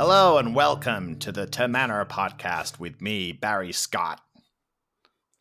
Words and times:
To 0.00 0.06
Manor. 0.06 0.14
Hello 0.14 0.38
and 0.38 0.54
welcome 0.54 1.18
to 1.18 1.30
the 1.30 1.46
To 1.46 1.68
Manor 1.68 2.04
podcast 2.06 2.78
with 2.80 3.02
me, 3.02 3.32
Barry 3.32 3.70
Scott. 3.72 4.18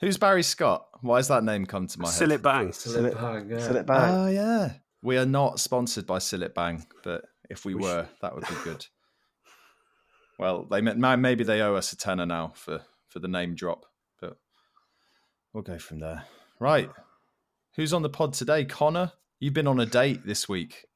Who's 0.01 0.17
Barry 0.17 0.43
Scott? 0.43 0.85
Why 0.99 1.15
has 1.15 1.29
that 1.29 1.45
name 1.45 1.65
come 1.65 1.87
to 1.87 1.99
my 1.99 2.11
head? 2.11 2.29
Cillit 2.29 2.41
Bang. 2.41 2.69
Cillit 2.69 3.15
Bang, 3.15 3.49
yeah. 3.49 3.57
Cillit 3.57 3.85
Bang. 3.85 4.13
Oh 4.13 4.27
yeah, 4.27 4.73
we 5.01 5.17
are 5.17 5.25
not 5.25 5.61
sponsored 5.61 6.05
by 6.05 6.17
Cillit 6.17 6.53
Bang, 6.53 6.86
but 7.05 7.23
if 7.50 7.64
we, 7.64 7.73
We 7.73 7.83
were, 7.83 8.09
that 8.21 8.36
would 8.36 8.47
be 8.50 8.55
good. 8.65 8.86
well, 10.37 10.65
they 10.69 10.81
maybe 10.81 11.45
they 11.45 11.61
owe 11.61 11.75
us 11.75 11.93
a 11.93 11.97
tenner 11.97 12.25
now 12.25 12.51
for 12.53 12.81
for 13.07 13.19
the 13.19 13.29
name 13.29 13.55
drop, 13.55 13.86
but 14.19 14.36
we'll 15.53 15.64
go 15.64 15.79
from 15.79 16.00
there. 16.00 16.25
Right, 16.59 16.89
who's 17.78 17.93
on 17.93 18.01
the 18.01 18.09
pod 18.09 18.33
today? 18.33 18.65
Connor, 18.65 19.14
you've 19.39 19.53
been 19.53 19.67
on 19.67 19.79
a 19.79 19.86
date 19.86 20.25
this 20.25 20.50
week. 20.50 20.89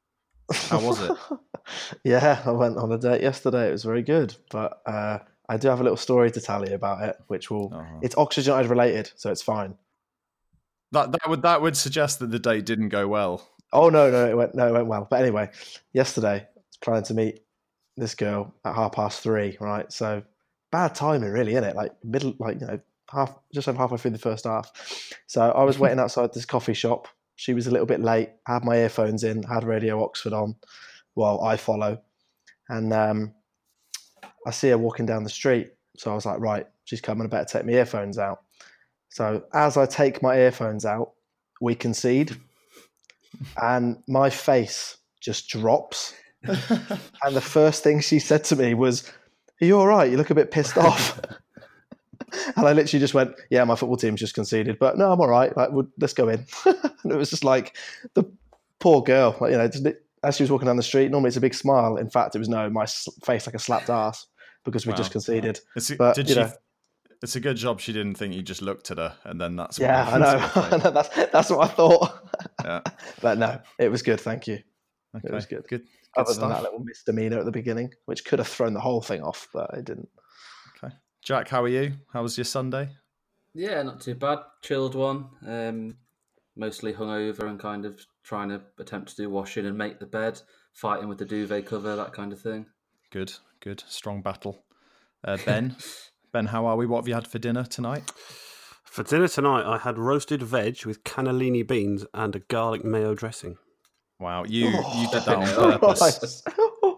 How 0.52 0.80
was 0.80 1.02
it? 1.02 1.12
yeah, 2.04 2.42
I 2.46 2.52
went 2.52 2.78
on 2.78 2.92
a 2.92 2.98
date 2.98 3.22
yesterday. 3.22 3.70
It 3.70 3.72
was 3.72 3.84
very 3.84 4.02
good, 4.02 4.36
but 4.52 4.82
uh, 4.86 5.20
I 5.50 5.58
do 5.58 5.68
have 5.70 5.80
a 5.80 5.84
little 5.84 5.98
story 5.98 6.32
to 6.32 6.42
tell 6.42 6.68
you 6.68 6.76
about 6.76 7.04
it, 7.04 7.16
which 7.28 7.50
will. 7.50 7.74
Uh-huh. 7.74 8.00
It's 8.02 8.18
Oxford 8.18 8.46
United 8.46 8.70
related, 8.70 9.12
so 9.16 9.32
it's 9.32 9.42
fine. 9.42 9.76
That 10.92 11.12
that 11.12 11.28
would 11.28 11.42
that 11.42 11.62
would 11.62 11.76
suggest 11.78 12.20
that 12.20 12.32
the 12.32 12.40
date 12.40 12.66
didn't 12.66 12.90
go 12.90 13.08
well. 13.08 13.50
Oh 13.72 13.90
no, 13.90 14.12
no, 14.12 14.30
it 14.30 14.38
went 14.38 14.56
no, 14.56 14.68
it 14.68 14.74
went 14.74 14.88
well. 14.88 15.08
But 15.10 15.22
anyway, 15.22 15.50
yesterday 15.92 16.36
I 16.36 16.60
was 16.70 16.78
planning 16.82 17.04
to 17.06 17.14
meet 17.14 17.40
this 17.98 18.16
girl 18.16 18.54
at 18.64 18.76
half 18.76 18.94
past 18.94 19.22
three, 19.22 19.58
right? 19.60 19.92
So 19.92 20.24
bad 20.72 20.96
timing, 20.96 21.32
really, 21.32 21.54
isn't 21.54 21.64
it? 21.64 21.76
Like 21.76 21.94
middle, 22.04 22.36
like 22.40 22.60
you 22.60 22.68
know, 22.68 22.80
half 23.10 23.34
just 23.54 23.68
over 23.68 23.78
halfway 23.78 23.98
through 23.98 24.12
the 24.12 24.20
first 24.20 24.46
half. 24.46 24.72
So 25.28 25.52
I 25.52 25.64
was 25.64 25.80
waiting 25.80 26.00
outside 26.04 26.34
this 26.34 26.46
coffee 26.46 26.74
shop. 26.74 27.08
She 27.36 27.54
was 27.54 27.68
a 27.68 27.72
little 27.72 27.88
bit 27.88 28.02
late. 28.02 28.30
I 28.48 28.54
Had 28.54 28.64
my 28.64 28.78
earphones 28.78 29.24
in, 29.24 29.44
had 29.44 29.64
Radio 29.64 30.04
Oxford 30.04 30.34
on, 30.34 30.56
while 31.14 31.42
I 31.42 31.58
follow, 31.58 32.02
and 32.70 32.94
um, 32.94 33.34
I 34.46 34.52
see 34.52 34.70
her 34.70 34.78
walking 34.78 35.06
down 35.06 35.24
the 35.24 35.30
street. 35.30 35.72
So 35.98 36.12
I 36.12 36.16
was 36.16 36.26
like, 36.26 36.40
right, 36.40 36.68
she's 36.86 37.02
coming. 37.02 37.26
I 37.26 37.30
better 37.30 37.46
take 37.46 37.66
my 37.66 37.74
earphones 37.74 38.18
out. 38.18 38.44
So 39.10 39.44
as 39.54 39.78
I 39.78 39.86
take 39.86 40.24
my 40.24 40.38
earphones 40.38 40.86
out, 40.86 41.12
we 41.62 41.76
concede 41.76 42.36
and 43.62 44.02
my 44.08 44.30
face 44.30 44.98
just 45.22 45.50
drops. 45.50 46.14
and 46.44 47.36
the 47.36 47.42
first 47.42 47.84
thing 47.84 48.02
she 48.02 48.20
said 48.20 48.44
to 48.46 48.56
me 48.56 48.74
was, 48.74 49.10
Are 49.62 49.66
you 49.66 49.78
all 49.78 49.88
right? 49.88 50.10
You 50.10 50.18
look 50.18 50.30
a 50.30 50.36
bit 50.36 50.52
pissed 50.52 50.78
off. 50.78 51.20
and 52.56 52.68
I 52.68 52.74
literally 52.74 53.00
just 53.00 53.14
went, 53.14 53.34
Yeah, 53.50 53.64
my 53.64 53.76
football 53.76 53.98
team's 53.98 54.20
just 54.20 54.34
conceded, 54.34 54.80
but 54.80 54.98
no, 54.98 55.12
I'm 55.12 55.20
all 55.22 55.30
right. 55.30 55.56
Like, 55.56 55.72
we'll, 55.72 55.88
let's 56.00 56.14
go 56.14 56.30
in. 56.30 56.46
and 56.66 57.12
it 57.12 57.16
was 57.16 57.30
just 57.30 57.44
like 57.44 57.76
the 58.14 58.24
poor 58.80 59.02
girl, 59.02 59.36
like, 59.40 59.52
you 59.52 59.58
know, 59.58 59.94
as 60.24 60.36
she 60.38 60.44
was 60.44 60.52
walking 60.52 60.68
down 60.68 60.78
the 60.78 60.84
street, 60.84 61.12
normally 61.12 61.28
it's 61.30 61.38
a 61.38 61.42
big 61.42 61.54
smile. 61.54 61.98
In 61.98 62.10
fact, 62.10 62.36
it 62.36 62.40
was 62.40 62.50
no, 62.50 62.70
my 62.70 62.86
face 63.26 63.46
like 63.48 63.56
a 63.56 63.60
slapped 63.60 63.90
ass 63.90 64.28
because 64.64 64.86
we 64.86 64.92
Wow. 64.92 64.98
just 64.98 65.12
conceded. 65.12 65.60
It's 65.76 65.90
a, 65.90 65.96
But, 65.96 66.16
did 66.16 66.30
you 66.30 66.36
she? 66.36 66.42
know. 66.42 66.52
It's 67.22 67.38
a 67.38 67.40
good 67.40 67.56
job 67.56 67.80
she 67.80 67.94
didn't 67.94 68.16
think 68.16 68.34
you 68.34 68.42
just 68.42 68.62
looked 68.62 68.92
at 68.92 68.98
her, 68.98 69.16
and 69.24 69.40
then 69.40 69.56
that's 69.56 69.80
what 69.80 69.86
Yeah, 69.86 70.10
I 70.12 70.18
know. 70.20 70.78
that's, 70.92 71.10
that's 71.32 71.50
what 71.50 71.70
I 71.70 71.74
thought. 71.74 72.30
Yeah. 72.66 72.82
but 73.22 73.38
no, 73.38 73.60
it 73.80 73.90
was 73.90 74.02
good. 74.02 74.20
Thank 74.20 74.46
you. 74.48 74.60
Okay, 75.16 75.34
was 75.34 75.46
good. 75.46 75.66
Good. 75.70 75.84
Other 76.18 76.34
Good 76.34 76.42
than 76.42 76.50
that 76.50 76.64
little 76.64 76.80
misdemeanor 76.80 77.40
at 77.40 77.46
the 77.46 77.52
beginning, 77.52 77.94
which 78.06 78.26
could 78.26 78.40
have 78.40 78.48
thrown 78.48 78.74
the 78.74 78.80
whole 78.82 79.02
thing 79.02 79.22
off, 79.24 79.48
but 79.54 79.70
it 79.74 79.86
didn't. 79.86 80.10
Jack, 81.24 81.48
how 81.50 81.64
are 81.64 81.68
you? 81.70 81.94
How 82.12 82.22
was 82.22 82.38
your 82.38 82.46
Sunday? 82.46 82.90
Yeah, 83.54 83.82
not 83.84 84.02
too 84.02 84.16
bad. 84.16 84.40
Chilled 84.62 84.96
one. 84.96 85.28
Um, 85.48 85.96
mostly 86.56 86.94
hungover 86.94 87.44
and 87.44 87.60
kind 87.60 87.86
of 87.86 88.06
trying 88.24 88.50
to 88.50 88.62
attempt 88.80 89.10
to 89.12 89.16
do 89.16 89.30
washing 89.30 89.66
and 89.66 89.78
make 89.78 90.00
the 90.00 90.06
bed, 90.06 90.42
fighting 90.74 91.08
with 91.08 91.18
the 91.20 91.26
duvet 91.26 91.66
cover, 91.66 91.96
that 91.96 92.14
kind 92.14 92.34
of 92.34 92.42
thing. 92.42 92.66
Good. 93.12 93.34
Good. 93.62 93.84
Strong 93.88 94.22
battle. 94.22 94.66
Uh, 95.24 95.38
ben, 95.46 95.76
Ben, 96.34 96.48
how 96.48 96.66
are 96.66 96.76
we? 96.76 96.86
What 96.86 96.98
have 97.02 97.08
you 97.08 97.14
had 97.14 97.28
for 97.28 97.40
dinner 97.40 97.64
tonight? 97.64 98.12
For 98.84 99.04
dinner 99.04 99.28
tonight, 99.30 99.66
I 99.66 99.78
had 99.78 99.98
roasted 99.98 100.44
veg 100.44 100.86
with 100.86 101.04
cannellini 101.04 101.66
beans 101.66 102.06
and 102.14 102.36
a 102.36 102.40
garlic 102.40 102.84
mayo 102.84 103.16
dressing. 103.16 103.58
Wow, 104.20 104.44
you 104.44 104.68
you 104.68 105.10
did 105.12 105.24
that 105.24 105.58
Oh, 105.58 105.72
on 105.72 105.80
purpose. 105.80 106.44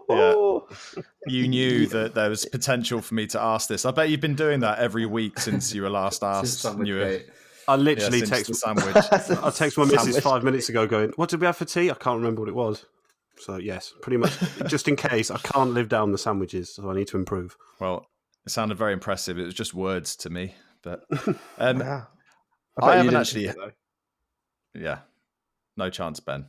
Right. 0.08 0.62
You 1.28 1.48
knew 1.48 1.86
that 1.88 2.14
there 2.14 2.28
was 2.30 2.44
potential 2.44 3.00
for 3.00 3.14
me 3.14 3.26
to 3.28 3.40
ask 3.40 3.68
this. 3.68 3.84
I 3.84 3.90
bet 3.90 4.10
you've 4.10 4.20
been 4.20 4.36
doing 4.36 4.60
that 4.60 4.78
every 4.78 5.06
week 5.06 5.40
since 5.40 5.74
you 5.74 5.82
were 5.82 5.90
last 5.90 6.22
asked. 6.24 6.60
sandwich 6.60 6.86
You 6.88 6.94
were- 6.96 7.20
I 7.68 7.74
literally 7.74 8.20
since 8.20 8.30
text 8.30 8.54
sandwich. 8.54 8.94
I 9.42 9.50
text 9.50 9.76
my 9.76 9.84
missus 9.86 10.20
five 10.20 10.44
minutes 10.44 10.68
ago 10.68 10.86
going, 10.86 11.10
What 11.16 11.28
did 11.30 11.40
we 11.40 11.46
have 11.46 11.56
for 11.56 11.64
tea? 11.64 11.90
I 11.90 11.94
can't 11.94 12.18
remember 12.18 12.42
what 12.42 12.48
it 12.48 12.54
was. 12.54 12.84
So, 13.38 13.56
yes, 13.56 13.92
pretty 14.02 14.18
much 14.18 14.38
just 14.68 14.86
in 14.86 14.94
case 14.94 15.30
I 15.32 15.38
can't 15.38 15.70
live 15.72 15.88
down 15.88 16.12
the 16.12 16.18
sandwiches, 16.18 16.72
so 16.74 16.88
I 16.88 16.94
need 16.94 17.08
to 17.08 17.16
improve. 17.16 17.56
Well, 17.80 18.06
it 18.46 18.50
sounded 18.50 18.78
very 18.78 18.92
impressive. 18.92 19.36
It 19.38 19.44
was 19.44 19.54
just 19.54 19.74
words 19.74 20.14
to 20.18 20.30
me, 20.30 20.54
but 20.82 21.02
um, 21.58 21.80
Yeah. 21.80 22.04
I 22.80 22.86
bet 22.86 22.90
you 22.90 22.98
haven't 22.98 23.16
actually- 23.16 23.46
it, 23.46 23.56
yeah, 24.74 24.98
no 25.76 25.90
chance, 25.90 26.20
Ben. 26.20 26.46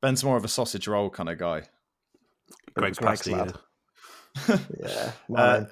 Ben's 0.00 0.22
more 0.22 0.36
of 0.36 0.44
a 0.44 0.48
sausage 0.48 0.86
roll 0.86 1.10
kind 1.10 1.28
of 1.28 1.36
guy. 1.38 1.64
Greg's 2.76 2.98
Greg's 2.98 3.22
pasty. 3.22 3.32
lad. 3.34 3.54
yeah. 4.48 5.12
Yeah. 5.28 5.36
Uh. 5.36 5.64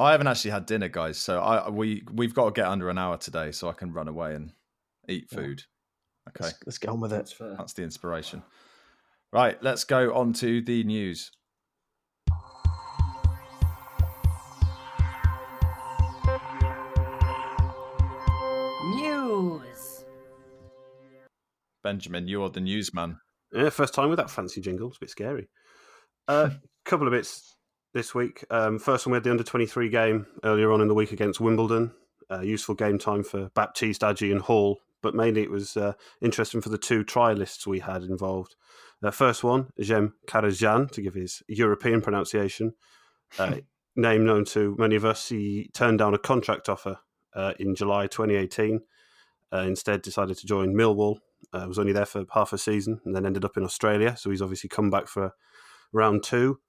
I 0.00 0.12
haven't 0.12 0.28
actually 0.28 0.52
had 0.52 0.64
dinner, 0.66 0.88
guys. 0.88 1.18
So 1.18 1.40
I 1.40 1.68
we 1.70 2.04
we've 2.12 2.32
got 2.32 2.46
to 2.46 2.50
get 2.52 2.68
under 2.68 2.88
an 2.88 2.98
hour 2.98 3.16
today, 3.18 3.50
so 3.52 3.68
I 3.68 3.72
can 3.72 3.92
run 3.92 4.06
away 4.08 4.34
and 4.34 4.52
eat 5.08 5.26
Yeah. 5.32 5.38
food. 5.38 5.62
Okay, 6.28 6.44
let's, 6.44 6.58
let's 6.66 6.78
get 6.78 6.90
on 6.90 7.00
with 7.00 7.12
it. 7.12 7.16
That's 7.38 7.56
that's 7.58 7.72
the 7.72 7.82
inspiration. 7.82 8.42
Right, 9.32 9.60
let's 9.62 9.84
go 9.84 10.14
on 10.14 10.32
to 10.34 10.62
the 10.62 10.84
news. 10.84 11.32
News. 18.84 20.04
Benjamin, 21.82 22.28
you're 22.28 22.50
the 22.50 22.60
newsman. 22.60 23.18
Yeah, 23.52 23.70
first 23.70 23.94
time 23.94 24.08
with 24.10 24.18
that 24.18 24.30
fancy 24.30 24.60
jingle. 24.60 24.88
It's 24.88 24.96
a 24.98 25.00
bit 25.00 25.10
scary. 25.10 25.48
A 26.28 26.30
uh, 26.30 26.50
couple 26.84 27.06
of 27.06 27.12
bits 27.12 27.56
this 27.94 28.14
week. 28.14 28.44
Um, 28.50 28.78
first 28.78 29.06
one, 29.06 29.12
we 29.12 29.16
had 29.16 29.24
the 29.24 29.30
under 29.30 29.42
23 29.42 29.88
game 29.88 30.26
earlier 30.44 30.70
on 30.70 30.82
in 30.82 30.88
the 30.88 30.94
week 30.94 31.10
against 31.10 31.40
Wimbledon. 31.40 31.92
Uh, 32.30 32.40
useful 32.40 32.74
game 32.74 32.98
time 32.98 33.24
for 33.24 33.48
Baptiste, 33.54 34.02
Agyei, 34.02 34.30
and 34.30 34.42
Hall, 34.42 34.78
but 35.02 35.14
mainly 35.14 35.40
it 35.40 35.50
was 35.50 35.74
uh, 35.78 35.94
interesting 36.20 36.60
for 36.60 36.68
the 36.68 36.76
two 36.76 37.02
trialists 37.02 37.66
we 37.66 37.78
had 37.78 38.02
involved. 38.02 38.56
Uh, 39.02 39.10
first 39.10 39.42
one, 39.42 39.68
Jem 39.80 40.12
Karacan, 40.26 40.90
to 40.90 41.00
give 41.00 41.14
his 41.14 41.42
European 41.48 42.02
pronunciation, 42.02 42.74
uh, 43.38 43.56
name 43.96 44.26
known 44.26 44.44
to 44.44 44.76
many 44.78 44.96
of 44.96 45.06
us. 45.06 45.30
He 45.30 45.70
turned 45.72 45.98
down 45.98 46.12
a 46.12 46.18
contract 46.18 46.68
offer 46.68 46.98
uh, 47.34 47.54
in 47.58 47.74
July 47.74 48.06
2018. 48.06 48.80
Uh, 49.50 49.56
instead, 49.60 50.02
decided 50.02 50.36
to 50.36 50.46
join 50.46 50.74
Millwall 50.74 51.20
uh, 51.52 51.64
was 51.66 51.78
only 51.78 51.92
there 51.92 52.06
for 52.06 52.24
half 52.32 52.52
a 52.52 52.58
season 52.58 53.00
and 53.04 53.14
then 53.14 53.24
ended 53.24 53.44
up 53.44 53.56
in 53.56 53.64
Australia. 53.64 54.16
So 54.16 54.30
he's 54.30 54.42
obviously 54.42 54.68
come 54.68 54.90
back 54.90 55.08
for 55.08 55.34
round 55.92 56.22
two. 56.22 56.60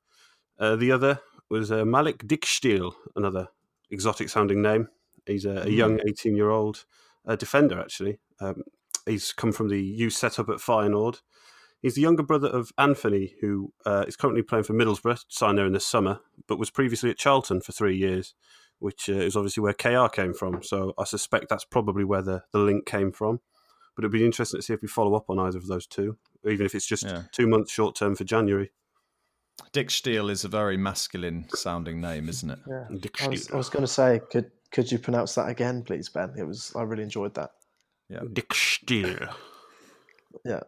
Uh, 0.60 0.76
the 0.76 0.92
other 0.92 1.20
was 1.50 1.72
uh, 1.72 1.86
Malik 1.86 2.28
Dijksteel, 2.28 2.94
another 3.16 3.48
exotic 3.90 4.30
sounding 4.30 4.62
name. 4.62 4.88
He's 5.26 5.46
a, 5.46 5.64
a 5.64 5.70
young 5.70 6.00
18 6.08 6.36
year 6.36 6.50
old 6.50 6.86
uh, 7.28 7.36
defender, 7.36 7.80
actually. 7.80 8.20
Um, 8.40 8.64
he's 9.06 9.34
come 9.34 9.52
from 9.52 9.70
the 9.70 9.82
youth 9.82 10.14
setup 10.14 10.50
at 10.50 10.58
Feyenoord. 10.58 11.22
He's 11.82 11.96
the 11.96 12.02
younger 12.02 12.24
brother 12.24 12.50
of 12.50 12.72
Anthony, 12.78 13.36
who 13.40 13.72
uh, 13.86 14.04
is 14.08 14.18
currently 14.18 14.42
playing 14.42 14.66
for 14.66 14.74
Middlesbrough, 14.74 15.24
signed 15.30 15.58
there 15.58 15.66
in 15.66 15.74
the 15.74 15.80
summer, 15.80 16.20
but 16.48 16.60
was 16.60 16.70
previously 16.70 17.10
at 17.10 17.18
Charlton 17.18 17.62
for 17.62 17.72
three 17.72 17.96
years, 17.96 18.34
which 18.80 19.10
uh, 19.10 19.14
is 19.14 19.38
obviously 19.38 19.62
where 19.64 19.74
KR 19.74 20.08
came 20.08 20.34
from. 20.34 20.62
So 20.62 20.94
I 20.98 21.06
suspect 21.06 21.48
that's 21.50 21.64
probably 21.64 22.04
where 22.04 22.22
the, 22.22 22.44
the 22.52 22.60
link 22.60 22.86
came 22.86 23.12
from 23.12 23.40
but 24.00 24.06
it'd 24.06 24.14
be 24.14 24.24
interesting 24.24 24.58
to 24.58 24.66
see 24.66 24.72
if 24.72 24.82
we 24.82 24.88
follow 24.88 25.14
up 25.14 25.30
on 25.30 25.38
either 25.40 25.58
of 25.58 25.68
those 25.68 25.86
two, 25.86 26.18
even 26.46 26.66
if 26.66 26.74
it's 26.74 26.88
just 26.88 27.04
Yeah. 27.04 27.24
two 27.34 27.48
months 27.48 27.70
short 27.70 27.96
term 27.98 28.16
for 28.16 28.24
January. 28.24 28.72
Dick 29.72 29.92
Steele 29.92 30.30
is 30.30 30.44
a 30.44 30.48
very 30.48 30.78
masculine 30.78 31.48
sounding 31.56 32.02
name, 32.02 32.30
isn't 32.30 32.50
it? 32.50 32.60
Yeah. 32.68 32.86
Dick 33.00 33.24
I 33.24 33.28
was, 33.28 33.50
was 33.52 33.70
going 33.70 33.84
to 33.84 33.88
say, 33.88 34.22
could 34.32 34.52
could 34.72 34.92
you 34.92 35.00
pronounce 35.00 35.36
that 35.36 35.50
again, 35.50 35.84
please, 35.84 36.10
Ben? 36.10 36.34
It 36.38 36.44
was. 36.44 36.72
I 36.76 36.84
really 36.84 37.04
enjoyed 37.04 37.34
that. 37.36 37.52
Yeah, 38.10 38.22
Dick 38.32 38.54
Steele. 38.54 39.30
Yeah. 40.46 40.62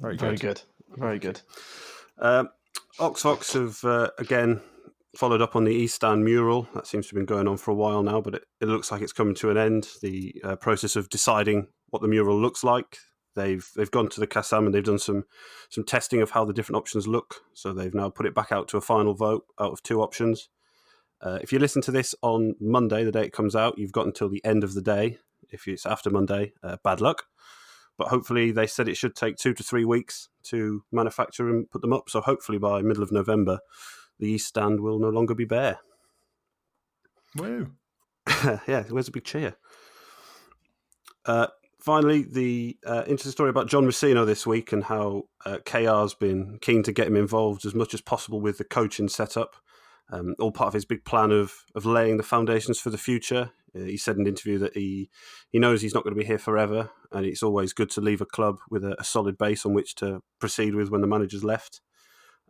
Very 0.00 0.16
good. 0.16 0.20
Very 0.20 0.36
good. 0.36 0.62
Very 0.96 1.18
good. 1.18 1.40
Um, 2.18 2.48
OxVox 2.98 3.54
have 3.54 3.84
uh, 3.84 4.10
again 4.18 4.60
followed 5.16 5.42
up 5.42 5.56
on 5.56 5.64
the 5.64 5.72
East 5.72 5.96
Stand 5.96 6.24
mural. 6.24 6.68
That 6.74 6.86
seems 6.86 7.06
to 7.06 7.10
have 7.10 7.26
been 7.26 7.36
going 7.36 7.48
on 7.48 7.56
for 7.56 7.70
a 7.70 7.74
while 7.74 8.02
now, 8.02 8.20
but 8.20 8.34
it, 8.34 8.44
it 8.60 8.66
looks 8.66 8.90
like 8.90 9.02
it's 9.02 9.12
coming 9.12 9.34
to 9.36 9.50
an 9.50 9.56
end. 9.56 9.88
The 10.02 10.34
uh, 10.44 10.56
process 10.56 10.96
of 10.96 11.08
deciding 11.08 11.68
what 11.90 12.02
the 12.02 12.08
mural 12.08 12.40
looks 12.40 12.64
like. 12.64 12.98
They've 13.34 13.68
they've 13.76 13.90
gone 13.90 14.08
to 14.08 14.20
the 14.20 14.26
Kassam 14.26 14.66
and 14.66 14.74
they've 14.74 14.84
done 14.84 14.98
some 14.98 15.24
some 15.68 15.84
testing 15.84 16.20
of 16.22 16.30
how 16.30 16.44
the 16.44 16.52
different 16.52 16.76
options 16.76 17.06
look. 17.06 17.42
So 17.52 17.72
they've 17.72 17.94
now 17.94 18.10
put 18.10 18.26
it 18.26 18.34
back 18.34 18.52
out 18.52 18.68
to 18.68 18.76
a 18.76 18.80
final 18.80 19.14
vote 19.14 19.44
out 19.58 19.72
of 19.72 19.82
two 19.82 20.00
options. 20.00 20.48
Uh, 21.20 21.38
if 21.42 21.52
you 21.52 21.58
listen 21.58 21.82
to 21.82 21.90
this 21.90 22.14
on 22.22 22.54
Monday, 22.60 23.02
the 23.02 23.12
day 23.12 23.24
it 23.24 23.32
comes 23.32 23.56
out, 23.56 23.78
you've 23.78 23.92
got 23.92 24.06
until 24.06 24.28
the 24.28 24.44
end 24.44 24.62
of 24.62 24.74
the 24.74 24.82
day. 24.82 25.18
If 25.50 25.66
it's 25.68 25.86
after 25.86 26.10
Monday, 26.10 26.52
uh, 26.62 26.76
bad 26.82 27.00
luck. 27.00 27.24
but 27.96 28.08
hopefully 28.08 28.50
they 28.50 28.66
said 28.66 28.88
it 28.88 28.96
should 28.96 29.14
take 29.14 29.36
two 29.36 29.54
to 29.54 29.62
three 29.62 29.84
weeks 29.84 30.28
to 30.44 30.84
manufacture 30.90 31.48
and 31.48 31.70
put 31.70 31.80
them 31.80 31.92
up. 31.92 32.10
So 32.10 32.20
hopefully 32.20 32.58
by 32.58 32.82
middle 32.82 33.02
of 33.02 33.12
November, 33.12 33.60
the 34.18 34.28
East 34.28 34.48
Stand 34.48 34.80
will 34.80 34.98
no 34.98 35.10
longer 35.10 35.34
be 35.34 35.44
bare. 35.44 35.78
Woo. 37.36 37.72
yeah, 38.66 38.84
where's 38.88 39.06
the 39.06 39.12
big 39.12 39.24
cheer? 39.24 39.56
Uh, 41.24 41.48
finally, 41.84 42.22
the 42.22 42.78
uh, 42.86 43.04
interesting 43.06 43.32
story 43.32 43.50
about 43.50 43.68
John 43.68 43.84
Mousinho 43.84 44.24
this 44.24 44.46
week 44.46 44.72
and 44.72 44.84
how 44.84 45.24
uh, 45.44 45.58
KR's 45.66 46.14
been 46.14 46.58
keen 46.62 46.82
to 46.82 46.92
get 46.92 47.06
him 47.06 47.16
involved 47.16 47.66
as 47.66 47.74
much 47.74 47.92
as 47.92 48.00
possible 48.00 48.40
with 48.40 48.56
the 48.56 48.64
coaching 48.64 49.08
setup. 49.08 49.56
Um, 50.10 50.34
all 50.38 50.50
part 50.50 50.68
of 50.68 50.74
his 50.74 50.84
big 50.84 51.04
plan 51.04 51.30
of 51.30 51.64
of 51.74 51.86
laying 51.86 52.16
the 52.16 52.22
foundations 52.22 52.78
for 52.80 52.90
the 52.90 52.98
future. 52.98 53.50
Uh, 53.76 53.80
he 53.80 53.96
said 53.96 54.16
in 54.16 54.22
an 54.22 54.28
interview 54.28 54.58
that 54.58 54.74
he 54.74 55.10
he 55.50 55.58
knows 55.58 55.82
he's 55.82 55.94
not 55.94 56.04
going 56.04 56.14
to 56.14 56.20
be 56.20 56.26
here 56.26 56.38
forever, 56.38 56.90
and 57.12 57.26
it's 57.26 57.42
always 57.42 57.72
good 57.72 57.90
to 57.90 58.00
leave 58.00 58.20
a 58.20 58.26
club 58.26 58.58
with 58.70 58.84
a, 58.84 58.98
a 58.98 59.04
solid 59.04 59.36
base 59.36 59.64
on 59.66 59.74
which 59.74 59.94
to 59.96 60.22
proceed 60.38 60.74
with 60.74 60.90
when 60.90 61.00
the 61.00 61.06
manager's 61.06 61.44
left. 61.44 61.80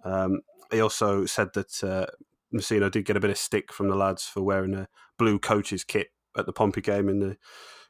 Um, 0.05 0.41
he 0.71 0.81
also 0.81 1.27
said 1.27 1.49
that 1.55 1.83
uh, 1.85 2.07
Mousinho 2.53 2.91
did 2.91 3.05
get 3.05 3.17
a 3.17 3.21
bit 3.21 3.31
of 3.31 3.39
stick 3.39 3.73
from 3.73 3.89
the 3.89 3.97
lads 3.97 4.25
for 4.25 4.43
wearing 4.43 4.75
a 4.75 4.89
blue 5.19 5.39
coach's 5.39 5.85
kit 5.85 6.09
at 6.37 6.47
the 6.47 6.53
Pompey 6.53 6.81
game 6.81 7.09
in 7.09 7.21
the 7.21 7.37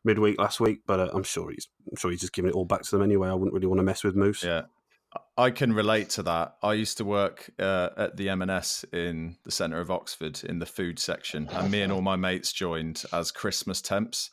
midweek 0.04 0.38
last 0.38 0.60
week, 0.60 0.80
but 0.86 1.00
uh, 1.00 1.10
I'm 1.12 1.22
sure 1.22 1.50
he's 1.50 1.68
I'm 1.90 1.96
sure 1.96 2.10
he's 2.10 2.20
just 2.20 2.32
giving 2.32 2.50
it 2.50 2.54
all 2.54 2.64
back 2.64 2.82
to 2.82 2.90
them 2.90 3.02
anyway. 3.02 3.28
I 3.28 3.34
wouldn't 3.34 3.54
really 3.54 3.66
want 3.66 3.78
to 3.78 3.84
mess 3.84 4.04
with 4.04 4.14
Moose. 4.14 4.44
Yeah. 4.44 4.62
I 5.36 5.50
can 5.50 5.72
relate 5.72 6.10
to 6.10 6.22
that. 6.24 6.56
I 6.62 6.74
used 6.74 6.98
to 6.98 7.04
work 7.04 7.50
uh, 7.58 7.90
at 7.96 8.16
the 8.16 8.28
M&S 8.30 8.84
in 8.92 9.36
the 9.44 9.50
centre 9.50 9.80
of 9.80 9.90
Oxford 9.90 10.42
in 10.44 10.58
the 10.58 10.66
food 10.66 10.98
section, 10.98 11.48
and 11.52 11.70
me 11.70 11.82
and 11.82 11.92
all 11.92 12.02
my 12.02 12.16
mates 12.16 12.52
joined 12.52 13.04
as 13.12 13.30
Christmas 13.30 13.80
temps. 13.80 14.30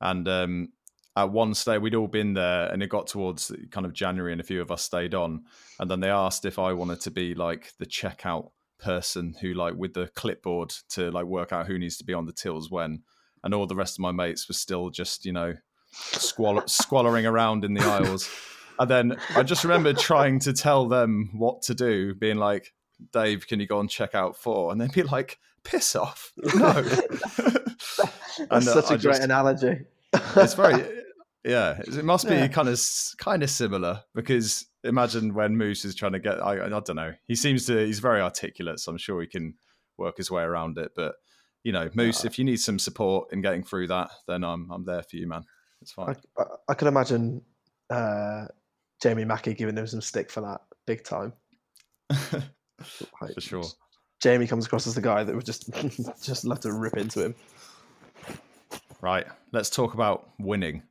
And 0.00 0.26
um, 0.28 0.68
at 1.16 1.30
one 1.30 1.54
stage, 1.54 1.80
we'd 1.80 1.94
all 1.94 2.08
been 2.08 2.34
there, 2.34 2.66
and 2.72 2.82
it 2.82 2.88
got 2.88 3.06
towards 3.06 3.52
kind 3.70 3.84
of 3.86 3.92
January, 3.92 4.32
and 4.32 4.40
a 4.40 4.44
few 4.44 4.60
of 4.62 4.70
us 4.70 4.82
stayed 4.82 5.14
on. 5.14 5.44
And 5.78 5.90
then 5.90 6.00
they 6.00 6.10
asked 6.10 6.44
if 6.44 6.58
I 6.58 6.72
wanted 6.72 7.00
to 7.02 7.10
be 7.10 7.34
like 7.34 7.72
the 7.78 7.86
checkout 7.86 8.50
person 8.78 9.34
who, 9.40 9.54
like, 9.54 9.74
with 9.74 9.94
the 9.94 10.08
clipboard 10.14 10.70
to 10.90 11.10
like 11.10 11.26
work 11.26 11.52
out 11.52 11.66
who 11.66 11.78
needs 11.78 11.96
to 11.98 12.04
be 12.04 12.14
on 12.14 12.26
the 12.26 12.32
tills 12.32 12.70
when. 12.70 13.02
And 13.44 13.54
all 13.54 13.66
the 13.66 13.74
rest 13.76 13.96
of 13.96 14.00
my 14.00 14.12
mates 14.12 14.48
were 14.48 14.54
still 14.54 14.90
just, 14.90 15.24
you 15.24 15.32
know, 15.32 15.54
squall- 15.92 16.66
squallering 16.66 17.26
around 17.26 17.64
in 17.64 17.74
the 17.74 17.82
aisles. 17.84 18.30
And 18.78 18.90
then 18.90 19.16
I 19.36 19.42
just 19.42 19.64
remember 19.64 19.92
trying 19.92 20.38
to 20.40 20.52
tell 20.52 20.88
them 20.88 21.30
what 21.34 21.62
to 21.62 21.74
do, 21.74 22.14
being 22.14 22.38
like, 22.38 22.72
Dave, 23.12 23.46
can 23.46 23.60
you 23.60 23.66
go 23.66 23.80
and 23.80 23.90
check 23.90 24.14
out 24.14 24.36
four? 24.36 24.70
And 24.72 24.80
they'd 24.80 24.92
be 24.92 25.02
like, 25.02 25.38
piss 25.64 25.94
off. 25.96 26.32
No. 26.36 26.72
That's 26.82 28.38
And, 28.38 28.50
uh, 28.50 28.60
such 28.60 28.90
a 28.90 28.94
I 28.94 28.96
great 28.96 29.02
just- 29.02 29.22
analogy. 29.22 29.80
it's 30.36 30.54
very, 30.54 30.84
yeah, 31.44 31.80
it 31.86 32.04
must 32.04 32.28
be 32.28 32.34
Yeah. 32.34 32.48
kind 32.48 32.68
of 32.68 32.80
kind 33.18 33.42
of 33.42 33.50
similar 33.50 34.02
because 34.14 34.66
imagine 34.84 35.34
when 35.34 35.56
Moose 35.56 35.84
is 35.84 35.94
trying 35.94 36.12
to 36.12 36.18
get, 36.18 36.42
I, 36.42 36.66
I 36.66 36.68
don't 36.68 36.96
know, 36.96 37.12
he 37.26 37.34
seems 37.34 37.66
to, 37.66 37.84
he's 37.84 37.98
very 37.98 38.20
articulate, 38.20 38.78
so 38.80 38.92
I'm 38.92 38.98
sure 38.98 39.20
he 39.20 39.26
can 39.26 39.54
work 39.98 40.16
his 40.18 40.30
way 40.30 40.42
around 40.42 40.78
it. 40.78 40.92
But, 40.94 41.14
you 41.64 41.72
know, 41.72 41.88
Moose, 41.94 42.24
if 42.24 42.38
you 42.38 42.44
need 42.44 42.58
some 42.58 42.78
support 42.78 43.32
in 43.32 43.40
getting 43.40 43.62
through 43.62 43.88
that, 43.88 44.10
then 44.26 44.44
I'm, 44.44 44.70
I'm 44.70 44.84
there 44.84 45.02
for 45.02 45.16
you, 45.16 45.28
man. 45.28 45.44
It's 45.80 45.92
fine. 45.92 46.16
I, 46.38 46.42
I, 46.42 46.46
I 46.70 46.74
can 46.74 46.88
imagine 46.88 47.42
uh, 47.90 48.46
Jamie 49.02 49.24
Mackie 49.24 49.54
giving 49.54 49.76
him 49.76 49.86
some 49.86 50.00
stick 50.00 50.30
for 50.30 50.40
that 50.40 50.60
big 50.86 51.04
time. 51.04 51.32
Like, 53.20 53.34
for 53.34 53.40
sure. 53.40 53.64
Jamie 54.20 54.46
comes 54.46 54.66
across 54.66 54.86
as 54.86 54.94
the 54.94 55.00
guy 55.00 55.22
that 55.24 55.34
would 55.34 55.44
just 55.44 55.70
just 56.22 56.44
love 56.44 56.60
to 56.60 56.72
rip 56.72 56.96
into 56.96 57.24
him. 57.24 57.34
Right. 59.00 59.26
Let's 59.52 59.70
talk 59.70 59.94
about 59.94 60.30
winning. 60.38 60.82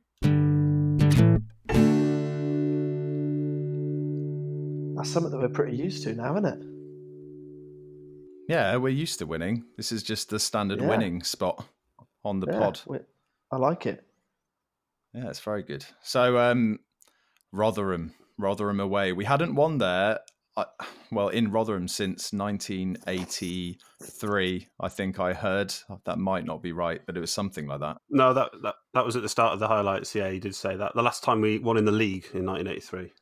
That's 4.96 5.10
something 5.10 5.32
that 5.32 5.38
we're 5.38 5.48
pretty 5.48 5.76
used 5.76 6.04
to 6.04 6.14
now, 6.14 6.32
isn't 6.36 6.46
it? 6.46 6.71
Yeah, 8.52 8.76
we're 8.76 8.90
used 8.90 9.18
to 9.20 9.26
winning. 9.26 9.64
This 9.78 9.92
is 9.92 10.02
just 10.02 10.28
the 10.30 10.38
standard 10.38 10.80
Yeah. 10.80 10.88
winning 10.88 11.22
spot 11.22 11.64
on 12.24 12.40
the 12.40 12.46
Yeah, 12.48 12.58
pod. 12.58 12.80
we- 12.86 12.98
I 13.50 13.56
like 13.56 13.86
it. 13.86 14.06
Yeah, 15.14 15.28
it's 15.30 15.40
very 15.40 15.62
good. 15.62 15.84
So, 16.02 16.38
um, 16.38 16.80
Rotherham, 17.50 18.14
Rotherham 18.38 18.80
away. 18.80 19.12
We 19.12 19.24
hadn't 19.24 19.54
won 19.54 19.78
there, 19.78 20.20
uh, 20.56 20.64
well, 21.10 21.28
in 21.28 21.50
Rotherham 21.50 21.88
since 21.88 22.32
1983. 22.32 24.68
I 24.80 24.88
think 24.88 25.18
I 25.20 25.32
heard 25.32 25.74
that 26.04 26.18
might 26.18 26.44
not 26.44 26.62
be 26.62 26.72
right, 26.72 27.00
but 27.06 27.16
it 27.16 27.20
was 27.20 27.32
something 27.32 27.66
like 27.66 27.80
that. 27.80 27.96
No, 28.10 28.34
that, 28.34 28.50
that 28.62 28.74
that 28.94 29.04
was 29.06 29.16
at 29.16 29.22
the 29.22 29.28
start 29.28 29.54
of 29.54 29.60
the 29.60 29.68
highlights. 29.68 30.14
Yeah, 30.14 30.28
he 30.30 30.38
did 30.38 30.54
say 30.54 30.76
that. 30.76 30.94
The 30.94 31.02
last 31.02 31.22
time 31.24 31.40
we 31.40 31.58
won 31.58 31.76
in 31.78 31.84
the 31.86 31.92
league 31.92 32.26
in 32.34 32.44
1983. 32.44 33.12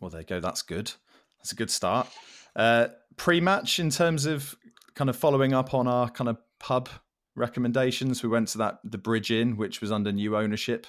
Well, 0.00 0.10
there 0.10 0.20
you 0.20 0.26
go. 0.26 0.40
That's 0.40 0.62
good. 0.62 0.92
That's 1.38 1.52
a 1.52 1.56
good 1.56 1.70
start. 1.70 2.08
Uh, 2.56 2.88
pre-match 3.16 3.78
in 3.80 3.90
terms 3.90 4.26
of 4.26 4.54
kind 4.98 5.08
of 5.08 5.16
following 5.16 5.54
up 5.54 5.74
on 5.74 5.86
our 5.86 6.10
kind 6.10 6.28
of 6.28 6.38
pub 6.58 6.88
recommendations, 7.36 8.24
we 8.24 8.28
went 8.28 8.48
to 8.48 8.58
that 8.58 8.80
the 8.82 8.98
Bridge 8.98 9.30
Inn, 9.30 9.56
which 9.56 9.80
was 9.80 9.92
under 9.92 10.10
new 10.10 10.36
ownership, 10.36 10.88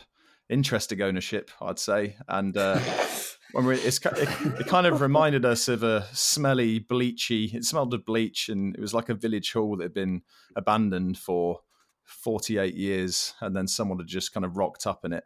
interesting 0.50 1.00
ownership, 1.04 1.52
I'd 1.62 1.78
say, 1.78 2.16
and 2.28 2.58
uh, 2.58 2.80
when 3.52 3.68
we, 3.68 3.76
it's 3.76 4.00
it, 4.04 4.28
it 4.60 4.66
kind 4.66 4.88
of 4.88 5.02
reminded 5.02 5.46
us 5.46 5.68
of 5.68 5.84
a 5.84 6.08
smelly, 6.12 6.80
bleachy. 6.80 7.54
It 7.54 7.66
smelled 7.66 7.94
of 7.94 8.04
bleach, 8.04 8.50
and 8.50 8.76
it 8.76 8.82
was 8.82 8.96
like 8.96 9.10
a 9.10 9.14
village 9.14 9.54
hall 9.54 9.78
that 9.78 9.84
had 9.84 9.94
been 9.94 10.24
abandoned 10.56 11.20
for 11.20 11.60
48 12.06 12.74
years, 12.74 13.36
and 13.42 13.56
then 13.56 13.68
someone 13.68 14.00
had 14.00 14.08
just 14.08 14.34
kind 14.34 14.44
of 14.44 14.58
rocked 14.58 14.88
up 14.88 15.06
in 15.06 15.14
it. 15.14 15.26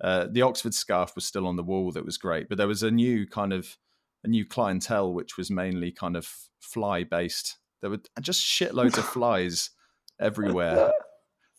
Uh, 0.00 0.26
the 0.30 0.40
Oxford 0.40 0.72
scarf 0.72 1.14
was 1.14 1.26
still 1.26 1.46
on 1.46 1.56
the 1.56 1.62
wall. 1.62 1.92
That 1.92 2.06
was 2.06 2.16
great, 2.16 2.48
but 2.48 2.56
there 2.56 2.66
was 2.66 2.82
a 2.82 2.90
new 2.90 3.26
kind 3.26 3.52
of 3.52 3.76
a 4.24 4.28
new 4.28 4.46
clientele, 4.46 5.12
which 5.12 5.36
was 5.36 5.50
mainly 5.50 5.92
kind 5.92 6.16
of 6.16 6.26
fly 6.60 7.04
based. 7.04 7.58
There 7.82 7.90
were 7.90 8.00
just 8.20 8.42
shitloads 8.42 8.96
of 8.96 9.04
flies 9.04 9.70
everywhere, 10.20 10.92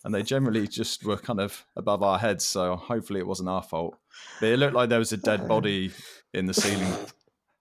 and 0.03 0.15
they 0.15 0.23
generally 0.23 0.67
just 0.67 1.05
were 1.05 1.17
kind 1.17 1.39
of 1.39 1.65
above 1.75 2.01
our 2.01 2.17
heads. 2.17 2.45
So 2.45 2.75
hopefully 2.75 3.19
it 3.19 3.27
wasn't 3.27 3.49
our 3.49 3.61
fault. 3.61 3.95
But 4.39 4.49
it 4.49 4.57
looked 4.57 4.73
like 4.73 4.89
there 4.89 4.99
was 4.99 5.13
a 5.13 5.17
dead 5.17 5.47
body 5.47 5.91
in 6.33 6.45
the 6.45 6.53
ceiling. 6.53 6.93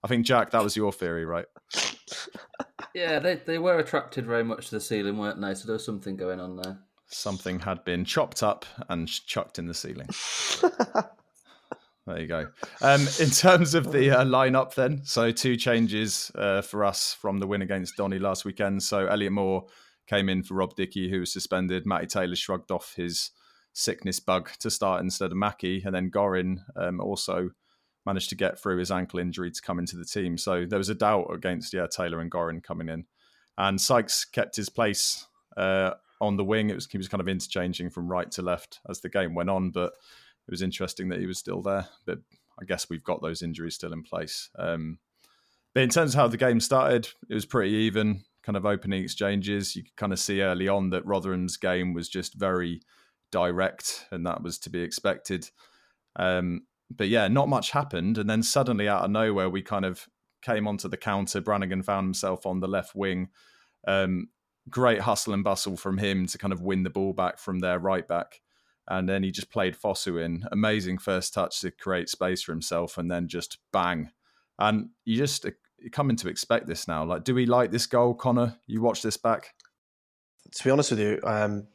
I 0.05 0.09
think 0.09 0.25
Jack, 0.25 0.51
that 0.53 0.63
was 0.63 0.77
your 0.77 0.93
theory, 0.93 1.25
right? 1.25 1.47
Yeah, 2.95 3.19
they, 3.19 3.37
they 3.47 3.59
were 3.59 3.79
attracted 3.79 4.27
very 4.27 4.45
much 4.45 4.69
to 4.69 4.77
the 4.77 4.81
ceiling, 4.81 5.19
weren't 5.19 5.41
they? 5.41 5.55
So 5.55 5.67
there 5.67 5.75
was 5.75 5.85
something 5.85 6.17
going 6.17 6.41
on 6.41 6.57
there. 6.57 6.79
Something 7.07 7.59
had 7.61 7.85
been 7.85 8.05
chopped 8.05 8.43
up 8.43 8.65
and 8.89 9.09
chucked 9.09 9.59
in 9.59 9.67
the 9.67 9.75
ceiling. 9.75 10.09
There 12.07 12.21
you 12.21 12.27
go. 12.27 12.49
Um, 12.81 13.03
in 13.21 13.31
terms 13.31 13.75
of 13.75 13.93
the 13.93 14.11
uh, 14.11 14.25
lineup, 14.25 14.75
then, 14.75 15.03
so 15.05 15.31
two 15.31 15.57
changes 15.57 16.33
uh, 16.35 16.61
for 16.61 16.85
us 16.85 17.15
from 17.15 17.39
the 17.39 17.47
win 17.47 17.63
against 17.63 17.97
Donny 17.97 18.19
last 18.19 18.45
weekend. 18.45 18.83
So 18.83 19.07
Elliott 19.07 19.33
Moore 19.33 19.67
came 20.09 20.29
in 20.29 20.43
for 20.43 20.55
Rob 20.55 20.75
Dickie, 20.75 21.11
who 21.11 21.21
was 21.21 21.33
suspended. 21.33 21.87
Matty 21.87 22.07
Taylor 22.07 22.35
shrugged 22.35 22.73
off 22.73 22.95
his 22.97 23.31
sickness 23.73 24.19
bug 24.19 24.51
to 24.61 24.71
start 24.71 25.01
instead 25.01 25.31
of 25.31 25.37
Mackie, 25.37 25.83
and 25.85 25.95
then 25.95 26.11
Gorrin 26.11 26.59
um, 26.77 27.01
also 27.01 27.51
managed 28.05 28.31
to 28.31 28.35
get 28.35 28.59
through 28.59 28.79
his 28.79 28.91
ankle 28.91 29.21
injury 29.21 29.51
to 29.51 29.63
come 29.63 29.79
into 29.79 29.97
the 29.97 30.05
team. 30.05 30.37
So 30.37 30.67
there 30.67 30.79
was 30.79 30.89
a 30.89 30.95
doubt 30.95 31.29
against 31.33 31.73
yeah 31.73 31.87
Taylor 31.87 32.21
and 32.21 32.31
Gorrin 32.31 32.63
coming 32.63 32.89
in, 32.89 33.05
and 33.57 33.81
Sykes 33.81 34.25
kept 34.25 34.57
his 34.57 34.69
place 34.69 35.27
uh, 35.57 35.93
on 36.21 36.37
the 36.37 36.45
wing. 36.45 36.71
It 36.71 36.75
was 36.75 36.89
he 36.91 36.99
was 36.99 37.09
kind 37.09 37.21
of 37.21 37.29
interchanging 37.29 37.91
from 37.91 38.09
right 38.09 38.31
to 38.33 38.43
left 38.43 38.81
as 38.89 39.01
the 39.01 39.09
game 39.09 39.35
went 39.35 39.51
on, 39.51 39.71
but 39.71 39.93
it 40.47 40.51
was 40.51 40.63
interesting 40.63 41.09
that 41.09 41.21
he 41.21 41.27
was 41.27 41.39
still 41.39 41.63
there. 41.63 41.89
But 42.07 42.19
I 42.61 42.65
guess 42.65 42.89
we've 42.89 43.05
got 43.05 43.23
those 43.23 43.43
injuries 43.43 43.75
still 43.75 43.93
in 43.93 44.03
place. 44.03 44.51
Um, 44.59 44.99
but 45.75 45.83
in 45.83 45.89
terms 45.89 46.15
of 46.15 46.21
how 46.21 46.29
the 46.29 46.37
game 46.37 46.61
started, 46.61 47.09
it 47.29 47.35
was 47.35 47.47
pretty 47.47 47.73
even. 47.73 48.25
Kind 48.43 48.57
of 48.57 48.67
opening 48.67 49.03
exchanges. 49.03 49.77
You 49.77 49.85
could 49.85 49.97
kind 49.97 50.13
of 50.13 50.19
see 50.19 50.43
early 50.43 50.69
on 50.69 50.91
that 50.91 51.07
Rotherham's 51.07 51.57
game 51.57 51.95
was 51.95 52.09
just 52.09 52.35
very 52.35 52.83
direct, 53.31 54.07
and 54.11 54.27
that 54.27 54.43
was 54.43 54.59
to 54.61 54.71
be 54.71 54.83
expected. 54.83 55.49
Um, 56.17 56.67
but 56.91 57.09
yeah, 57.09 57.29
not 57.29 57.49
much 57.49 57.71
happened, 57.71 58.19
and 58.19 58.29
then 58.29 58.43
suddenly 58.43 58.89
out 58.89 59.05
of 59.05 59.11
nowhere, 59.11 59.49
we 59.49 59.63
kind 59.63 59.85
of 59.85 60.09
came 60.43 60.67
onto 60.67 60.89
the 60.89 60.97
counter. 60.97 61.41
Brannagan 61.41 61.85
found 61.85 62.05
himself 62.05 62.45
on 62.45 62.61
the 62.61 62.69
left 62.69 62.95
wing. 62.95 63.29
Um, 63.87 64.29
great 64.69 65.01
hustle 65.01 65.35
and 65.35 65.45
bustle 65.45 65.77
from 65.77 65.99
him 65.99 66.27
to 66.27 66.39
kind 66.39 66.53
of 66.53 66.61
win 66.61 66.83
the 66.83 66.91
ball 66.91 67.13
back 67.13 67.39
from 67.39 67.61
their 67.61 67.79
right 67.79 68.07
back. 68.07 68.41
And 68.89 69.09
then 69.09 69.23
he 69.23 69.31
just 69.31 69.51
played 69.51 69.77
Fosu 69.77 70.23
in. 70.23 70.45
Amazing 70.51 70.99
first 70.99 71.35
touch 71.35 71.61
to 71.61 71.71
create 71.71 72.09
space 72.09 72.43
for 72.43 72.53
himself, 72.53 72.99
and 72.99 73.11
then 73.11 73.29
just 73.29 73.59
bang. 73.73 74.11
And 74.59 74.91
you 75.05 75.17
just 75.17 75.47
coming 75.93 76.17
to 76.17 76.29
expect 76.29 76.67
this 76.67 76.87
now. 76.87 77.05
Like, 77.05 77.25
do 77.25 77.35
we 77.35 77.47
like 77.47 77.71
this 77.71 77.87
goal, 77.87 78.15
Connor? 78.15 78.59
You 78.67 78.83
watch 78.83 79.03
this 79.03 79.17
back? 79.17 79.55
to 80.51 80.65
be 80.65 80.71
honest 80.71 80.91
with 80.91 81.01
you, 81.01 81.21
um, 81.25 81.67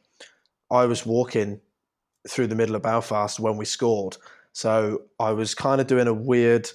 I 0.70 0.86
was 0.86 1.04
walking 1.04 1.60
through 2.28 2.48
the 2.48 2.54
middle 2.54 2.76
of 2.76 2.82
Belfast 2.82 3.40
when 3.40 3.56
we 3.56 3.64
scored. 3.64 4.16
So 4.52 5.02
I 5.18 5.32
was 5.32 5.54
kind 5.54 5.80
of 5.80 5.86
doing 5.86 6.08
a 6.08 6.14
weird, 6.14 6.68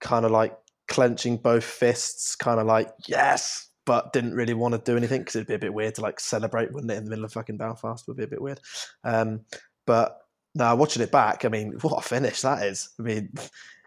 kind 0.00 0.24
of 0.24 0.30
like 0.30 0.56
clenching 0.88 1.36
both 1.36 1.64
fists, 1.64 2.36
kind 2.36 2.60
of 2.60 2.66
like, 2.66 2.90
yes, 3.06 3.68
but 3.84 4.12
didn't 4.12 4.34
really 4.34 4.54
want 4.54 4.72
to 4.74 4.78
do 4.90 4.96
anything 4.96 5.20
because 5.20 5.36
it'd 5.36 5.48
be 5.48 5.54
a 5.54 5.58
bit 5.58 5.74
weird 5.74 5.96
to 5.96 6.02
like 6.02 6.20
celebrate, 6.20 6.72
wouldn't 6.72 6.92
it, 6.92 6.98
in 6.98 7.04
the 7.04 7.10
middle 7.10 7.24
of 7.24 7.32
fucking 7.32 7.56
Belfast? 7.56 8.06
Would 8.06 8.16
be 8.16 8.24
a 8.24 8.28
bit 8.28 8.42
weird. 8.42 8.60
Um, 9.02 9.40
but 9.86 10.18
Now, 10.54 10.76
watching 10.76 11.02
it 11.02 11.10
back, 11.10 11.44
I 11.44 11.48
mean, 11.48 11.78
what 11.80 11.98
a 11.98 12.06
finish 12.06 12.42
that 12.42 12.62
is. 12.62 12.90
I 12.98 13.02
mean, 13.02 13.32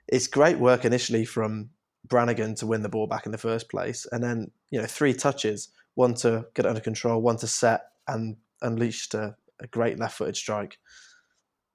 it's 0.07 0.27
great 0.27 0.57
work 0.57 0.83
initially 0.83 1.25
from 1.25 1.69
Brannagan 2.07 2.57
to 2.59 2.67
win 2.67 2.81
the 2.81 2.89
ball 2.89 3.07
back 3.07 3.25
in 3.25 3.31
the 3.31 3.37
first 3.37 3.69
place, 3.69 4.07
and 4.11 4.23
then 4.23 4.51
you 4.71 4.79
know 4.79 4.87
three 4.87 5.13
touches, 5.13 5.69
one 5.93 6.15
to 6.15 6.45
get 6.55 6.65
it 6.65 6.69
under 6.69 6.81
control, 6.81 7.21
one 7.21 7.37
to 7.37 7.47
set 7.47 7.81
and 8.07 8.37
unleashed 8.61 9.13
a, 9.13 9.35
a 9.59 9.67
great 9.67 9.99
left-footed 9.99 10.35
strike. 10.35 10.79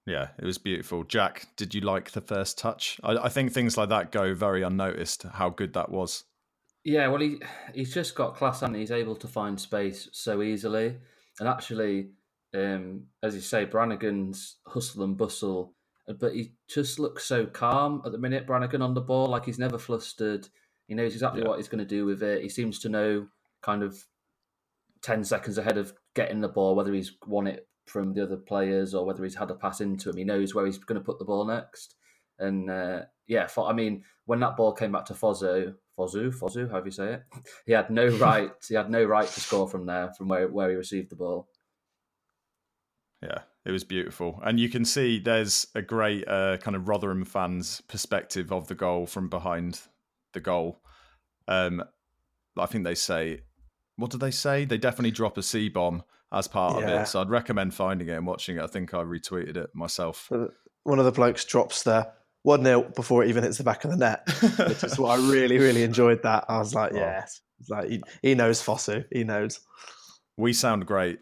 Yeah, 0.07 0.29
it 0.39 0.45
was 0.45 0.59
beautiful. 0.59 1.05
Jack, 1.05 1.47
did 1.57 1.75
you 1.75 1.83
like 1.83 2.11
the 2.13 2.21
first 2.21 2.59
touch? 2.59 2.99
I, 3.05 3.17
I 3.17 3.29
think 3.29 3.53
things 3.53 3.77
like 3.77 3.91
that 3.91 4.11
go 4.11 4.35
very 4.35 4.63
unnoticed. 4.63 5.25
How 5.35 5.51
good 5.51 5.73
that 5.75 5.91
was. 5.91 6.25
Yeah, 6.83 7.09
well, 7.09 7.21
he 7.21 7.41
he's 7.75 7.95
just 7.95 8.15
got 8.15 8.35
class 8.35 8.63
and 8.63 8.75
he's 8.75 8.91
able 8.91 9.15
to 9.17 9.29
find 9.29 9.61
space 9.61 10.09
so 10.13 10.43
easily. 10.43 10.97
And 11.39 11.49
actually, 11.49 12.11
um, 12.55 13.05
as 13.23 13.35
you 13.35 13.41
say, 13.41 13.65
Brannagan's 13.65 14.57
hustle 14.67 15.05
and 15.05 15.17
bustle, 15.17 15.75
but 16.19 16.35
he 16.35 16.53
just 16.69 16.99
looks 16.99 17.25
so 17.25 17.47
calm 17.47 18.03
at 18.05 18.13
the 18.13 18.19
minute. 18.19 18.47
Brannagan 18.47 18.83
on 18.83 18.95
the 18.95 19.01
ball, 19.01 19.27
like 19.29 19.45
he's 19.45 19.59
never 19.59 19.79
flustered. 19.79 20.49
He 20.89 20.95
knows 20.95 21.13
exactly 21.15 21.43
Yeah. 21.43 21.49
what 21.49 21.59
he's 21.59 21.69
going 21.69 21.79
to 21.79 21.85
do 21.85 22.05
with 22.05 22.23
it. 22.23 22.43
He 22.43 22.49
seems 22.49 22.79
to 22.81 22.89
know 22.89 23.29
kind 23.63 23.83
of 23.83 23.97
ten 25.03 25.25
seconds 25.25 25.59
ahead 25.59 25.79
of 25.79 25.93
getting 26.15 26.41
the 26.41 26.49
ball, 26.49 26.75
whether 26.75 26.93
he's 26.93 27.13
won 27.27 27.47
it 27.47 27.69
from 27.87 28.13
the 28.13 28.23
other 28.23 28.37
players 28.37 28.95
or 28.95 29.05
whether 29.05 29.23
he's 29.25 29.35
had 29.37 29.51
a 29.51 29.55
pass 29.55 29.81
into 29.81 30.11
him. 30.11 30.17
He 30.17 30.25
knows 30.25 30.55
where 30.55 30.67
he's 30.67 30.79
going 30.79 31.01
to 31.01 31.05
put 31.05 31.19
the 31.19 31.25
ball 31.25 31.45
next. 31.45 31.95
And 32.39 32.71
uh, 32.71 33.03
yeah, 33.27 33.47
Fo- 33.47 33.67
I 33.67 33.73
mean, 33.73 34.03
when 34.27 34.41
that 34.41 34.57
ball 34.57 34.73
came 34.73 34.93
back 34.93 35.05
to 35.07 35.15
Fozu, 35.15 35.75
Fozu, 35.99 36.33
Fozu, 36.35 36.71
however 36.71 36.87
you 36.87 36.93
say 36.93 37.13
it, 37.15 37.23
he 37.67 37.73
had 37.73 37.91
no 37.91 38.07
right. 38.17 38.51
he 38.67 38.75
had 38.75 38.91
no 38.91 39.05
right 39.05 39.29
to 39.29 39.41
score 39.41 39.69
from 39.69 39.87
there, 39.87 40.13
from 40.17 40.29
where 40.29 40.49
where 40.49 40.71
he 40.71 40.75
received 40.77 41.11
the 41.11 41.17
ball. 41.17 41.49
Yeah, 43.65 43.71
it 43.71 43.73
was 43.73 43.85
beautiful. 43.85 44.41
And 44.45 44.59
you 44.59 44.69
can 44.69 44.85
see 44.85 45.19
there's 45.19 45.67
a 45.75 45.83
great 45.83 46.27
uh, 46.29 46.57
kind 46.59 46.77
of 46.77 46.89
Rotherham 46.89 47.25
fans' 47.25 47.81
perspective 47.83 48.53
of 48.53 48.69
the 48.69 48.75
goal 48.75 49.07
from 49.07 49.29
behind 49.29 49.81
the 50.33 50.41
goal. 50.41 50.81
Um, 51.49 51.83
I 52.57 52.67
think 52.67 52.85
they 52.85 52.95
say, 52.95 53.41
what 53.97 54.11
do 54.11 54.19
they 54.19 54.31
say? 54.31 54.65
They 54.65 54.79
definitely 54.79 55.11
drop 55.11 55.37
a 55.39 55.43
C 55.43 55.69
bomb 55.69 56.03
as 56.33 56.49
part 56.49 56.83
of 56.83 56.89
it. 56.89 57.07
So 57.09 57.21
I'd 57.21 57.29
recommend 57.31 57.75
finding 57.75 58.09
it 58.09 58.13
and 58.13 58.27
watching 58.27 58.57
it. 58.57 58.63
I 58.63 58.67
think 58.67 58.95
I 58.95 58.99
retweeted 58.99 59.57
it 59.57 59.71
myself. 59.75 60.31
One 60.85 60.99
of 60.99 61.05
the 61.05 61.13
blokes 61.13 61.45
drops 61.45 61.83
the 61.83 62.11
one 62.43 62.65
0 62.65 62.91
before 62.97 63.23
it 63.23 63.29
even 63.29 63.43
hits 63.45 63.59
the 63.59 63.65
back 63.65 63.85
of 63.85 63.91
the 63.91 63.97
net, 63.99 64.27
which 64.69 64.83
is 64.85 64.99
what 64.99 65.19
I 65.19 65.31
really, 65.31 65.59
really 65.59 65.83
enjoyed. 65.83 66.23
That 66.23 66.47
I 66.49 66.59
was 66.59 66.73
like, 66.75 66.93
Oh. 66.95 66.97
yes, 66.97 67.41
It's 67.61 67.69
like 67.69 67.89
he, 67.91 68.03
he 68.23 68.35
knows 68.35 68.63
Fosu, 68.63 69.05
he 69.13 69.25
knows. 69.25 69.61
we 70.39 70.53
sound 70.55 70.87
great 70.87 71.19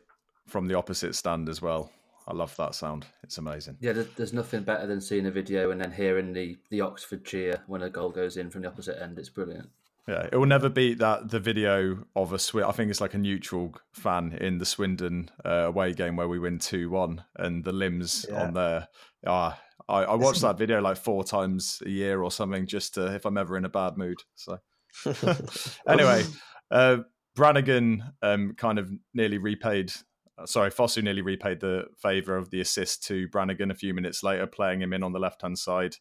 from 0.46 0.68
the 0.68 0.74
opposite 0.74 1.16
stand 1.16 1.48
as 1.48 1.60
well. 1.60 1.90
I 2.28 2.34
love 2.34 2.54
that 2.56 2.74
sound. 2.74 3.06
It's 3.22 3.38
amazing. 3.38 3.78
Yeah, 3.80 3.94
there's, 3.94 4.34
nothing 4.34 4.62
better 4.62 4.86
than 4.86 5.00
seeing 5.00 5.24
a 5.24 5.30
video 5.30 5.70
and 5.70 5.80
then 5.80 5.90
hearing 5.90 6.34
the 6.34 6.58
the 6.68 6.82
Oxford 6.82 7.24
cheer 7.24 7.62
when 7.66 7.82
a 7.82 7.88
goal 7.88 8.10
goes 8.10 8.36
in 8.36 8.50
from 8.50 8.62
the 8.62 8.68
opposite 8.68 9.02
end. 9.02 9.18
It's 9.18 9.30
brilliant. 9.30 9.70
Yeah, 10.06 10.26
it 10.30 10.36
will 10.36 10.46
never 10.46 10.68
beat 10.68 10.98
that 10.98 11.30
the 11.30 11.40
video 11.40 12.04
of 12.14 12.34
a 12.34 12.38
Swin. 12.38 12.64
I 12.64 12.72
think 12.72 12.90
it's 12.90 13.00
like 13.00 13.14
a 13.14 13.18
neutral 13.18 13.74
fan 13.92 14.36
in 14.40 14.58
the 14.58 14.66
Swindon 14.66 15.30
uh, 15.44 15.66
away 15.68 15.94
game 15.94 16.16
where 16.16 16.28
we 16.28 16.38
win 16.38 16.58
two 16.58 16.90
one, 16.90 17.24
and 17.36 17.64
the 17.64 17.72
limbs 17.72 18.26
Yeah. 18.28 18.42
on 18.42 18.52
there. 18.52 18.88
Ah, 19.26 19.58
I, 19.88 20.04
I 20.04 20.14
watch 20.14 20.40
that 20.40 20.58
video 20.58 20.82
like 20.82 20.98
four 20.98 21.24
times 21.24 21.82
a 21.84 21.88
year 21.88 22.22
or 22.22 22.30
something, 22.30 22.66
just 22.66 22.94
to, 22.94 23.14
if 23.14 23.24
I'm 23.24 23.38
ever 23.38 23.56
in 23.56 23.64
a 23.64 23.70
bad 23.70 23.96
mood. 23.96 24.18
So 24.34 24.58
anyway, 25.88 26.24
uh, 26.70 26.98
Brannagan 27.36 28.12
um, 28.20 28.54
kind 28.54 28.78
of 28.78 28.90
nearly 29.14 29.38
repaid. 29.38 29.92
Uh, 30.38 30.46
Sorry, 30.46 30.70
Fosu 30.70 31.02
nearly 31.02 31.22
repaid 31.22 31.60
the 31.60 31.86
favour 31.96 32.36
of 32.36 32.50
the 32.50 32.60
assist 32.60 33.04
to 33.06 33.28
Brannagan 33.28 33.70
a 33.70 33.74
few 33.74 33.94
minutes 33.94 34.22
later, 34.22 34.46
playing 34.46 34.82
him 34.82 34.92
in 34.92 35.02
on 35.02 35.12
the 35.12 35.18
left 35.18 35.42
hand 35.42 35.58
side. 35.58 35.96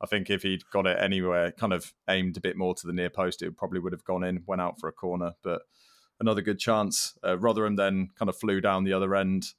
I 0.00 0.06
think 0.06 0.28
if 0.28 0.42
he'd 0.42 0.68
got 0.70 0.86
it 0.86 0.98
anywhere, 1.00 1.52
kind 1.52 1.72
of 1.72 1.94
aimed 2.08 2.36
a 2.36 2.40
bit 2.40 2.56
more 2.56 2.74
to 2.74 2.86
the 2.86 2.92
near 2.92 3.08
post, 3.08 3.42
it 3.42 3.56
probably 3.56 3.80
would 3.80 3.92
have 3.92 4.04
gone 4.04 4.24
in, 4.24 4.42
went 4.46 4.60
out 4.60 4.78
for 4.78 4.88
a 4.88 4.92
corner. 4.92 5.32
But 5.42 5.62
another 6.20 6.42
good 6.42 6.58
chance. 6.58 7.16
Uh, 7.24 7.38
Rotherham 7.38 7.76
then 7.76 8.08
kind 8.18 8.28
of 8.28 8.36
flew 8.36 8.60
down 8.60 8.84
the 8.84 8.92
other 8.92 9.14
end. 9.14 9.54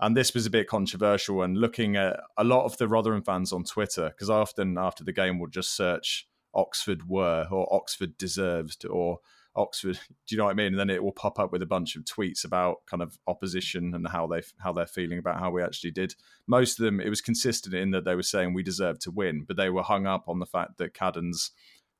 And 0.00 0.16
this 0.16 0.34
was 0.34 0.46
a 0.46 0.50
bit 0.50 0.68
controversial. 0.68 1.42
And 1.42 1.56
looking 1.56 1.96
at 1.96 2.20
a 2.36 2.44
lot 2.44 2.64
of 2.64 2.76
the 2.76 2.86
Rotherham 2.86 3.22
fans 3.22 3.52
on 3.52 3.64
Twitter, 3.64 4.10
because 4.10 4.30
I 4.30 4.36
often 4.36 4.76
after 4.78 5.04
the 5.04 5.12
game 5.12 5.38
will 5.38 5.48
just 5.48 5.74
search 5.74 6.28
Oxford 6.54 7.08
were 7.08 7.46
or 7.50 7.72
Oxford 7.74 8.18
deserved 8.18 8.84
or 8.86 9.20
Oxford. 9.56 9.98
Do 10.26 10.34
you 10.34 10.38
know 10.38 10.44
what 10.44 10.52
I 10.52 10.54
mean? 10.54 10.72
And 10.72 10.78
then 10.78 10.90
it 10.90 11.02
will 11.02 11.12
pop 11.12 11.38
up 11.38 11.52
with 11.52 11.62
a 11.62 11.66
bunch 11.66 11.96
of 11.96 12.04
tweets 12.04 12.44
about 12.44 12.78
kind 12.86 13.02
of 13.02 13.18
opposition 13.26 13.94
and 13.94 14.06
how 14.08 14.26
they 14.26 14.42
how 14.58 14.72
they're 14.72 14.86
feeling 14.86 15.18
about 15.18 15.40
how 15.40 15.50
we 15.50 15.62
actually 15.62 15.90
did. 15.90 16.14
Most 16.46 16.78
of 16.78 16.84
them, 16.84 17.00
it 17.00 17.08
was 17.08 17.20
consistent 17.20 17.74
in 17.74 17.90
that 17.92 18.04
they 18.04 18.14
were 18.14 18.22
saying 18.22 18.54
we 18.54 18.62
deserved 18.62 19.02
to 19.02 19.10
win, 19.10 19.44
but 19.46 19.56
they 19.56 19.70
were 19.70 19.82
hung 19.82 20.06
up 20.06 20.24
on 20.28 20.38
the 20.38 20.46
fact 20.46 20.78
that 20.78 20.94
Cadden's 20.94 21.52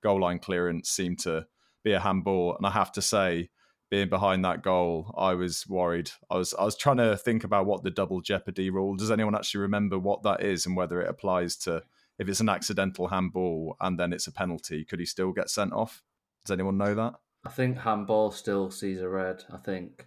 goal 0.02 0.20
line 0.20 0.38
clearance 0.38 0.88
seemed 0.88 1.18
to 1.20 1.46
be 1.84 1.92
a 1.92 2.00
handball. 2.00 2.56
And 2.56 2.66
I 2.66 2.70
have 2.70 2.92
to 2.92 3.02
say, 3.02 3.50
being 3.90 4.08
behind 4.08 4.44
that 4.44 4.62
goal, 4.62 5.14
I 5.16 5.34
was 5.34 5.66
worried. 5.66 6.10
I 6.30 6.36
was 6.36 6.54
I 6.54 6.64
was 6.64 6.76
trying 6.76 6.98
to 6.98 7.16
think 7.16 7.44
about 7.44 7.66
what 7.66 7.82
the 7.82 7.90
double 7.90 8.20
jeopardy 8.20 8.70
rule. 8.70 8.96
Does 8.96 9.10
anyone 9.10 9.34
actually 9.34 9.62
remember 9.62 9.98
what 9.98 10.22
that 10.22 10.42
is 10.42 10.66
and 10.66 10.76
whether 10.76 11.00
it 11.00 11.08
applies 11.08 11.56
to 11.58 11.82
if 12.18 12.28
it's 12.28 12.40
an 12.40 12.48
accidental 12.48 13.08
handball 13.08 13.76
and 13.80 13.98
then 13.98 14.12
it's 14.12 14.26
a 14.26 14.32
penalty? 14.32 14.84
Could 14.84 15.00
he 15.00 15.06
still 15.06 15.32
get 15.32 15.50
sent 15.50 15.72
off? 15.72 16.02
Does 16.44 16.52
anyone 16.52 16.76
know 16.76 16.94
that? 16.94 17.14
I 17.48 17.50
think 17.50 17.78
handball 17.78 18.30
still 18.30 18.70
sees 18.70 19.00
a 19.00 19.08
red. 19.08 19.42
I 19.50 19.56
think. 19.56 20.06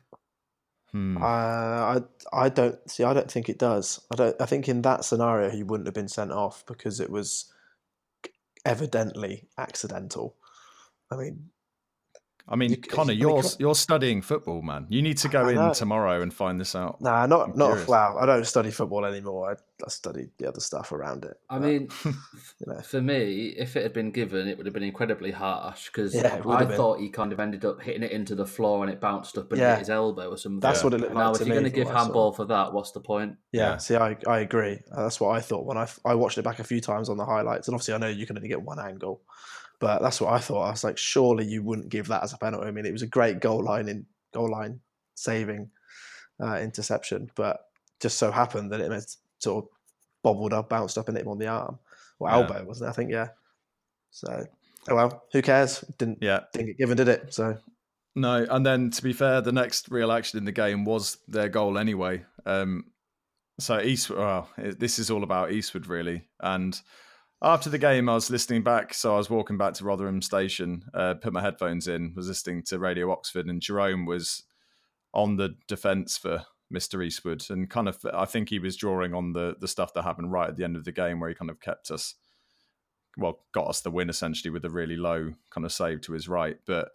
Hmm. 0.92 1.18
Uh, 1.18 1.26
I 1.26 2.02
I 2.32 2.50
don't 2.50 2.78
see. 2.88 3.04
I 3.04 3.16
don't 3.16 3.32
think 3.32 3.50
it 3.50 3.58
does. 3.58 4.00
I 4.12 4.16
don't. 4.16 4.40
I 4.40 4.46
think 4.46 4.70
in 4.70 4.84
that 4.84 5.04
scenario 5.04 5.50
he 5.50 5.64
wouldn't 5.64 5.88
have 5.88 5.96
been 5.96 6.08
sent 6.08 6.32
off 6.32 6.64
because 6.68 7.00
it 7.00 7.10
was 7.10 7.52
evidently 8.64 9.48
accidental. 9.58 10.36
I 11.10 11.16
mean, 11.16 11.50
I 12.48 12.56
mean, 12.56 12.72
You- 12.72 12.78
Connor, 12.78 13.14
you're 13.14 13.42
Con- 13.42 13.52
you're 13.60 13.76
studying 13.76 14.22
football, 14.22 14.62
man. 14.62 14.88
You 14.90 15.02
need 15.02 15.18
to 15.20 15.30
go 15.30 15.46
I 15.48 15.50
in 15.52 15.56
know. 15.56 15.74
tomorrow 15.74 16.22
and 16.22 16.34
find 16.34 16.60
this 16.60 16.76
out. 16.76 17.00
nah, 17.02 17.26
not 17.26 17.50
I'm 17.52 17.58
not. 17.58 17.68
curious. 17.68 17.88
Well, 17.88 18.18
I 18.20 18.26
don't 18.26 18.46
study 18.46 18.72
football 18.72 19.06
anymore. 19.06 19.52
I, 19.52 19.54
I 19.86 19.90
study 19.90 20.30
the 20.38 20.48
other 20.48 20.60
stuff 20.60 20.92
around 20.92 21.24
it. 21.26 21.38
I 21.50 21.60
but, 21.60 21.68
mean, 21.68 21.90
you 22.06 22.14
know. 22.68 22.80
for 22.82 23.02
me, 23.02 23.48
if 23.58 23.76
it 23.76 23.84
had 23.84 23.94
been 23.94 24.12
given, 24.12 24.48
it 24.48 24.58
would 24.58 24.66
have 24.66 24.74
been 24.74 24.84
incredibly 24.84 25.32
harsh 25.32 25.88
because 25.88 26.14
Yeah, 26.14 26.42
I 26.48 26.60
have 26.60 26.68
been. 26.70 26.78
thought 26.78 27.00
he 27.00 27.10
kind 27.10 27.32
of 27.32 27.40
ended 27.40 27.64
up 27.66 27.82
hitting 27.82 28.04
it 28.04 28.12
into 28.12 28.36
the 28.36 28.46
floor 28.46 28.84
and 28.84 28.92
it 28.92 29.00
bounced 29.00 29.38
up 29.38 29.52
and 29.52 29.60
Yeah. 29.62 29.72
hit 29.72 29.80
his 29.80 29.90
elbow 29.90 30.30
or 30.30 30.38
something. 30.38 30.60
That's 30.60 30.84
what 30.84 30.94
it 30.94 31.00
looked 31.00 31.14
now, 31.14 31.20
like 31.20 31.26
Now, 31.26 31.32
if 31.34 31.38
to 31.40 31.46
you're 31.46 31.56
going 31.56 31.64
to 31.64 31.70
give 31.76 31.86
what 31.88 31.96
I 31.96 32.00
saw. 32.00 32.04
handball 32.06 32.32
for 32.34 32.46
that, 32.46 32.74
what's 32.74 32.92
the 32.92 33.00
point? 33.00 33.38
Yeah, 33.52 33.72
Yeah. 33.72 33.78
see, 33.78 33.96
I, 33.96 34.18
I 34.28 34.40
agree. 34.40 34.80
That's 34.96 35.20
what 35.20 35.36
I 35.36 35.40
thought 35.42 35.66
when 35.66 35.78
I 35.78 35.88
I 36.06 36.16
watched 36.16 36.38
it 36.38 36.44
back 36.44 36.60
a 36.60 36.64
few 36.64 36.82
times 36.82 37.10
on 37.10 37.18
the 37.18 37.26
highlights. 37.26 37.68
And 37.68 37.76
obviously, 37.76 37.94
I 37.94 37.98
know 37.98 38.08
you 38.08 38.26
can 38.28 38.38
only 38.38 38.50
get 38.50 38.62
one 38.62 38.80
angle, 38.80 39.22
but 39.82 40.02
that's 40.02 40.22
what 40.22 40.32
I 40.32 40.40
thought. 40.40 40.62
I 40.68 40.72
was 40.72 40.84
like, 40.84 40.98
surely 40.98 41.46
you 41.46 41.64
wouldn't 41.64 41.90
give 41.90 42.08
that 42.08 42.24
as 42.24 42.32
a 42.34 42.38
penalty. 42.38 42.68
I 42.68 42.72
mean, 42.72 42.86
it 42.86 42.94
was 42.94 43.02
a 43.02 43.08
great 43.08 43.42
goal 43.42 43.64
line 43.64 43.90
in 43.90 44.06
goal 44.34 44.50
line 44.50 44.80
saving 45.16 45.70
uh, 46.42 46.58
interception, 46.60 47.30
but 47.36 47.60
just 48.00 48.18
so 48.18 48.32
happened 48.32 48.72
that 48.72 48.80
it 48.80 49.16
sort 49.40 49.66
of 49.66 49.70
bobbled 50.24 50.54
up, 50.54 50.70
bounced 50.70 50.98
up, 50.98 51.08
and 51.08 51.18
hit 51.18 51.26
him 51.26 51.32
on 51.32 51.40
the 51.40 51.48
arm 51.48 51.80
or 52.20 52.30
Yeah. 52.30 52.36
elbow, 52.36 52.64
wasn't 52.64 52.88
it? 52.88 52.92
I 52.92 52.94
think, 52.94 53.12
yeah. 53.12 53.30
So, 54.12 54.46
oh 54.90 54.96
well, 54.96 55.24
who 55.34 55.42
cares? 55.42 55.84
Didn't 55.98 56.20
Yeah, 56.22 56.42
didn't 56.54 56.68
get 56.68 56.78
given, 56.78 56.98
did 56.98 57.08
it? 57.08 57.34
So 57.34 57.58
No, 58.16 58.46
and 58.50 58.66
then 58.66 58.92
to 58.92 59.02
be 59.02 59.14
fair, 59.14 59.42
the 59.42 59.52
next 59.52 59.90
real 59.90 60.12
action 60.12 60.38
in 60.38 60.46
the 60.46 60.52
game 60.52 60.86
was 60.86 61.18
their 61.28 61.50
goal 61.50 61.78
anyway. 61.78 62.26
Um, 62.46 62.86
so 63.60 63.80
Eastwood, 63.80 64.20
well, 64.20 64.50
this 64.58 65.00
is 65.00 65.10
all 65.10 65.24
about 65.24 65.52
Eastwood 65.52 65.88
really. 65.88 66.28
And 66.40 66.80
after 67.42 67.70
the 67.70 67.78
game, 67.78 68.08
I 68.08 68.14
was 68.14 68.30
listening 68.30 68.64
back. 68.64 68.94
So 68.94 69.14
I 69.16 69.18
was 69.18 69.30
walking 69.30 69.58
back 69.58 69.74
to 69.76 69.84
Rotherham 69.84 70.22
Station, 70.22 70.84
uh, 70.94 71.16
put 71.16 71.34
my 71.34 71.42
headphones 71.42 71.88
in, 71.88 72.14
was 72.16 72.28
listening 72.28 72.64
to 72.64 72.80
Radio 72.80 73.12
Oxford, 73.12 73.48
and 73.48 73.62
Jerome 73.62 74.06
was 74.06 74.44
on 75.14 75.38
the 75.38 75.56
defence 75.68 76.18
for 76.18 76.46
Mr. 76.74 77.04
Eastwood, 77.06 77.44
and 77.50 77.70
kind 77.70 77.90
of, 77.90 78.06
I 78.14 78.26
think 78.26 78.50
he 78.50 78.60
was 78.60 78.78
drawing 78.78 79.14
on 79.14 79.34
the 79.34 79.56
the 79.60 79.68
stuff 79.68 79.94
that 79.94 80.04
happened 80.04 80.32
right 80.32 80.50
at 80.50 80.56
the 80.56 80.64
end 80.64 80.76
of 80.76 80.86
the 80.86 80.92
game, 80.92 81.20
where 81.20 81.30
he 81.30 81.36
kind 81.36 81.52
of 81.52 81.60
kept 81.60 81.92
us, 81.92 82.16
well, 83.18 83.40
got 83.54 83.68
us 83.68 83.82
the 83.82 83.92
win 83.92 84.10
essentially 84.10 84.52
with 84.52 84.64
a 84.64 84.70
really 84.70 84.96
low 84.96 85.34
kind 85.50 85.66
of 85.66 85.74
save 85.74 86.02
to 86.02 86.14
his 86.14 86.30
right, 86.30 86.58
but 86.66 86.92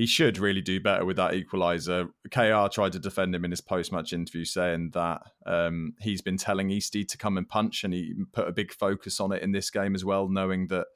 he 0.00 0.06
should 0.06 0.38
really 0.38 0.62
do 0.62 0.80
better 0.80 1.04
with 1.04 1.16
that 1.16 1.32
equaliser. 1.32 2.08
KR 2.30 2.72
tried 2.72 2.92
to 2.92 2.98
defend 2.98 3.34
him 3.34 3.44
in 3.44 3.50
his 3.50 3.60
post 3.60 3.92
match 3.92 4.14
interview, 4.14 4.46
saying 4.46 4.92
that 4.94 5.20
um, 5.44 5.92
he's 6.00 6.22
been 6.22 6.38
telling 6.38 6.70
Eastie 6.70 7.04
to 7.04 7.18
come 7.18 7.36
and 7.36 7.46
punch, 7.46 7.84
and 7.84 7.92
he 7.92 8.14
put 8.32 8.48
a 8.48 8.52
big 8.52 8.72
focus 8.72 9.20
on 9.20 9.30
it 9.30 9.42
in 9.42 9.52
this 9.52 9.68
game 9.70 9.94
as 9.94 10.02
well, 10.02 10.26
knowing 10.26 10.68
that, 10.68 10.86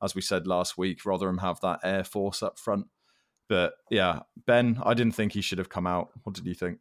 as 0.00 0.14
we 0.14 0.20
said 0.20 0.46
last 0.46 0.78
week, 0.78 1.04
Rotherham 1.04 1.38
have 1.38 1.58
that 1.62 1.80
air 1.82 2.04
force 2.04 2.44
up 2.44 2.60
front. 2.60 2.86
But 3.48 3.72
yeah, 3.90 4.20
Ben, 4.46 4.80
I 4.84 4.94
didn't 4.94 5.16
think 5.16 5.32
he 5.32 5.42
should 5.42 5.58
have 5.58 5.68
come 5.68 5.88
out. 5.88 6.10
What 6.22 6.36
did 6.36 6.46
you 6.46 6.54
think? 6.54 6.78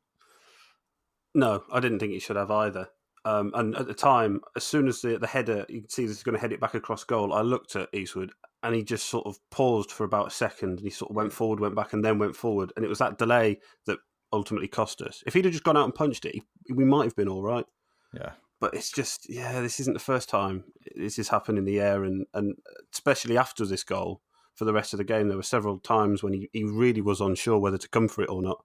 No, 1.34 1.64
I 1.72 1.80
didn't 1.80 1.98
think 1.98 2.14
he 2.14 2.20
should 2.20 2.36
have 2.36 2.52
either. 2.52 2.90
Um, 3.26 3.52
and 3.56 3.76
at 3.76 3.88
the 3.88 3.96
time, 3.96 4.42
as 4.56 4.64
soon 4.64 4.88
as 4.88 5.02
the, 5.02 5.18
the 5.18 5.26
header, 5.26 5.66
you 5.70 5.82
can 5.82 5.90
see 5.90 6.04
is 6.04 6.22
going 6.22 6.36
to 6.36 6.42
head 6.42 6.54
it 6.54 6.62
back 6.62 6.76
across 6.76 7.04
goal, 7.04 7.34
I 7.34 7.42
looked 7.42 7.76
at 7.76 7.90
Eastwood 7.94 8.32
and 8.64 8.74
he 8.74 8.84
just 8.84 9.08
sort 9.10 9.28
of 9.28 9.38
paused 9.52 9.92
for 9.92 10.04
about 10.06 10.28
a 10.28 10.32
second 10.32 10.70
and 10.78 10.80
he 10.82 10.90
sort 10.90 11.12
of 11.12 11.16
went 11.16 11.34
forward, 11.34 11.60
went 11.60 11.76
back, 11.76 11.94
and 11.94 12.04
then 12.04 12.18
went 12.18 12.36
forward. 12.36 12.72
And 12.76 12.84
it 12.86 12.90
was 12.90 13.00
that 13.00 13.18
delay 13.18 13.60
that 13.86 14.00
ultimately 14.32 14.68
cost 14.68 15.02
us. 15.02 15.22
If 15.28 15.34
he'd 15.34 15.46
have 15.46 15.52
just 15.52 15.64
gone 15.64 15.78
out 15.78 15.86
and 15.86 15.94
punched 15.94 16.26
it, 16.26 16.36
he- 16.36 16.74
we 16.74 16.86
might 16.86 17.04
have 17.04 17.16
been 17.16 17.28
all 17.30 17.44
right. 17.44 17.66
Yeah, 18.14 18.32
but 18.60 18.74
it's 18.74 18.92
just 18.92 19.28
yeah, 19.30 19.60
this 19.62 19.80
isn't 19.80 19.94
the 19.94 20.00
first 20.00 20.30
time 20.30 20.64
this 20.96 21.18
has 21.18 21.28
happened 21.30 21.58
in 21.58 21.66
the 21.66 21.80
air, 21.80 22.04
and 22.04 22.26
and 22.34 22.56
especially 22.94 23.38
after 23.38 23.66
this 23.66 23.84
goal 23.84 24.22
for 24.56 24.66
the 24.66 24.74
rest 24.74 24.94
of 24.94 24.98
the 24.98 25.04
game, 25.04 25.28
there 25.28 25.38
were 25.38 25.44
several 25.44 25.80
times 25.80 26.22
when 26.24 26.34
he, 26.34 26.50
he 26.54 26.64
really 26.64 27.02
was 27.02 27.20
unsure 27.20 27.58
whether 27.60 27.78
to 27.78 27.90
come 27.90 28.08
for 28.08 28.22
it 28.22 28.30
or 28.30 28.42
not, 28.42 28.64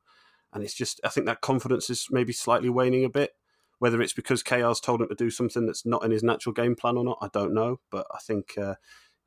and 0.52 0.62
it's 0.62 0.74
just 0.74 1.00
I 1.02 1.08
think 1.08 1.26
that 1.26 1.40
confidence 1.40 1.90
is 1.90 2.06
maybe 2.10 2.32
slightly 2.32 2.68
waning 2.68 3.04
a 3.04 3.10
bit. 3.10 3.32
Whether 3.80 4.02
it's 4.02 4.12
because 4.12 4.42
KR's 4.42 4.80
told 4.80 5.00
him 5.00 5.08
to 5.08 5.14
do 5.14 5.30
something 5.30 5.64
that's 5.64 5.86
not 5.86 6.04
in 6.04 6.10
his 6.10 6.24
natural 6.24 6.52
game 6.52 6.74
plan 6.74 6.96
or 6.96 7.04
not, 7.04 7.18
I 7.22 7.28
don't 7.32 7.54
know. 7.54 7.78
But 7.92 8.06
I 8.12 8.18
think, 8.18 8.58
uh, 8.58 8.74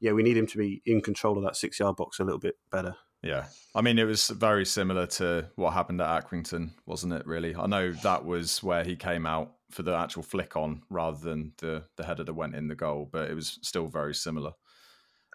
yeah, 0.01 0.11
we 0.11 0.23
need 0.23 0.35
him 0.35 0.47
to 0.47 0.57
be 0.57 0.81
in 0.85 0.99
control 0.99 1.37
of 1.37 1.43
that 1.45 1.55
six 1.55 1.79
yard 1.79 1.95
box 1.95 2.19
a 2.19 2.23
little 2.23 2.39
bit 2.39 2.55
better. 2.69 2.95
Yeah. 3.23 3.45
I 3.75 3.81
mean, 3.81 3.99
it 3.99 4.05
was 4.05 4.29
very 4.29 4.65
similar 4.65 5.05
to 5.05 5.49
what 5.55 5.73
happened 5.73 6.01
at 6.01 6.25
Accrington, 6.25 6.71
wasn't 6.85 7.13
it, 7.13 7.25
really? 7.25 7.55
I 7.55 7.67
know 7.67 7.91
that 7.91 8.25
was 8.25 8.63
where 8.63 8.83
he 8.83 8.95
came 8.95 9.25
out 9.27 9.53
for 9.69 9.83
the 9.83 9.95
actual 9.95 10.23
flick 10.23 10.57
on 10.57 10.81
rather 10.89 11.19
than 11.19 11.53
the, 11.59 11.83
the 11.97 12.03
header 12.03 12.23
that 12.23 12.33
went 12.33 12.55
in 12.55 12.67
the 12.67 12.75
goal, 12.75 13.07
but 13.11 13.29
it 13.29 13.35
was 13.35 13.59
still 13.61 13.87
very 13.87 14.15
similar. 14.15 14.53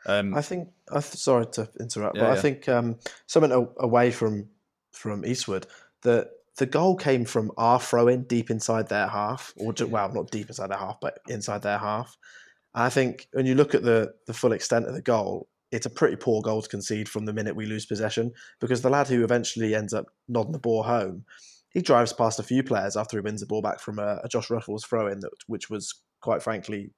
Um, 0.04 0.34
I 0.34 0.42
think, 0.42 0.68
I 0.90 1.00
th- 1.00 1.14
sorry 1.14 1.46
to 1.52 1.68
interrupt, 1.80 2.16
yeah, 2.16 2.22
but 2.24 2.28
yeah. 2.28 2.38
I 2.38 2.40
think 2.40 2.68
um, 2.68 2.96
something 3.26 3.52
away 3.78 4.10
from 4.10 4.48
from 4.92 5.26
Eastwood, 5.26 5.66
that 6.02 6.30
the 6.56 6.66
goal 6.66 6.96
came 6.96 7.24
from 7.24 7.52
our 7.56 7.78
throw 7.78 8.08
in 8.08 8.22
deep 8.24 8.50
inside 8.50 8.88
their 8.88 9.06
half, 9.06 9.52
or 9.56 9.72
just, 9.72 9.90
well, 9.90 10.12
not 10.12 10.30
deep 10.30 10.48
inside 10.48 10.70
their 10.70 10.78
half, 10.78 10.98
but 11.00 11.18
inside 11.28 11.62
their 11.62 11.78
half. 11.78 12.16
I 12.76 12.90
think 12.90 13.26
when 13.32 13.46
you 13.46 13.54
look 13.54 13.74
at 13.74 13.82
the 13.82 14.12
the 14.26 14.34
full 14.34 14.52
extent 14.52 14.86
of 14.86 14.94
the 14.94 15.02
goal, 15.02 15.48
it's 15.72 15.86
a 15.86 15.90
pretty 15.90 16.16
poor 16.16 16.42
goal 16.42 16.62
to 16.62 16.68
concede 16.68 17.08
from 17.08 17.24
the 17.24 17.32
minute 17.32 17.56
we 17.56 17.66
lose 17.66 17.86
possession 17.86 18.32
because 18.60 18.82
the 18.82 18.90
lad 18.90 19.08
who 19.08 19.24
eventually 19.24 19.74
ends 19.74 19.94
up 19.94 20.06
nodding 20.28 20.52
the 20.52 20.58
ball 20.58 20.82
home, 20.82 21.24
he 21.70 21.80
drives 21.80 22.12
past 22.12 22.38
a 22.38 22.44
few 22.44 22.62
players 22.62 22.96
after 22.96 23.16
he 23.16 23.22
wins 23.22 23.40
the 23.40 23.46
ball 23.46 23.62
back 23.62 23.80
from 23.80 23.98
a, 23.98 24.20
a 24.22 24.28
Josh 24.28 24.48
Ruffels 24.48 24.86
throw 24.86 25.08
in, 25.08 25.20
which 25.46 25.68
was 25.70 26.02
quite 26.20 26.42
frankly 26.42 26.90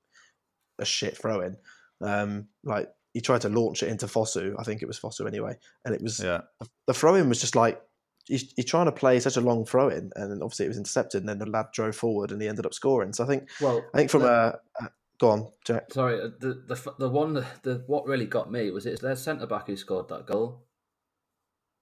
a 0.79 0.85
shit 0.85 1.17
throw 1.17 1.41
in. 1.41 1.57
Um, 2.01 2.49
like 2.65 2.89
he 3.15 3.21
tried 3.21 3.41
to 3.43 3.49
launch 3.49 3.83
it 3.83 3.89
into 3.89 4.07
Fosu, 4.07 4.55
I 4.59 4.65
think 4.65 4.83
it 4.83 4.87
was 4.87 4.99
Fosu 4.99 5.27
anyway, 5.27 5.57
and 5.85 5.95
it 5.95 6.03
was 6.03 6.21
yeah. 6.21 6.43
the 6.87 6.95
throw 6.95 7.15
in 7.15 7.29
was 7.29 7.41
just 7.41 7.57
like 7.57 7.81
he's, 8.29 8.53
he's 8.55 8.67
trying 8.67 8.87
to 8.87 8.93
play 8.93 9.19
such 9.19 9.37
a 9.37 9.41
long 9.41 9.65
throw 9.65 9.89
in, 9.89 10.11
and 10.17 10.43
obviously 10.43 10.67
it 10.67 10.69
was 10.69 10.79
intercepted, 10.79 11.23
and 11.23 11.29
then 11.29 11.39
the 11.39 11.47
lad 11.47 11.67
drove 11.73 11.97
forward, 11.97 12.31
and 12.31 12.41
he 12.41 12.49
ended 12.49 12.67
up 12.67 12.75
scoring. 12.75 13.13
So 13.13 13.25
I 13.25 13.27
think, 13.27 13.49
well, 13.61 13.83
I 13.95 13.99
think 13.99 14.11
from 14.11 14.23
the, 14.23 14.29
a, 14.29 14.85
a 14.85 14.91
Go 15.21 15.31
on, 15.31 15.49
Jack. 15.65 15.93
Sorry, 15.93 16.21
uh, 16.21 16.29
the 16.39 16.63
the 16.69 16.95
the 16.99 17.09
one 17.09 17.35
the 17.35 17.83
what 17.87 18.07
really 18.07 18.27
got 18.27 18.53
me 18.53 18.71
was 18.71 18.87
it's 18.87 19.03
their 19.03 19.17
centre 19.17 19.47
back 19.47 19.67
who 19.67 19.77
scored 19.77 20.09
that 20.09 20.27
goal. 20.27 20.65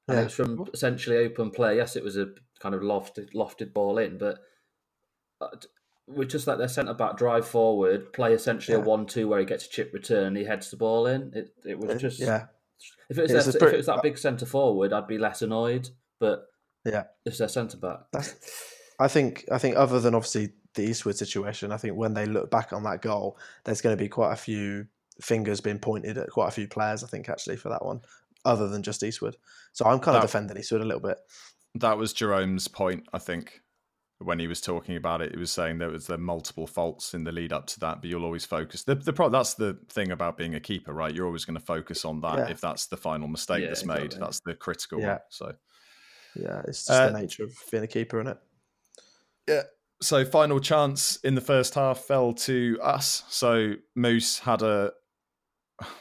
And 0.09 0.19
yeah. 0.19 0.25
it's 0.25 0.35
from 0.35 0.67
essentially 0.73 1.19
open 1.19 1.51
play. 1.51 1.77
Yes, 1.77 1.97
it 1.97 2.05
was 2.05 2.17
a 2.17 2.29
kind 2.61 2.75
of 2.75 2.81
lofted 2.81 3.35
lofted 3.35 3.75
ball 3.75 3.99
in, 3.99 4.19
but 4.19 4.39
uh, 5.41 5.49
we 6.07 6.27
just 6.27 6.47
let 6.47 6.59
their 6.59 6.69
centre 6.69 6.95
back 6.95 7.17
drive 7.17 7.47
forward, 7.47 8.13
play 8.13 8.33
essentially 8.33 8.77
yeah. 8.77 8.83
a 8.83 8.87
one-two 8.87 9.29
where 9.29 9.41
he 9.41 9.45
gets 9.45 9.67
a 9.67 9.69
chip 9.69 9.93
return, 9.93 10.37
he 10.37 10.45
heads 10.45 10.71
the 10.71 10.77
ball 10.77 11.07
in. 11.07 11.33
It 11.35 11.51
it 11.65 11.79
was 11.79 12.01
just 12.01 12.21
yeah. 12.21 12.47
If 13.09 13.19
it 13.19 13.23
was, 13.23 13.33
their, 13.33 13.53
pretty, 13.53 13.67
if 13.67 13.75
it 13.75 13.77
was 13.79 13.87
that 13.87 14.03
big 14.03 14.19
centre 14.19 14.47
forward, 14.47 14.93
I'd 14.93 15.07
be 15.07 15.19
less 15.19 15.43
annoyed. 15.43 15.89
But 16.21 16.47
yeah, 16.85 17.05
it's 17.25 17.39
their 17.39 17.49
centre 17.49 17.77
back. 17.77 18.01
I 18.99 19.09
think 19.09 19.45
I 19.51 19.59
think 19.59 19.77
other 19.77 20.01
than 20.01 20.15
obviously 20.15 20.51
the 20.77 20.85
Eastwood 20.85 21.17
situation, 21.17 21.73
I 21.73 21.77
think 21.77 21.97
when 21.97 22.15
they 22.15 22.27
look 22.27 22.51
back 22.51 22.73
on 22.73 22.85
that 22.85 23.03
goal, 23.03 23.39
there's 23.65 23.81
going 23.81 23.97
to 23.97 24.03
be 24.03 24.09
quite 24.09 24.33
a 24.33 24.37
few 24.37 24.87
fingers 25.21 25.61
being 25.61 25.79
pointed 25.79 26.17
at 26.19 26.31
quite 26.31 26.49
a 26.49 26.53
few 26.53 26.69
players. 26.69 27.03
I 27.03 27.09
think 27.09 27.29
actually 27.29 27.57
for 27.57 27.69
that 27.71 27.85
one, 27.85 28.01
other 28.45 28.69
than 28.69 28.83
just 28.83 29.03
Eastwood. 29.03 29.37
So 29.73 29.85
I'm 29.85 29.99
kind 29.99 30.15
that, 30.15 30.25
of 30.25 30.31
defending 30.31 30.57
Eastwood 30.57 30.83
a 30.83 30.85
little 30.85 31.01
bit. 31.01 31.19
That 31.75 31.99
was 31.99 32.13
Jerome's 32.13 32.69
point, 32.69 33.07
I 33.13 33.19
think, 33.19 33.63
when 34.19 34.39
he 34.39 34.47
was 34.47 34.61
talking 34.61 34.97
about 34.97 35.21
it. 35.21 35.33
He 35.33 35.39
was 35.39 35.51
saying 35.51 35.79
there 35.79 35.91
was 35.91 36.07
the 36.07 36.17
multiple 36.17 36.67
faults 36.67 37.13
in 37.13 37.25
the 37.25 37.33
lead 37.33 37.53
up 37.53 37.67
to 37.67 37.81
that, 37.81 38.01
but 38.01 38.09
you'll 38.09 38.25
always 38.25 38.45
focus. 38.45 38.85
The, 38.85 38.95
the 38.95 39.13
pro, 39.13 39.29
that's 39.29 39.55
the 39.55 39.79
thing 39.89 40.13
about 40.13 40.37
being 40.37 40.55
a 40.55 40.61
keeper, 40.61 40.93
right? 40.93 41.15
You're 41.15 41.27
always 41.27 41.45
going 41.45 41.59
to 41.59 41.65
focus 41.65 42.05
on 42.05 42.21
that 42.21 42.39
yeah. 42.39 42.49
if 42.49 42.61
that's 42.61 42.87
the 42.87 42.97
final 42.97 43.29
mistake 43.29 43.63
yeah, 43.63 43.69
that's 43.69 43.83
exactly. 43.83 44.09
made. 44.09 44.13
That's 44.21 44.41
the 44.41 44.55
critical 44.55 45.01
yeah. 45.01 45.09
one. 45.09 45.21
So. 45.31 45.53
Yeah, 46.39 46.61
it's 46.69 46.87
just 46.87 46.91
uh, 46.91 47.11
the 47.11 47.19
nature 47.19 47.45
of 47.45 47.53
being 47.71 47.85
a 47.85 47.87
keeper, 47.87 48.21
isn't 48.21 48.33
it? 48.33 48.39
Yeah, 49.49 49.63
so 50.01 50.25
final 50.25 50.61
chance 50.61 51.17
in 51.25 51.35
the 51.35 51.41
first 51.41 51.75
half 51.75 51.99
fell 52.01 52.35
to 52.35 52.79
us. 52.83 53.25
So 53.29 53.75
Moose 53.95 54.39
had 54.41 54.63
a 54.63 54.93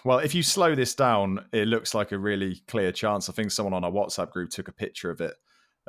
well, 0.06 0.20
if 0.20 0.34
you 0.34 0.42
slow 0.42 0.74
this 0.74 0.96
down, 0.96 1.46
it 1.52 1.68
looks 1.68 1.94
like 1.94 2.12
a 2.12 2.18
really 2.18 2.62
clear 2.68 2.92
chance. 2.92 3.30
I 3.30 3.34
think 3.34 3.52
someone 3.52 3.74
on 3.74 3.84
our 3.84 3.92
WhatsApp 3.92 4.32
group 4.32 4.50
took 4.50 4.68
a 4.70 4.74
picture 4.74 5.10
of 5.10 5.20
it 5.20 5.34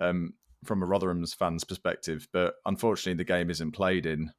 um, 0.01 0.35
from 0.64 0.83
a 0.83 0.87
Rotherham's 0.87 1.35
fans' 1.35 1.64
perspective, 1.64 2.27
but 2.33 2.55
unfortunately, 2.64 3.16
the 3.16 3.25
game 3.25 3.49
isn't 3.49 3.73
played 3.73 4.07
in 4.07 4.33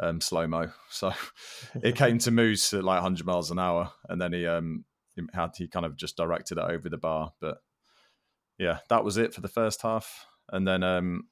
um, 0.00 0.20
slow 0.20 0.46
mo. 0.46 0.70
So 0.90 1.12
it 1.82 1.96
came 1.96 2.18
to 2.18 2.30
Moose 2.30 2.72
at 2.72 2.84
like 2.84 3.02
100 3.02 3.26
miles 3.26 3.50
an 3.50 3.58
hour, 3.58 3.92
and 4.08 4.20
then 4.20 4.32
he 4.32 4.46
um, 4.46 4.84
had 5.32 5.50
he 5.56 5.68
kind 5.68 5.86
of 5.86 5.96
just 5.96 6.16
directed 6.16 6.58
it 6.58 6.64
over 6.64 6.88
the 6.88 6.96
bar. 6.96 7.32
But 7.40 7.58
yeah, 8.58 8.78
that 8.88 9.04
was 9.04 9.16
it 9.16 9.34
for 9.34 9.40
the 9.40 9.48
first 9.48 9.82
half, 9.82 10.26
and 10.52 10.66
then 10.66 10.82
um, 10.84 11.24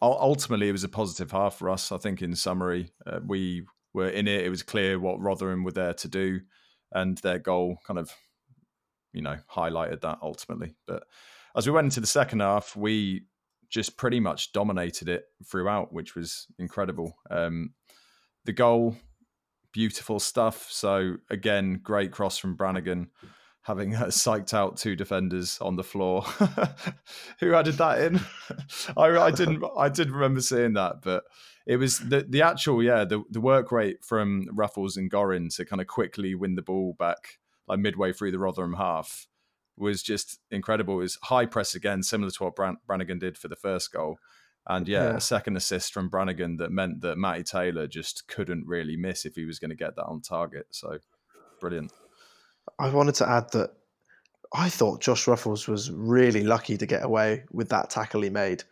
ultimately 0.00 0.68
it 0.68 0.72
was 0.72 0.84
a 0.84 0.88
positive 0.88 1.30
half 1.30 1.56
for 1.56 1.70
us. 1.70 1.92
I 1.92 1.98
think 1.98 2.22
in 2.22 2.34
summary, 2.36 2.90
uh, 3.06 3.20
we 3.26 3.66
were 3.94 4.08
in 4.08 4.28
it. 4.28 4.44
It 4.44 4.50
was 4.50 4.62
clear 4.62 4.98
what 4.98 5.20
Rotherham 5.20 5.64
were 5.64 5.72
there 5.72 5.94
to 5.94 6.08
do, 6.08 6.40
and 6.92 7.18
their 7.18 7.38
goal 7.38 7.78
kind 7.86 7.98
of, 7.98 8.12
you 9.12 9.22
know, 9.22 9.38
highlighted 9.52 10.00
that 10.02 10.18
ultimately. 10.22 10.76
But 10.86 11.04
as 11.56 11.66
we 11.66 11.72
went 11.72 11.86
into 11.86 12.00
the 12.00 12.06
second 12.06 12.40
half, 12.40 12.76
we 12.76 13.24
just 13.68 13.96
pretty 13.96 14.20
much 14.20 14.52
dominated 14.52 15.08
it 15.08 15.24
throughout, 15.44 15.92
which 15.92 16.14
was 16.14 16.46
incredible. 16.58 17.16
Um, 17.30 17.74
the 18.44 18.52
goal, 18.52 18.96
beautiful 19.72 20.20
stuff. 20.20 20.68
So 20.70 21.16
again, 21.28 21.80
great 21.82 22.12
cross 22.12 22.38
from 22.38 22.56
Brannagan 22.56 23.08
having 23.68 23.94
uh, 23.94 24.06
psyched 24.06 24.54
out 24.54 24.76
two 24.76 24.96
defenders 24.96 25.58
on 25.60 25.76
the 25.76 25.84
floor. 25.84 26.22
Who 27.40 27.54
added 27.54 27.74
that 27.74 28.00
in? 28.00 28.20
I, 28.96 29.16
I, 29.16 29.30
didn't. 29.30 29.62
I 29.78 29.88
did 29.88 30.10
remember 30.10 30.40
seeing 30.40 30.72
that, 30.72 31.02
but 31.02 31.24
it 31.66 31.76
was 31.76 31.98
the 31.98 32.26
the 32.28 32.42
actual 32.42 32.82
yeah 32.82 33.04
the 33.04 33.22
the 33.30 33.40
work 33.40 33.70
rate 33.70 34.04
from 34.04 34.46
Ruffels 34.46 34.96
and 34.96 35.10
Gorrin 35.10 35.54
to 35.56 35.64
kind 35.64 35.80
of 35.80 35.86
quickly 35.86 36.34
win 36.34 36.54
the 36.54 36.62
ball 36.62 36.96
back 36.98 37.38
like 37.68 37.78
midway 37.78 38.12
through 38.12 38.32
the 38.32 38.38
Rotherham 38.38 38.74
half 38.74 39.28
was 39.76 40.02
just 40.02 40.40
incredible. 40.50 40.94
It 40.94 41.02
was 41.02 41.18
high 41.24 41.46
press 41.46 41.74
again, 41.74 42.02
similar 42.02 42.30
to 42.32 42.44
what 42.44 42.56
Bran- 42.56 42.78
Brannagan 42.88 43.20
did 43.20 43.38
for 43.38 43.48
the 43.48 43.54
first 43.54 43.92
goal. 43.92 44.18
And 44.66 44.88
yeah, 44.88 45.04
yeah, 45.04 45.16
a 45.16 45.20
second 45.20 45.56
assist 45.56 45.92
from 45.92 46.10
Brannagan 46.10 46.58
that 46.58 46.72
meant 46.72 47.00
that 47.02 47.16
Matty 47.16 47.44
Taylor 47.44 47.86
just 47.86 48.26
couldn't 48.28 48.66
really 48.66 48.96
miss 48.96 49.24
if 49.24 49.36
he 49.36 49.44
was 49.44 49.58
going 49.58 49.70
to 49.70 49.76
get 49.76 49.94
that 49.96 50.04
on 50.04 50.20
target. 50.20 50.66
So 50.70 50.98
brilliant. 51.60 51.92
I 52.78 52.90
wanted 52.90 53.14
to 53.16 53.28
add 53.28 53.50
that 53.52 53.70
I 54.52 54.68
thought 54.68 55.00
Josh 55.00 55.26
Ruffels 55.26 55.68
was 55.68 55.90
really 55.90 56.42
lucky 56.42 56.76
to 56.76 56.86
get 56.86 57.04
away 57.04 57.44
with 57.52 57.68
that 57.68 57.90
tackle 57.90 58.22
he 58.22 58.30
made 58.30 58.64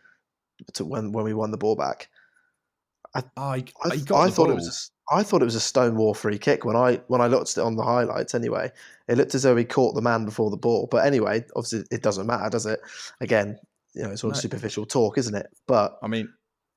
to 0.73 0.85
when 0.85 1.11
when 1.11 1.25
we 1.25 1.33
won 1.33 1.51
the 1.51 1.57
ball 1.57 1.75
back. 1.75 2.09
I 3.13 3.23
I, 3.35 3.63
I, 3.83 3.89
I 3.93 3.97
thought 3.97 4.35
ball. 4.35 4.51
it 4.51 4.55
was 4.55 4.91
a, 5.11 5.15
I 5.15 5.23
thought 5.23 5.41
it 5.41 5.45
was 5.45 5.55
a 5.55 5.61
Stonewall 5.61 6.13
free 6.13 6.37
kick 6.37 6.65
when 6.65 6.75
I 6.75 7.01
when 7.07 7.21
I 7.21 7.27
looked 7.27 7.51
at 7.51 7.61
it 7.61 7.65
on 7.65 7.75
the 7.75 7.83
highlights. 7.83 8.35
Anyway, 8.35 8.71
it 9.07 9.17
looked 9.17 9.35
as 9.35 9.43
though 9.43 9.55
he 9.55 9.65
caught 9.65 9.95
the 9.95 10.01
man 10.01 10.25
before 10.25 10.49
the 10.49 10.57
ball. 10.57 10.87
But 10.89 11.05
anyway, 11.05 11.45
obviously 11.55 11.83
it 11.91 12.01
doesn't 12.01 12.27
matter, 12.27 12.49
does 12.49 12.65
it? 12.65 12.79
Again, 13.21 13.57
you 13.93 14.03
know, 14.03 14.11
it's 14.11 14.23
all 14.23 14.31
no. 14.31 14.35
superficial 14.35 14.85
talk, 14.85 15.17
isn't 15.17 15.35
it? 15.35 15.47
But 15.67 15.97
I 16.01 16.07
mean, 16.07 16.33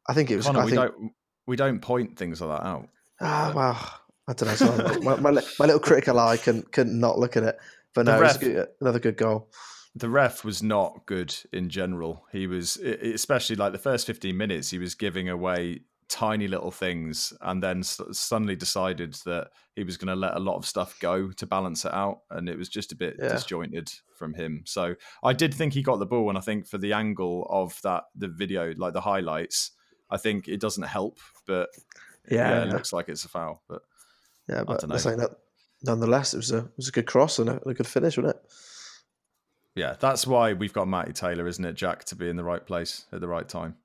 I 0.09 0.15
think 0.15 0.31
it 0.31 0.37
was. 0.37 0.47
Connor, 0.47 0.61
I 0.61 0.65
we 0.65 0.71
think, 0.71 0.83
don't 0.83 1.13
we 1.47 1.57
don't 1.57 1.81
point 1.81 2.17
things 2.17 2.41
like 2.41 2.59
that 2.59 2.67
out. 2.67 2.89
Ah 3.21 3.53
well, 3.55 4.00
I 4.31 4.33
don't 4.33 4.49
know. 4.49 4.55
Sorry, 4.55 5.01
my, 5.01 5.17
my, 5.17 5.33
my, 5.33 5.67
little 5.67 5.81
critical 5.81 6.21
eye 6.21 6.37
can 6.37 6.63
can 6.63 7.01
not 7.01 7.19
look 7.19 7.37
at 7.37 7.43
it. 7.43 7.59
But 7.95 8.07
no, 8.07 8.21
ref, 8.21 8.39
good, 8.39 8.69
another 8.81 9.01
good 9.01 9.17
goal. 9.17 9.51
The 9.97 10.09
ref 10.09 10.45
was 10.45 10.63
not 10.63 11.05
good 11.07 11.35
in 11.53 11.69
general. 11.69 12.25
He 12.31 12.47
was, 12.47 12.77
especially 12.77 13.57
like 13.57 13.73
the 13.73 13.79
first 13.79 14.07
fifteen 14.07 14.37
minutes, 14.37 14.71
he 14.71 14.79
was 14.79 14.95
giving 14.95 15.29
away 15.29 15.81
tiny 16.09 16.47
little 16.47 16.71
things, 16.71 17.33
and 17.41 17.61
then 17.61 17.83
suddenly 17.83 18.55
decided 18.55 19.15
that 19.25 19.49
he 19.75 19.83
was 19.83 19.97
going 19.97 20.09
to 20.09 20.15
let 20.15 20.37
a 20.37 20.41
lot 20.41 20.57
of 20.57 20.65
stuff 20.65 20.97
go 21.01 21.33
to 21.33 21.47
balance 21.47 21.85
it 21.85 21.93
out, 21.93 22.21
and 22.31 22.49
it 22.49 22.57
was 22.57 22.69
just 22.69 22.93
a 22.93 22.97
bit 22.97 23.17
yeah. 23.19 23.31
disjointed 23.31 23.93
from 24.15 24.35
him. 24.35 24.63
So 24.65 24.95
I 25.25 25.33
did 25.33 25.53
think 25.53 25.73
he 25.73 25.83
got 25.83 25.99
the 25.99 26.07
ball, 26.07 26.29
and 26.29 26.39
I 26.39 26.41
think 26.41 26.69
for 26.69 26.79
the 26.79 26.93
angle 26.93 27.49
of 27.51 27.81
that, 27.83 28.05
the 28.15 28.29
video, 28.29 28.75
like 28.77 28.93
the 28.93 29.01
highlights, 29.01 29.73
I 30.09 30.19
think 30.19 30.47
it 30.47 30.61
doesn't 30.61 30.85
help, 30.85 31.19
but 31.49 31.69
yeah, 32.31 32.51
yeah 32.51 32.63
it 32.63 32.69
looks 32.69 32.93
like 32.93 33.09
it's 33.09 33.25
a 33.25 33.29
foul, 33.29 33.63
but. 33.69 33.83
Yeah, 34.51 34.65
but 34.65 34.91
I 34.91 34.97
saying 34.97 35.19
that 35.19 35.37
nonetheless, 35.83 36.35
it 36.35 36.39
was 36.39 36.51
a 36.51 36.59
it 36.59 36.77
was 36.77 36.89
a 36.89 36.93
good 36.93 37.07
cross 37.07 37.39
and 37.39 37.49
a, 37.49 37.69
a 37.69 37.75
good 37.75 37.87
finish, 37.87 38.17
wasn't 38.17 38.37
it? 38.37 38.53
Yeah, 39.77 39.95
that's 39.99 40.27
why 40.27 40.53
we've 40.53 40.73
got 40.73 40.89
Matty 40.89 41.13
Taylor, 41.13 41.47
isn't 41.47 41.65
it, 41.65 41.75
Jack, 41.75 42.05
to 42.07 42.17
be 42.17 42.29
in 42.29 42.37
the 42.37 42.45
right 42.45 42.67
place 42.67 43.07
at 43.13 43.21
the 43.21 43.29
right 43.29 43.49
time. 43.49 43.77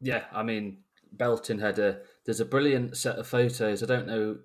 Yeah, 0.00 0.24
I 0.32 0.44
mean, 0.44 0.78
Belton 1.12 1.58
had 1.58 1.78
a 1.80 1.98
there's 2.24 2.40
a 2.40 2.44
brilliant 2.44 2.96
set 2.96 3.18
of 3.18 3.26
photos. 3.26 3.82
I 3.82 3.86
don't 3.86 4.06
know, 4.06 4.38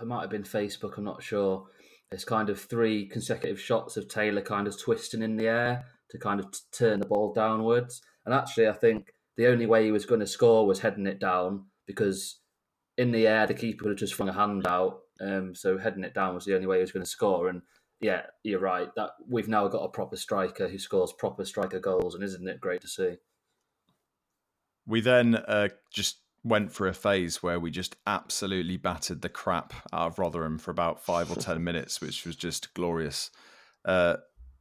it 0.00 0.06
might 0.06 0.22
have 0.22 0.30
been 0.30 0.42
Facebook. 0.42 0.96
I'm 0.96 1.04
not 1.04 1.22
sure. 1.22 1.66
There's 2.10 2.24
kind 2.24 2.48
of 2.48 2.60
three 2.60 3.06
consecutive 3.06 3.60
shots 3.60 3.96
of 3.96 4.08
Taylor 4.08 4.40
kind 4.40 4.66
of 4.66 4.80
twisting 4.80 5.22
in 5.22 5.36
the 5.36 5.48
air 5.48 5.84
to 6.10 6.18
kind 6.18 6.40
of 6.40 6.50
t- 6.52 6.58
turn 6.72 7.00
the 7.00 7.06
ball 7.06 7.34
downwards. 7.34 8.00
And 8.24 8.34
actually, 8.34 8.68
I 8.68 8.72
think 8.72 9.12
the 9.36 9.48
only 9.48 9.66
way 9.66 9.84
he 9.84 9.90
was 9.90 10.06
going 10.06 10.20
to 10.20 10.26
score 10.26 10.66
was 10.66 10.80
heading 10.80 11.06
it 11.06 11.18
down 11.18 11.64
because 11.86 12.38
in 12.96 13.12
the 13.12 13.26
air 13.26 13.46
the 13.46 13.54
keeper 13.54 13.84
would 13.84 13.90
have 13.90 13.98
just 13.98 14.14
flung 14.14 14.28
a 14.28 14.32
hand 14.32 14.66
out. 14.66 15.00
Um, 15.20 15.54
so 15.54 15.78
heading 15.78 16.04
it 16.04 16.14
down 16.14 16.34
was 16.34 16.44
the 16.44 16.54
only 16.54 16.66
way 16.66 16.78
he 16.78 16.82
was 16.82 16.92
going 16.92 17.04
to 17.04 17.10
score. 17.10 17.48
And 17.48 17.62
yeah, 18.00 18.22
you're 18.42 18.60
right. 18.60 18.88
That 18.96 19.10
we've 19.28 19.48
now 19.48 19.68
got 19.68 19.84
a 19.84 19.88
proper 19.88 20.16
striker 20.16 20.68
who 20.68 20.78
scores 20.78 21.12
proper 21.12 21.44
striker 21.44 21.78
goals, 21.78 22.14
and 22.14 22.24
isn't 22.24 22.48
it 22.48 22.60
great 22.60 22.80
to 22.82 22.88
see? 22.88 23.16
We 24.86 25.00
then 25.00 25.36
uh, 25.36 25.68
just 25.92 26.18
went 26.42 26.70
for 26.70 26.86
a 26.86 26.92
phase 26.92 27.42
where 27.42 27.58
we 27.58 27.70
just 27.70 27.96
absolutely 28.06 28.76
battered 28.76 29.22
the 29.22 29.30
crap 29.30 29.72
out 29.92 30.08
of 30.08 30.18
Rotherham 30.18 30.58
for 30.58 30.70
about 30.70 31.02
five 31.02 31.30
or 31.30 31.36
ten 31.36 31.64
minutes, 31.64 32.00
which 32.00 32.26
was 32.26 32.36
just 32.36 32.74
glorious. 32.74 33.30
Uh, 33.84 34.16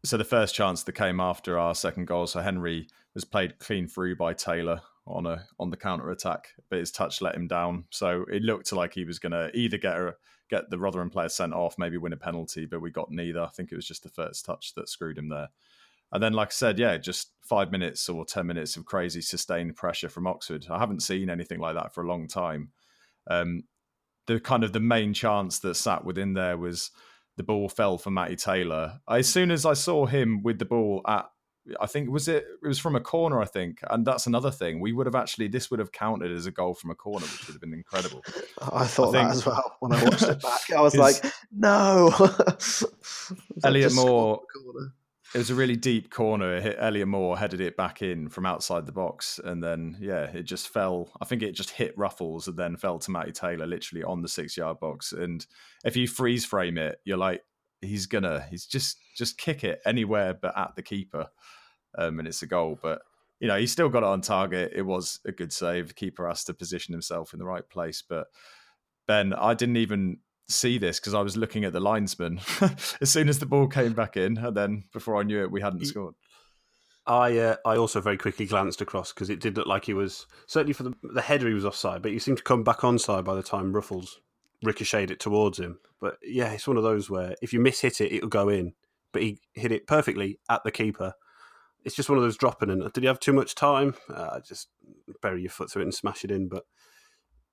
so 0.05 0.17
the 0.17 0.23
first 0.23 0.55
chance 0.55 0.83
that 0.83 0.93
came 0.93 1.19
after 1.19 1.57
our 1.57 1.75
second 1.75 2.07
goal, 2.07 2.27
so 2.27 2.41
Henry 2.41 2.87
was 3.13 3.25
played 3.25 3.59
clean 3.59 3.87
through 3.87 4.15
by 4.15 4.33
Taylor 4.33 4.81
on 5.05 5.25
a 5.25 5.45
on 5.59 5.69
the 5.69 5.77
counter 5.77 6.11
attack, 6.11 6.49
but 6.69 6.79
his 6.79 6.91
touch 6.91 7.21
let 7.21 7.35
him 7.35 7.47
down. 7.47 7.85
So 7.89 8.25
it 8.31 8.43
looked 8.43 8.71
like 8.71 8.93
he 8.93 9.05
was 9.05 9.19
going 9.19 9.33
to 9.33 9.51
either 9.53 9.77
get 9.77 9.95
a, 9.95 10.15
get 10.49 10.69
the 10.69 10.79
Rotherham 10.79 11.09
player 11.09 11.29
sent 11.29 11.53
off, 11.53 11.77
maybe 11.77 11.97
win 11.97 12.13
a 12.13 12.17
penalty, 12.17 12.65
but 12.65 12.81
we 12.81 12.91
got 12.91 13.11
neither. 13.11 13.41
I 13.41 13.49
think 13.49 13.71
it 13.71 13.75
was 13.75 13.87
just 13.87 14.03
the 14.03 14.09
first 14.09 14.45
touch 14.45 14.73
that 14.75 14.89
screwed 14.89 15.17
him 15.17 15.29
there. 15.29 15.49
And 16.11 16.21
then, 16.21 16.33
like 16.33 16.49
I 16.49 16.51
said, 16.51 16.77
yeah, 16.77 16.97
just 16.97 17.31
five 17.41 17.71
minutes 17.71 18.07
or 18.07 18.23
10 18.23 18.45
minutes 18.45 18.77
of 18.77 18.85
crazy 18.85 19.19
sustained 19.19 19.75
pressure 19.75 20.09
from 20.09 20.27
Oxford. 20.27 20.67
I 20.69 20.77
haven't 20.77 21.01
seen 21.01 21.29
anything 21.29 21.59
like 21.59 21.75
that 21.75 21.93
for 21.93 22.03
a 22.03 22.07
long 22.07 22.27
time. 22.27 22.69
Um, 23.27 23.63
the 24.27 24.39
kind 24.39 24.63
of 24.63 24.73
the 24.73 24.79
main 24.79 25.13
chance 25.13 25.59
that 25.59 25.73
sat 25.73 26.05
within 26.05 26.33
there 26.33 26.55
was 26.55 26.91
the 27.35 27.43
ball 27.43 27.67
fell 27.67 27.97
for 27.97 28.11
Matty 28.11 28.35
Taylor. 28.35 28.99
As 29.09 29.27
soon 29.27 29.49
as 29.49 29.65
I 29.65 29.73
saw 29.73 30.05
him 30.05 30.43
with 30.43 30.59
the 30.59 30.65
ball 30.65 31.01
at, 31.07 31.25
I 31.79 31.85
think 31.87 32.09
was 32.09 32.27
it 32.27 32.45
it 32.61 32.67
was 32.67 32.79
from 32.79 32.95
a 32.95 32.99
corner, 32.99 33.41
I 33.41 33.45
think, 33.45 33.79
and 33.89 34.05
that's 34.05 34.27
another 34.27 34.51
thing. 34.51 34.79
We 34.79 34.91
would 34.91 35.05
have 35.05 35.15
actually 35.15 35.47
this 35.47 35.71
would 35.71 35.79
have 35.79 35.91
counted 35.91 36.31
as 36.31 36.45
a 36.45 36.51
goal 36.51 36.73
from 36.73 36.91
a 36.91 36.95
corner, 36.95 37.25
which 37.25 37.47
would 37.47 37.53
have 37.53 37.61
been 37.61 37.73
incredible. 37.73 38.21
I 38.61 38.85
thought 38.85 39.15
I 39.15 39.23
that 39.23 39.31
as 39.31 39.45
well 39.45 39.77
when 39.79 39.93
I 39.93 40.03
watched 40.03 40.23
it 40.23 40.41
back. 40.41 40.71
I 40.75 40.81
was 40.81 40.95
like, 40.97 41.23
no. 41.51 42.13
Elliott 43.63 43.93
Moore 43.93 44.41
it 45.33 45.39
was 45.39 45.49
a 45.49 45.55
really 45.55 45.75
deep 45.75 46.11
corner. 46.11 46.55
It 46.55 46.63
hit 46.63 46.75
Elliott 46.79 47.07
Moore, 47.07 47.37
headed 47.37 47.59
it 47.59 47.75
back 47.75 48.03
in 48.03 48.29
from 48.29 48.45
outside 48.45 48.85
the 48.85 48.91
box, 48.91 49.39
and 49.43 49.63
then 49.63 49.97
yeah, 49.99 50.25
it 50.25 50.43
just 50.43 50.69
fell. 50.69 51.09
I 51.21 51.25
think 51.25 51.41
it 51.41 51.53
just 51.53 51.71
hit 51.71 51.97
Ruffels 51.97 52.47
and 52.47 52.55
then 52.55 52.77
fell 52.77 52.99
to 52.99 53.11
Matty 53.11 53.31
Taylor, 53.31 53.65
literally 53.65 54.03
on 54.03 54.21
the 54.21 54.27
six 54.27 54.55
yard 54.55 54.79
box. 54.79 55.11
And 55.11 55.45
if 55.83 55.95
you 55.95 56.07
freeze 56.07 56.45
frame 56.45 56.77
it, 56.77 56.99
you're 57.03 57.17
like, 57.17 57.43
he's 57.83 58.05
gonna, 58.05 58.45
he's 58.49 58.65
just 58.65 58.97
just 59.15 59.37
kick 59.37 59.63
it 59.63 59.79
anywhere 59.85 60.33
but 60.33 60.57
at 60.57 60.75
the 60.75 60.81
keeper, 60.81 61.27
um, 61.97 62.19
and 62.19 62.27
it's 62.27 62.41
a 62.41 62.47
goal. 62.47 62.79
But 62.81 63.01
you 63.39 63.47
know, 63.47 63.57
he 63.57 63.67
still 63.67 63.89
got 63.89 64.03
it 64.03 64.07
on 64.07 64.21
target. 64.21 64.73
It 64.75 64.83
was 64.83 65.19
a 65.25 65.31
good 65.31 65.51
save. 65.51 65.89
The 65.89 65.93
keeper 65.93 66.27
has 66.27 66.43
to 66.45 66.53
position 66.53 66.93
himself 66.93 67.33
in 67.33 67.39
the 67.39 67.45
right 67.45 67.67
place, 67.69 68.03
but. 68.07 68.27
Ben, 69.05 69.33
I 69.33 69.53
didn't 69.53 69.75
even 69.75 70.19
see 70.47 70.77
this 70.77 70.99
because 70.99 71.13
I 71.13 71.21
was 71.21 71.37
looking 71.37 71.65
at 71.65 71.73
the 71.73 71.79
linesman 71.79 72.39
as 73.01 73.09
soon 73.09 73.29
as 73.29 73.39
the 73.39 73.45
ball 73.45 73.67
came 73.67 73.93
back 73.93 74.17
in, 74.17 74.37
and 74.37 74.55
then 74.55 74.85
before 74.93 75.17
I 75.17 75.23
knew 75.23 75.41
it, 75.41 75.51
we 75.51 75.61
hadn't 75.61 75.85
scored. 75.85 76.15
I 77.05 77.37
uh, 77.37 77.55
I 77.65 77.75
also 77.75 77.99
very 77.99 78.17
quickly 78.17 78.45
glanced 78.45 78.81
across 78.81 79.11
because 79.11 79.29
it 79.29 79.41
did 79.41 79.57
look 79.57 79.67
like 79.67 79.85
he 79.85 79.93
was 79.93 80.25
certainly 80.47 80.73
for 80.73 80.83
the 80.83 80.93
the 81.03 81.21
header 81.21 81.47
he 81.47 81.53
was 81.53 81.65
offside, 81.65 82.01
but 82.01 82.11
he 82.11 82.19
seemed 82.19 82.37
to 82.37 82.43
come 82.43 82.63
back 82.63 82.79
onside 82.79 83.25
by 83.25 83.35
the 83.35 83.43
time 83.43 83.73
Ruffels 83.73 84.15
ricocheted 84.63 85.11
it 85.11 85.19
towards 85.19 85.59
him. 85.59 85.79
But 85.99 86.17
yeah, 86.23 86.51
it's 86.51 86.67
one 86.67 86.77
of 86.77 86.83
those 86.83 87.09
where 87.09 87.35
if 87.41 87.53
you 87.53 87.59
miss 87.59 87.81
hit 87.81 88.01
it, 88.01 88.11
it'll 88.11 88.29
go 88.29 88.49
in. 88.49 88.73
But 89.11 89.21
he 89.21 89.39
hit 89.53 89.71
it 89.71 89.87
perfectly 89.87 90.39
at 90.49 90.63
the 90.63 90.71
keeper. 90.71 91.13
It's 91.85 91.95
just 91.95 92.09
one 92.09 92.17
of 92.17 92.23
those 92.23 92.37
dropping. 92.37 92.69
And 92.69 92.91
did 92.93 93.03
he 93.03 93.07
have 93.07 93.19
too 93.19 93.33
much 93.33 93.55
time? 93.55 93.95
Uh, 94.13 94.39
just 94.39 94.69
bury 95.21 95.41
your 95.41 95.51
foot 95.51 95.69
through 95.69 95.83
it 95.83 95.85
and 95.85 95.93
smash 95.93 96.23
it 96.23 96.31
in. 96.31 96.47
But 96.47 96.63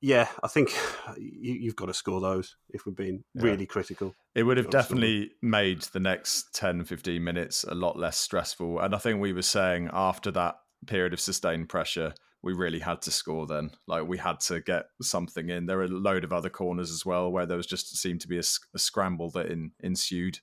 yeah, 0.00 0.28
I 0.42 0.48
think 0.48 0.72
you, 1.18 1.68
have 1.68 1.76
got 1.76 1.86
to 1.86 1.94
score 1.94 2.20
those 2.20 2.56
if 2.70 2.86
we're 2.86 2.92
being 2.92 3.24
yeah. 3.34 3.42
really 3.42 3.66
critical. 3.66 4.14
It 4.34 4.44
would 4.44 4.56
have 4.56 4.70
definitely 4.70 5.32
made 5.42 5.82
the 5.82 6.00
next 6.00 6.54
10, 6.54 6.84
15 6.84 7.22
minutes 7.22 7.64
a 7.64 7.74
lot 7.74 7.98
less 7.98 8.16
stressful. 8.16 8.80
And 8.80 8.94
I 8.94 8.98
think 8.98 9.20
we 9.20 9.32
were 9.32 9.42
saying 9.42 9.90
after 9.92 10.30
that 10.32 10.56
period 10.86 11.12
of 11.12 11.20
sustained 11.20 11.68
pressure, 11.68 12.14
we 12.42 12.52
really 12.52 12.78
had 12.78 13.02
to 13.02 13.10
score 13.10 13.46
then. 13.46 13.70
Like 13.86 14.06
we 14.06 14.18
had 14.18 14.40
to 14.40 14.60
get 14.60 14.86
something 15.02 15.50
in. 15.50 15.66
There 15.66 15.76
were 15.76 15.84
a 15.84 15.88
load 15.88 16.24
of 16.24 16.32
other 16.32 16.48
corners 16.48 16.90
as 16.90 17.04
well 17.04 17.30
where 17.30 17.46
there 17.46 17.56
was 17.56 17.66
just 17.66 17.96
seemed 17.96 18.20
to 18.22 18.28
be 18.28 18.38
a, 18.38 18.42
a 18.74 18.78
scramble 18.78 19.30
that 19.30 19.46
in, 19.46 19.72
ensued 19.80 20.38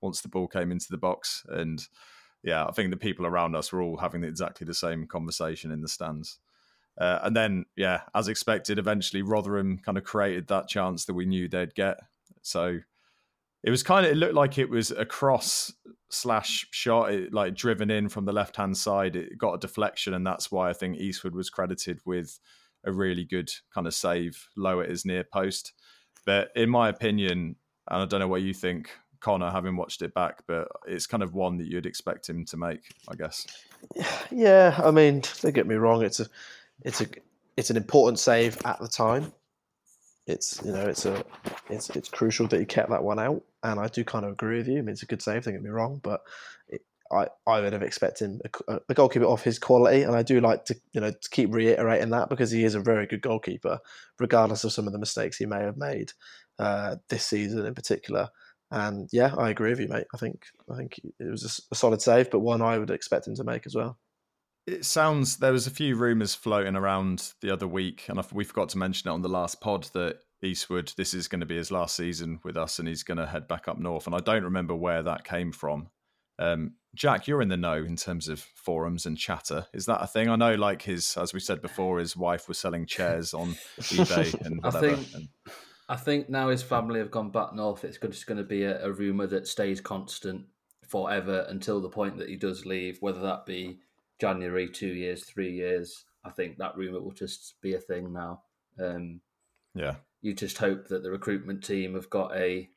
once 0.00 0.20
the 0.20 0.28
ball 0.28 0.48
came 0.48 0.72
into 0.72 0.86
the 0.90 0.96
box. 0.98 1.44
And 1.48 1.86
yeah, 2.42 2.64
I 2.64 2.72
think 2.72 2.90
the 2.90 2.96
people 2.96 3.26
around 3.26 3.54
us 3.54 3.72
were 3.72 3.82
all 3.82 3.98
having 3.98 4.24
exactly 4.24 4.66
the 4.66 4.74
same 4.74 5.06
conversation 5.06 5.70
in 5.70 5.80
the 5.80 5.88
stands. 5.88 6.38
Uh, 6.98 7.20
and 7.22 7.36
then, 7.36 7.64
yeah, 7.76 8.00
as 8.14 8.28
expected, 8.28 8.78
eventually 8.78 9.22
Rotherham 9.22 9.78
kind 9.78 9.96
of 9.96 10.04
created 10.04 10.48
that 10.48 10.68
chance 10.68 11.04
that 11.04 11.14
we 11.14 11.26
knew 11.26 11.48
they'd 11.48 11.74
get. 11.74 11.98
So 12.42 12.80
it 13.62 13.70
was 13.70 13.82
kind 13.82 14.04
of, 14.06 14.12
it 14.12 14.16
looked 14.16 14.34
like 14.34 14.58
it 14.58 14.68
was 14.68 14.90
a 14.90 15.04
cross 15.04 15.72
slash 16.10 16.66
shot, 16.70 17.12
it, 17.12 17.32
like 17.32 17.54
driven 17.54 17.90
in 17.90 18.08
from 18.08 18.24
the 18.24 18.32
left 18.32 18.56
hand 18.56 18.76
side. 18.76 19.16
It 19.16 19.38
got 19.38 19.54
a 19.54 19.58
deflection, 19.58 20.14
and 20.14 20.26
that's 20.26 20.50
why 20.50 20.68
I 20.68 20.72
think 20.72 20.98
Eastwood 20.98 21.34
was 21.34 21.50
credited 21.50 22.00
with 22.04 22.38
a 22.84 22.92
really 22.92 23.24
good 23.24 23.50
kind 23.72 23.86
of 23.86 23.94
save 23.94 24.48
low 24.56 24.80
at 24.80 24.90
his 24.90 25.04
near 25.04 25.24
post. 25.24 25.72
But 26.26 26.50
in 26.54 26.70
my 26.70 26.88
opinion, 26.88 27.56
and 27.88 28.02
I 28.02 28.06
don't 28.06 28.20
know 28.20 28.28
what 28.28 28.42
you 28.42 28.54
think, 28.54 28.90
Connor, 29.20 29.50
having 29.50 29.76
watched 29.76 30.02
it 30.02 30.14
back, 30.14 30.42
but 30.48 30.68
it's 30.86 31.06
kind 31.06 31.22
of 31.22 31.34
one 31.34 31.56
that 31.58 31.68
you'd 31.68 31.86
expect 31.86 32.28
him 32.28 32.44
to 32.46 32.56
make, 32.56 32.80
I 33.08 33.14
guess. 33.14 33.46
Yeah, 34.30 34.80
I 34.82 34.90
mean, 34.90 35.22
don't 35.40 35.54
get 35.54 35.66
me 35.66 35.76
wrong, 35.76 36.02
it's 36.02 36.20
a 36.20 36.26
it's 36.84 37.00
a 37.00 37.06
it's 37.56 37.70
an 37.70 37.76
important 37.76 38.18
save 38.18 38.58
at 38.64 38.80
the 38.80 38.88
time. 38.88 39.32
It's 40.26 40.60
you 40.64 40.72
know 40.72 40.86
it's 40.86 41.04
a 41.04 41.24
it's 41.68 41.90
it's 41.90 42.08
crucial 42.08 42.46
that 42.48 42.60
he 42.60 42.66
kept 42.66 42.90
that 42.90 43.02
one 43.02 43.18
out, 43.18 43.42
and 43.62 43.80
I 43.80 43.88
do 43.88 44.04
kind 44.04 44.24
of 44.24 44.32
agree 44.32 44.58
with 44.58 44.68
you. 44.68 44.78
I 44.78 44.82
mean, 44.82 44.90
it's 44.90 45.02
a 45.02 45.06
good 45.06 45.22
save. 45.22 45.44
Don't 45.44 45.54
get 45.54 45.62
me 45.62 45.70
wrong, 45.70 46.00
but 46.02 46.20
it, 46.68 46.82
I 47.10 47.26
I 47.46 47.60
would 47.60 47.72
have 47.72 47.82
expected 47.82 48.40
a, 48.68 48.80
a 48.88 48.94
goalkeeper 48.94 49.26
of 49.26 49.42
his 49.42 49.58
quality, 49.58 50.02
and 50.02 50.14
I 50.14 50.22
do 50.22 50.40
like 50.40 50.64
to 50.66 50.76
you 50.92 51.00
know 51.00 51.10
to 51.10 51.30
keep 51.30 51.52
reiterating 51.52 52.10
that 52.10 52.28
because 52.28 52.52
he 52.52 52.64
is 52.64 52.76
a 52.76 52.80
very 52.80 53.06
good 53.06 53.20
goalkeeper, 53.22 53.80
regardless 54.20 54.62
of 54.62 54.72
some 54.72 54.86
of 54.86 54.92
the 54.92 54.98
mistakes 55.00 55.38
he 55.38 55.46
may 55.46 55.60
have 55.60 55.76
made 55.76 56.12
uh, 56.60 56.96
this 57.08 57.26
season 57.26 57.66
in 57.66 57.74
particular. 57.74 58.28
And 58.70 59.08
yeah, 59.12 59.34
I 59.36 59.50
agree 59.50 59.70
with 59.70 59.80
you, 59.80 59.88
mate. 59.88 60.06
I 60.14 60.18
think 60.18 60.44
I 60.70 60.76
think 60.76 61.00
it 61.18 61.30
was 61.30 61.44
a, 61.44 61.74
a 61.74 61.76
solid 61.76 62.00
save, 62.00 62.30
but 62.30 62.40
one 62.40 62.62
I 62.62 62.78
would 62.78 62.90
expect 62.90 63.26
him 63.26 63.34
to 63.36 63.44
make 63.44 63.66
as 63.66 63.74
well 63.74 63.98
it 64.66 64.84
sounds 64.84 65.36
there 65.38 65.52
was 65.52 65.66
a 65.66 65.70
few 65.70 65.96
rumors 65.96 66.34
floating 66.34 66.76
around 66.76 67.32
the 67.40 67.50
other 67.50 67.66
week, 67.66 68.04
and 68.08 68.22
we 68.32 68.44
forgot 68.44 68.68
to 68.70 68.78
mention 68.78 69.10
it 69.10 69.12
on 69.12 69.22
the 69.22 69.28
last 69.28 69.60
pod 69.60 69.84
that 69.94 70.20
Eastwood 70.42 70.92
this 70.96 71.14
is 71.14 71.28
going 71.28 71.40
to 71.40 71.46
be 71.46 71.56
his 71.56 71.70
last 71.70 71.96
season 71.96 72.40
with 72.44 72.56
us, 72.56 72.78
and 72.78 72.86
he's 72.86 73.02
going 73.02 73.18
to 73.18 73.26
head 73.26 73.48
back 73.48 73.68
up 73.68 73.78
north. 73.78 74.06
And 74.06 74.14
I 74.14 74.20
don't 74.20 74.44
remember 74.44 74.74
where 74.74 75.02
that 75.02 75.24
came 75.24 75.52
from. 75.52 75.88
Um, 76.38 76.74
Jack, 76.94 77.26
you're 77.26 77.42
in 77.42 77.48
the 77.48 77.56
know 77.56 77.74
in 77.74 77.96
terms 77.96 78.28
of 78.28 78.40
forums 78.40 79.06
and 79.06 79.16
chatter. 79.16 79.66
Is 79.72 79.86
that 79.86 80.02
a 80.02 80.06
thing? 80.06 80.28
I 80.28 80.36
know, 80.36 80.54
like 80.54 80.82
his, 80.82 81.16
as 81.16 81.32
we 81.32 81.40
said 81.40 81.62
before, 81.62 81.98
his 81.98 82.16
wife 82.16 82.48
was 82.48 82.58
selling 82.58 82.86
chairs 82.86 83.32
on 83.34 83.54
eBay 83.80 84.34
and 84.44 84.62
whatever. 84.62 84.90
I 84.90 84.94
think, 84.94 85.14
and... 85.14 85.28
I 85.88 85.96
think 85.96 86.28
now 86.28 86.48
his 86.48 86.62
family 86.62 87.00
have 87.00 87.10
gone 87.10 87.30
back 87.30 87.54
north. 87.54 87.84
It's 87.84 87.98
just 87.98 88.26
going 88.26 88.38
to 88.38 88.44
be 88.44 88.64
a, 88.64 88.84
a 88.84 88.92
rumor 88.92 89.26
that 89.28 89.46
stays 89.46 89.80
constant 89.80 90.46
forever 90.86 91.46
until 91.48 91.80
the 91.80 91.88
point 91.88 92.18
that 92.18 92.28
he 92.28 92.36
does 92.36 92.66
leave, 92.66 92.98
whether 93.00 93.20
that 93.20 93.46
be 93.46 93.78
January, 94.22 94.68
two 94.68 94.94
years, 94.94 95.24
three 95.24 95.50
years, 95.50 96.04
I 96.24 96.30
think 96.30 96.56
that 96.58 96.76
rumor 96.76 97.00
will 97.00 97.10
just 97.10 97.54
be 97.60 97.74
a 97.74 97.80
thing 97.80 98.12
now. 98.12 98.42
Um, 98.78 99.20
yeah, 99.74 99.96
you 100.20 100.32
just 100.32 100.58
hope 100.58 100.86
that 100.86 101.02
the 101.02 101.10
recruitment 101.10 101.64
team 101.64 101.94
have 101.94 102.08
got 102.08 102.32
a 102.36 102.68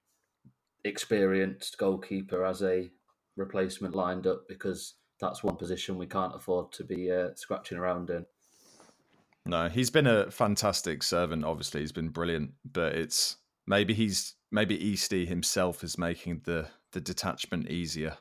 experienced 0.84 1.78
goalkeeper 1.78 2.44
as 2.44 2.64
a 2.64 2.90
replacement 3.36 3.94
lined 3.94 4.26
up 4.26 4.48
because 4.50 4.96
that's 5.22 5.44
one 5.44 5.56
position 5.56 6.00
we 6.00 6.08
can't 6.08 6.36
afford 6.36 6.72
to 6.72 6.84
be 6.84 7.12
uh, 7.12 7.30
scratching 7.36 7.78
around 7.78 8.10
in. 8.10 8.26
No, 9.46 9.70
he's 9.70 9.92
been 9.92 10.08
a 10.08 10.32
fantastic 10.32 11.04
servant. 11.04 11.46
Obviously, 11.46 11.82
he's 11.82 11.92
been 11.92 12.10
brilliant, 12.10 12.54
but 12.74 12.94
it's 12.96 13.38
maybe 13.68 13.94
he's 13.94 14.34
maybe 14.52 14.80
Easty 14.80 15.28
himself 15.28 15.84
is 15.84 15.96
making 15.96 16.42
the 16.46 16.70
the 16.94 17.02
detachment 17.02 17.70
easier 17.70 18.18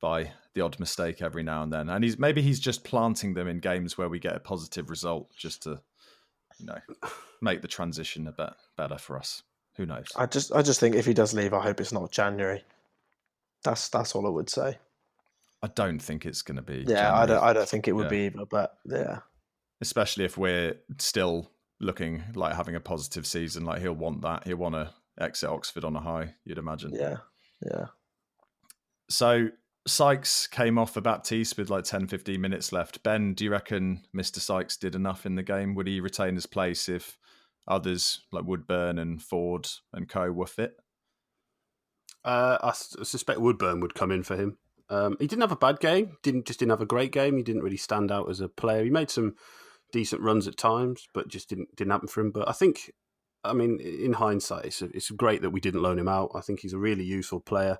by 0.00 0.32
the 0.54 0.60
odd 0.60 0.78
mistake 0.78 1.22
every 1.22 1.42
now 1.42 1.62
and 1.62 1.72
then. 1.72 1.88
And 1.88 2.02
he's 2.04 2.18
maybe 2.18 2.42
he's 2.42 2.60
just 2.60 2.84
planting 2.84 3.34
them 3.34 3.48
in 3.48 3.60
games 3.60 3.96
where 3.96 4.08
we 4.08 4.18
get 4.18 4.36
a 4.36 4.40
positive 4.40 4.90
result 4.90 5.30
just 5.36 5.62
to, 5.64 5.80
you 6.58 6.66
know, 6.66 6.78
make 7.40 7.62
the 7.62 7.68
transition 7.68 8.26
a 8.26 8.32
bit 8.32 8.50
better 8.76 8.98
for 8.98 9.18
us. 9.18 9.42
Who 9.76 9.86
knows? 9.86 10.06
I 10.16 10.26
just 10.26 10.52
I 10.52 10.62
just 10.62 10.80
think 10.80 10.94
if 10.94 11.06
he 11.06 11.14
does 11.14 11.34
leave, 11.34 11.52
I 11.52 11.60
hope 11.60 11.80
it's 11.80 11.92
not 11.92 12.10
January. 12.10 12.64
That's 13.62 13.88
that's 13.88 14.14
all 14.14 14.26
I 14.26 14.30
would 14.30 14.48
say. 14.48 14.78
I 15.62 15.68
don't 15.68 15.98
think 15.98 16.26
it's 16.26 16.42
going 16.42 16.56
to 16.56 16.62
be. 16.62 16.84
Yeah, 16.86 17.02
January. 17.02 17.12
I 17.12 17.26
don't. 17.26 17.42
I 17.42 17.52
don't 17.52 17.68
think 17.68 17.88
it 17.88 17.92
would 17.92 18.04
yeah. 18.04 18.08
be 18.10 18.26
either. 18.26 18.46
But 18.46 18.76
yeah, 18.86 19.18
especially 19.80 20.24
if 20.24 20.38
we're 20.38 20.74
still 20.98 21.50
looking 21.80 22.22
like 22.34 22.54
having 22.54 22.74
a 22.74 22.80
positive 22.80 23.26
season, 23.26 23.64
like 23.64 23.82
he'll 23.82 23.92
want 23.92 24.22
that. 24.22 24.46
He'll 24.46 24.56
want 24.56 24.74
to 24.74 24.90
exit 25.20 25.50
Oxford 25.50 25.84
on 25.84 25.96
a 25.96 26.00
high. 26.00 26.34
You'd 26.44 26.58
imagine. 26.58 26.92
Yeah, 26.94 27.16
yeah. 27.62 27.86
So 29.10 29.48
Sykes 29.86 30.48
came 30.48 30.78
off 30.78 30.94
for 30.94 31.00
Baptiste 31.00 31.56
with 31.56 31.70
like 31.70 31.84
10, 31.84 32.08
15 32.08 32.40
minutes 32.40 32.72
left. 32.72 33.02
Ben, 33.02 33.34
do 33.34 33.44
you 33.44 33.50
reckon 33.50 34.04
Mr. 34.14 34.40
Sykes 34.40 34.76
did 34.76 34.94
enough 34.94 35.24
in 35.24 35.36
the 35.36 35.42
game? 35.42 35.74
Would 35.74 35.86
he 35.86 36.00
retain 36.00 36.34
his 36.34 36.46
place 36.46 36.88
if 36.88 37.18
others 37.68 38.22
like 38.32 38.44
Woodburn 38.44 38.98
and 38.98 39.22
Ford 39.22 39.68
and 39.92 40.08
Co 40.08 40.32
were 40.32 40.46
fit? 40.46 40.76
Uh, 42.24 42.58
I 42.60 42.72
suspect 42.72 43.40
Woodburn 43.40 43.80
would 43.80 43.94
come 43.94 44.10
in 44.10 44.24
for 44.24 44.36
him. 44.36 44.58
Um, 44.88 45.16
he 45.20 45.28
didn't 45.28 45.42
have 45.42 45.52
a 45.52 45.56
bad 45.56 45.78
game. 45.78 46.16
Didn't 46.22 46.46
just 46.46 46.58
didn't 46.58 46.70
have 46.70 46.80
a 46.80 46.86
great 46.86 47.12
game. 47.12 47.36
He 47.36 47.42
didn't 47.42 47.62
really 47.62 47.76
stand 47.76 48.10
out 48.10 48.28
as 48.28 48.40
a 48.40 48.48
player. 48.48 48.82
He 48.82 48.90
made 48.90 49.10
some 49.10 49.36
decent 49.92 50.22
runs 50.22 50.48
at 50.48 50.56
times, 50.56 51.08
but 51.14 51.28
just 51.28 51.48
didn't 51.48 51.74
didn't 51.76 51.92
happen 51.92 52.08
for 52.08 52.20
him. 52.20 52.32
But 52.32 52.48
I 52.48 52.52
think, 52.52 52.92
I 53.44 53.52
mean, 53.52 53.80
in 53.80 54.14
hindsight, 54.14 54.64
it's, 54.64 54.82
it's 54.82 55.10
great 55.10 55.42
that 55.42 55.50
we 55.50 55.60
didn't 55.60 55.82
loan 55.82 55.98
him 55.98 56.08
out. 56.08 56.32
I 56.34 56.40
think 56.40 56.60
he's 56.60 56.72
a 56.72 56.78
really 56.78 57.04
useful 57.04 57.40
player. 57.40 57.78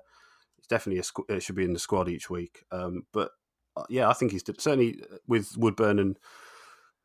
Definitely 0.69 1.01
a 1.01 1.33
it 1.33 1.43
should 1.43 1.55
be 1.55 1.63
in 1.63 1.73
the 1.73 1.79
squad 1.79 2.09
each 2.09 2.29
week. 2.29 2.63
Um, 2.71 3.03
but 3.13 3.31
uh, 3.75 3.83
yeah, 3.89 4.09
I 4.09 4.13
think 4.13 4.31
he's 4.31 4.43
certainly 4.57 4.99
with 5.27 5.57
Woodburn 5.57 5.99
and 5.99 6.19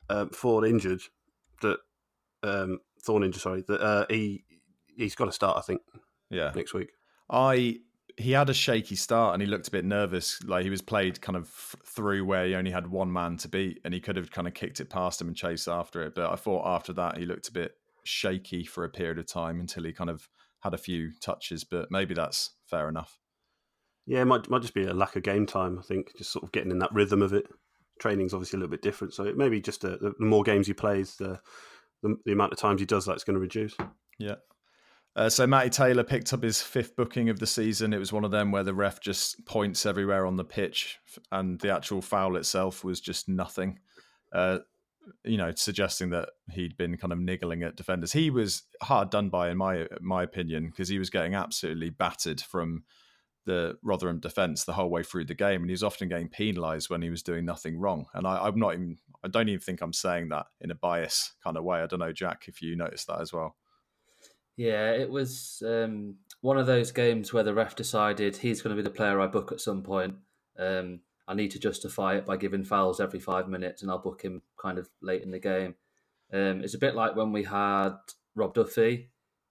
um, 0.08 0.30
Ford 0.30 0.66
injured. 0.66 1.02
That 1.60 1.78
um, 2.42 2.80
Thorne 3.02 3.24
injured, 3.24 3.42
sorry. 3.42 3.62
That 3.66 3.80
uh, 3.80 4.06
he 4.08 4.44
he's 4.96 5.14
got 5.14 5.26
to 5.26 5.32
start. 5.32 5.58
I 5.58 5.60
think. 5.60 5.82
Yeah, 6.30 6.52
next 6.54 6.74
week. 6.74 6.92
I 7.30 7.80
he 8.16 8.32
had 8.32 8.50
a 8.50 8.54
shaky 8.54 8.96
start 8.96 9.34
and 9.34 9.42
he 9.42 9.48
looked 9.48 9.68
a 9.68 9.70
bit 9.70 9.84
nervous. 9.84 10.42
Like 10.44 10.64
he 10.64 10.70
was 10.70 10.82
played 10.82 11.20
kind 11.20 11.36
of 11.36 11.48
through 11.48 12.24
where 12.24 12.46
he 12.46 12.54
only 12.54 12.70
had 12.70 12.86
one 12.86 13.12
man 13.12 13.36
to 13.38 13.48
beat 13.48 13.80
and 13.84 13.94
he 13.94 14.00
could 14.00 14.16
have 14.16 14.30
kind 14.30 14.46
of 14.46 14.54
kicked 14.54 14.80
it 14.80 14.90
past 14.90 15.20
him 15.20 15.28
and 15.28 15.36
chased 15.36 15.68
after 15.68 16.02
it. 16.02 16.14
But 16.14 16.30
I 16.30 16.36
thought 16.36 16.66
after 16.66 16.92
that 16.94 17.16
he 17.16 17.24
looked 17.24 17.48
a 17.48 17.52
bit 17.52 17.72
shaky 18.04 18.64
for 18.64 18.84
a 18.84 18.90
period 18.90 19.18
of 19.18 19.26
time 19.26 19.60
until 19.60 19.84
he 19.84 19.92
kind 19.92 20.10
of 20.10 20.28
had 20.60 20.74
a 20.74 20.78
few 20.78 21.12
touches. 21.20 21.64
But 21.64 21.90
maybe 21.90 22.14
that's 22.14 22.50
fair 22.66 22.88
enough. 22.88 23.18
Yeah, 24.06 24.22
it 24.22 24.26
might 24.26 24.48
might 24.50 24.62
just 24.62 24.74
be 24.74 24.84
a 24.84 24.94
lack 24.94 25.16
of 25.16 25.22
game 25.22 25.46
time. 25.46 25.78
I 25.78 25.82
think 25.82 26.16
just 26.16 26.32
sort 26.32 26.44
of 26.44 26.52
getting 26.52 26.70
in 26.70 26.78
that 26.80 26.92
rhythm 26.92 27.22
of 27.22 27.32
it. 27.32 27.46
Training's 28.00 28.34
obviously 28.34 28.56
a 28.56 28.60
little 28.60 28.70
bit 28.70 28.82
different, 28.82 29.14
so 29.14 29.24
it 29.24 29.36
maybe 29.36 29.60
just 29.60 29.84
a, 29.84 29.96
the 29.96 30.14
more 30.18 30.42
games 30.42 30.66
he 30.66 30.74
plays, 30.74 31.16
the, 31.16 31.40
the 32.02 32.16
the 32.24 32.32
amount 32.32 32.52
of 32.52 32.58
times 32.58 32.80
he 32.80 32.86
does 32.86 33.06
that's 33.06 33.24
going 33.24 33.34
to 33.34 33.40
reduce. 33.40 33.76
Yeah, 34.18 34.36
uh, 35.14 35.28
so 35.28 35.46
Matty 35.46 35.68
Taylor 35.68 36.04
picked 36.04 36.32
up 36.32 36.42
his 36.42 36.62
fifth 36.62 36.96
booking 36.96 37.28
of 37.28 37.38
the 37.38 37.46
season. 37.46 37.92
It 37.92 37.98
was 37.98 38.12
one 38.12 38.24
of 38.24 38.30
them 38.30 38.50
where 38.50 38.62
the 38.62 38.74
ref 38.74 39.00
just 39.00 39.44
points 39.44 39.84
everywhere 39.84 40.24
on 40.26 40.36
the 40.36 40.44
pitch, 40.44 40.98
and 41.30 41.60
the 41.60 41.70
actual 41.70 42.00
foul 42.00 42.36
itself 42.36 42.82
was 42.82 43.00
just 43.00 43.28
nothing. 43.28 43.78
Uh, 44.32 44.60
you 45.24 45.36
know, 45.36 45.52
suggesting 45.54 46.10
that 46.10 46.30
he'd 46.50 46.76
been 46.76 46.96
kind 46.96 47.12
of 47.12 47.18
niggling 47.18 47.62
at 47.62 47.76
defenders. 47.76 48.12
He 48.12 48.30
was 48.30 48.62
hard 48.80 49.10
done 49.10 49.28
by, 49.28 49.50
in 49.50 49.58
my 49.58 49.86
my 50.00 50.22
opinion, 50.22 50.68
because 50.70 50.88
he 50.88 50.98
was 50.98 51.10
getting 51.10 51.34
absolutely 51.34 51.90
battered 51.90 52.40
from 52.40 52.84
the 53.44 53.76
Rotherham 53.82 54.20
defence 54.20 54.64
the 54.64 54.72
whole 54.72 54.90
way 54.90 55.02
through 55.02 55.24
the 55.24 55.34
game, 55.34 55.62
and 55.62 55.70
he 55.70 55.72
was 55.72 55.82
often 55.82 56.08
getting 56.08 56.28
penalised 56.28 56.90
when 56.90 57.02
he 57.02 57.10
was 57.10 57.22
doing 57.22 57.44
nothing 57.44 57.78
wrong. 57.78 58.06
And 58.14 58.26
I, 58.26 58.38
I'm 58.46 58.58
not 58.58 58.74
even, 58.74 58.98
I 59.24 59.28
don't 59.28 59.48
even 59.48 59.60
think 59.60 59.80
I'm 59.80 59.92
saying 59.92 60.28
that 60.28 60.46
in 60.60 60.70
a 60.70 60.74
bias 60.74 61.34
kind 61.42 61.56
of 61.56 61.64
way. 61.64 61.80
I 61.80 61.86
don't 61.86 62.00
know, 62.00 62.12
Jack, 62.12 62.44
if 62.46 62.62
you 62.62 62.76
noticed 62.76 63.06
that 63.08 63.20
as 63.20 63.32
well. 63.32 63.56
Yeah, 64.56 64.92
it 64.92 65.10
was 65.10 65.62
um, 65.66 66.16
one 66.40 66.58
of 66.58 66.66
those 66.66 66.92
games 66.92 67.32
where 67.32 67.42
the 67.42 67.54
ref 67.54 67.74
decided 67.74 68.36
he's 68.36 68.60
going 68.62 68.76
to 68.76 68.80
be 68.80 68.84
the 68.84 68.94
player 68.94 69.20
I 69.20 69.26
book 69.26 69.50
at 69.50 69.60
some 69.60 69.82
point. 69.82 70.14
Um, 70.58 71.00
I 71.26 71.34
need 71.34 71.52
to 71.52 71.58
justify 71.58 72.16
it 72.16 72.26
by 72.26 72.36
giving 72.36 72.64
fouls 72.64 73.00
every 73.00 73.20
five 73.20 73.48
minutes, 73.48 73.82
and 73.82 73.90
I'll 73.90 73.98
book 73.98 74.22
him 74.22 74.42
kind 74.60 74.78
of 74.78 74.88
late 75.00 75.22
in 75.22 75.30
the 75.30 75.38
game. 75.38 75.74
Um, 76.32 76.62
it's 76.62 76.74
a 76.74 76.78
bit 76.78 76.94
like 76.94 77.16
when 77.16 77.32
we 77.32 77.44
had 77.44 77.92
Rob 78.34 78.54
Duffy. 78.54 79.10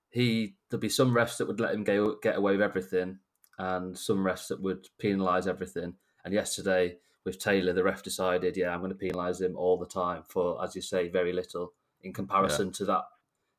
He 0.10 0.56
there'd 0.70 0.82
be 0.82 0.90
some 0.90 1.14
refs 1.14 1.38
that 1.38 1.48
would 1.48 1.62
let 1.62 1.74
him 1.74 1.84
go 1.86 2.18
get 2.22 2.36
away 2.36 2.52
with 2.52 2.62
everything, 2.62 3.20
and 3.58 3.98
some 3.98 4.20
refs 4.20 4.48
that 4.48 4.62
would 4.62 4.88
penalise 5.02 5.48
everything. 5.48 5.96
And 6.26 6.34
yesterday 6.34 6.98
with 7.26 7.40
Taylor, 7.40 7.74
the 7.74 7.84
ref 7.84 8.04
decided, 8.04 8.58
yeah, 8.58 8.74
I'm 8.74 8.82
going 8.82 8.96
to 8.96 8.98
penalise 8.98 9.42
him 9.42 9.56
all 9.56 9.78
the 9.78 9.86
time 9.86 10.24
for, 10.28 10.64
as 10.64 10.76
you 10.76 10.82
say, 10.82 11.08
very 11.10 11.34
little 11.34 11.74
in 12.04 12.14
comparison 12.14 12.68
yeah. 12.68 12.74
to 12.74 12.86
that 12.86 13.04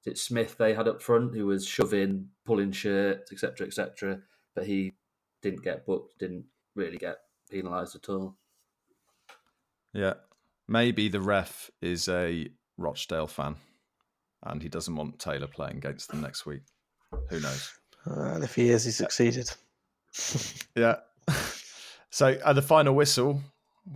it 0.05 0.18
Smith 0.18 0.57
they 0.59 0.74
had 0.74 0.88
up 0.88 1.00
front 1.00 1.35
who 1.35 1.46
was 1.46 1.66
shoving, 1.66 2.28
pulling 2.44 2.72
shirts, 2.72 3.33
etc., 3.33 3.66
etc. 3.66 4.20
But 4.55 4.66
he 4.66 4.92
didn't 5.42 5.62
get 5.62 5.87
booked, 5.87 6.18
didn't 6.18 6.44
really 6.74 6.98
get 6.98 7.18
penalised 7.50 7.94
at 7.96 8.09
all. 8.09 8.37
Yeah, 9.92 10.14
maybe 10.68 11.09
the 11.09 11.20
ref 11.20 11.70
is 11.81 12.09
a 12.09 12.48
Rochdale 12.78 13.26
fan, 13.26 13.57
and 14.42 14.62
he 14.62 14.68
doesn't 14.68 14.96
want 14.96 15.18
Taylor 15.18 15.46
playing 15.46 15.76
against 15.76 16.09
them 16.09 16.22
next 16.22 16.46
week. 16.46 16.62
Who 17.28 17.40
knows? 17.40 17.72
Well, 18.07 18.42
if 18.42 18.55
he 18.55 18.70
is, 18.70 18.85
he 18.85 18.90
succeeded. 18.90 19.50
Yeah. 20.77 20.96
so 22.11 22.38
at 22.44 22.55
the 22.55 22.62
final 22.62 22.94
whistle, 22.94 23.40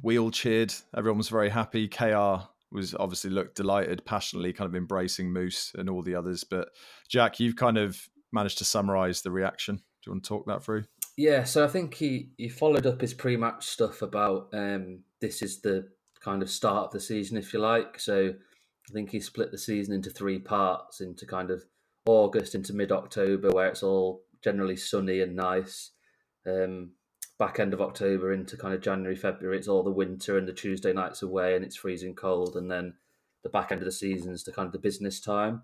we 0.02 0.18
all 0.18 0.30
cheered. 0.30 0.72
Everyone 0.96 1.18
was 1.18 1.28
very 1.28 1.50
happy. 1.50 1.88
KR 1.88 2.46
was 2.72 2.94
obviously 2.94 3.30
looked 3.30 3.56
delighted, 3.56 4.04
passionately 4.04 4.52
kind 4.52 4.68
of 4.68 4.74
embracing 4.74 5.32
Moose 5.32 5.72
and 5.76 5.88
all 5.88 6.02
the 6.02 6.14
others. 6.14 6.44
But 6.44 6.68
Jack, 7.08 7.40
you've 7.40 7.56
kind 7.56 7.78
of 7.78 8.08
managed 8.32 8.58
to 8.58 8.64
summarise 8.64 9.22
the 9.22 9.30
reaction. 9.30 9.76
Do 9.76 9.82
you 10.06 10.12
want 10.12 10.24
to 10.24 10.28
talk 10.28 10.46
that 10.46 10.62
through? 10.62 10.84
Yeah, 11.16 11.44
so 11.44 11.64
I 11.64 11.68
think 11.68 11.94
he, 11.94 12.30
he 12.36 12.48
followed 12.48 12.86
up 12.86 13.00
his 13.00 13.14
pre-match 13.14 13.66
stuff 13.66 14.02
about 14.02 14.48
um, 14.52 15.00
this 15.20 15.40
is 15.40 15.60
the 15.60 15.88
kind 16.20 16.42
of 16.42 16.50
start 16.50 16.86
of 16.86 16.92
the 16.92 17.00
season, 17.00 17.38
if 17.38 17.52
you 17.52 17.58
like. 17.58 17.98
So 17.98 18.34
I 18.88 18.92
think 18.92 19.10
he 19.10 19.20
split 19.20 19.50
the 19.50 19.58
season 19.58 19.94
into 19.94 20.10
three 20.10 20.38
parts, 20.38 21.00
into 21.00 21.24
kind 21.24 21.50
of 21.50 21.64
August 22.04 22.54
into 22.54 22.74
mid-October, 22.74 23.50
where 23.50 23.68
it's 23.68 23.82
all 23.82 24.22
generally 24.44 24.76
sunny 24.76 25.20
and 25.20 25.34
nice. 25.34 25.92
Um, 26.46 26.92
back 27.38 27.58
end 27.58 27.74
of 27.74 27.80
October 27.80 28.32
into 28.32 28.56
kind 28.56 28.74
of 28.74 28.80
January, 28.80 29.16
February, 29.16 29.58
it's 29.58 29.68
all 29.68 29.82
the 29.82 29.90
winter 29.90 30.38
and 30.38 30.48
the 30.48 30.52
Tuesday 30.52 30.92
nights 30.92 31.22
away 31.22 31.54
and 31.54 31.64
it's 31.64 31.76
freezing 31.76 32.14
cold. 32.14 32.56
And 32.56 32.70
then 32.70 32.94
the 33.42 33.50
back 33.50 33.72
end 33.72 33.80
of 33.80 33.84
the 33.84 33.92
season 33.92 34.32
is 34.32 34.44
the 34.44 34.52
kind 34.52 34.66
of 34.66 34.72
the 34.72 34.78
business 34.78 35.20
time. 35.20 35.62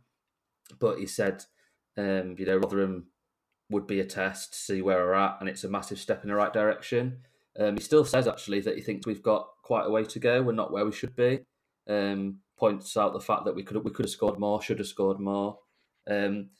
But 0.78 0.98
he 0.98 1.06
said, 1.06 1.44
um, 1.96 2.36
you 2.38 2.46
know, 2.46 2.58
Rotherham 2.58 3.06
would 3.70 3.86
be 3.86 4.00
a 4.00 4.04
test 4.04 4.52
to 4.52 4.58
see 4.58 4.82
where 4.82 4.98
we're 4.98 5.14
at, 5.14 5.38
and 5.40 5.48
it's 5.48 5.64
a 5.64 5.68
massive 5.68 5.98
step 5.98 6.22
in 6.22 6.28
the 6.28 6.34
right 6.36 6.52
direction. 6.52 7.18
Um, 7.58 7.76
he 7.76 7.82
still 7.82 8.04
says 8.04 8.26
actually 8.26 8.60
that 8.60 8.76
he 8.76 8.82
thinks 8.82 9.06
we've 9.06 9.22
got 9.22 9.48
quite 9.62 9.86
a 9.86 9.90
way 9.90 10.04
to 10.04 10.18
go. 10.18 10.42
We're 10.42 10.52
not 10.52 10.72
where 10.72 10.84
we 10.84 10.92
should 10.92 11.16
be. 11.16 11.40
Um, 11.88 12.38
points 12.56 12.96
out 12.96 13.12
the 13.12 13.20
fact 13.20 13.44
that 13.44 13.54
we 13.54 13.62
could 13.62 13.82
we 13.84 13.90
could 13.90 14.04
have 14.04 14.10
scored 14.12 14.38
more, 14.38 14.62
should 14.62 14.78
have 14.78 14.86
scored 14.86 15.18
more. 15.18 15.58
Um, 16.08 16.50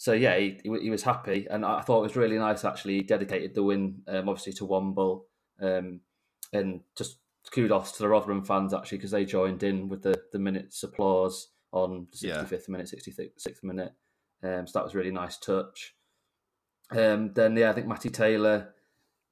so 0.00 0.14
yeah, 0.14 0.38
he, 0.38 0.58
he, 0.64 0.88
was 0.88 1.02
happy, 1.02 1.46
and 1.50 1.62
I 1.62 1.82
thought 1.82 1.98
it 1.98 2.04
was 2.04 2.16
really 2.16 2.38
nice. 2.38 2.64
Actually, 2.64 2.94
he 2.94 3.02
dedicated 3.02 3.54
the 3.54 3.62
win, 3.62 4.00
um, 4.08 4.30
obviously, 4.30 4.54
to 4.54 4.66
Womble, 4.66 5.24
um, 5.60 6.00
and 6.54 6.80
just 6.96 7.18
kudos 7.50 7.92
to 7.92 7.98
the 7.98 8.08
Rotherham 8.08 8.42
fans 8.42 8.72
actually 8.72 8.96
because 8.96 9.10
they 9.10 9.26
joined 9.26 9.62
in 9.62 9.90
with 9.90 10.00
the 10.00 10.18
the 10.32 10.38
minutes 10.38 10.82
applause 10.82 11.48
on 11.72 12.06
the 12.12 12.16
sixty 12.16 12.46
fifth 12.46 12.64
yeah. 12.66 12.72
minute, 12.72 12.88
sixty 12.88 13.12
sixth 13.36 13.62
minute. 13.62 13.92
Um, 14.42 14.66
so 14.66 14.78
that 14.78 14.84
was 14.84 14.94
really 14.94 15.10
nice 15.10 15.36
touch. 15.36 15.94
Um, 16.92 17.34
then 17.34 17.54
yeah, 17.54 17.68
I 17.68 17.74
think 17.74 17.86
Matty 17.86 18.08
Taylor. 18.08 18.72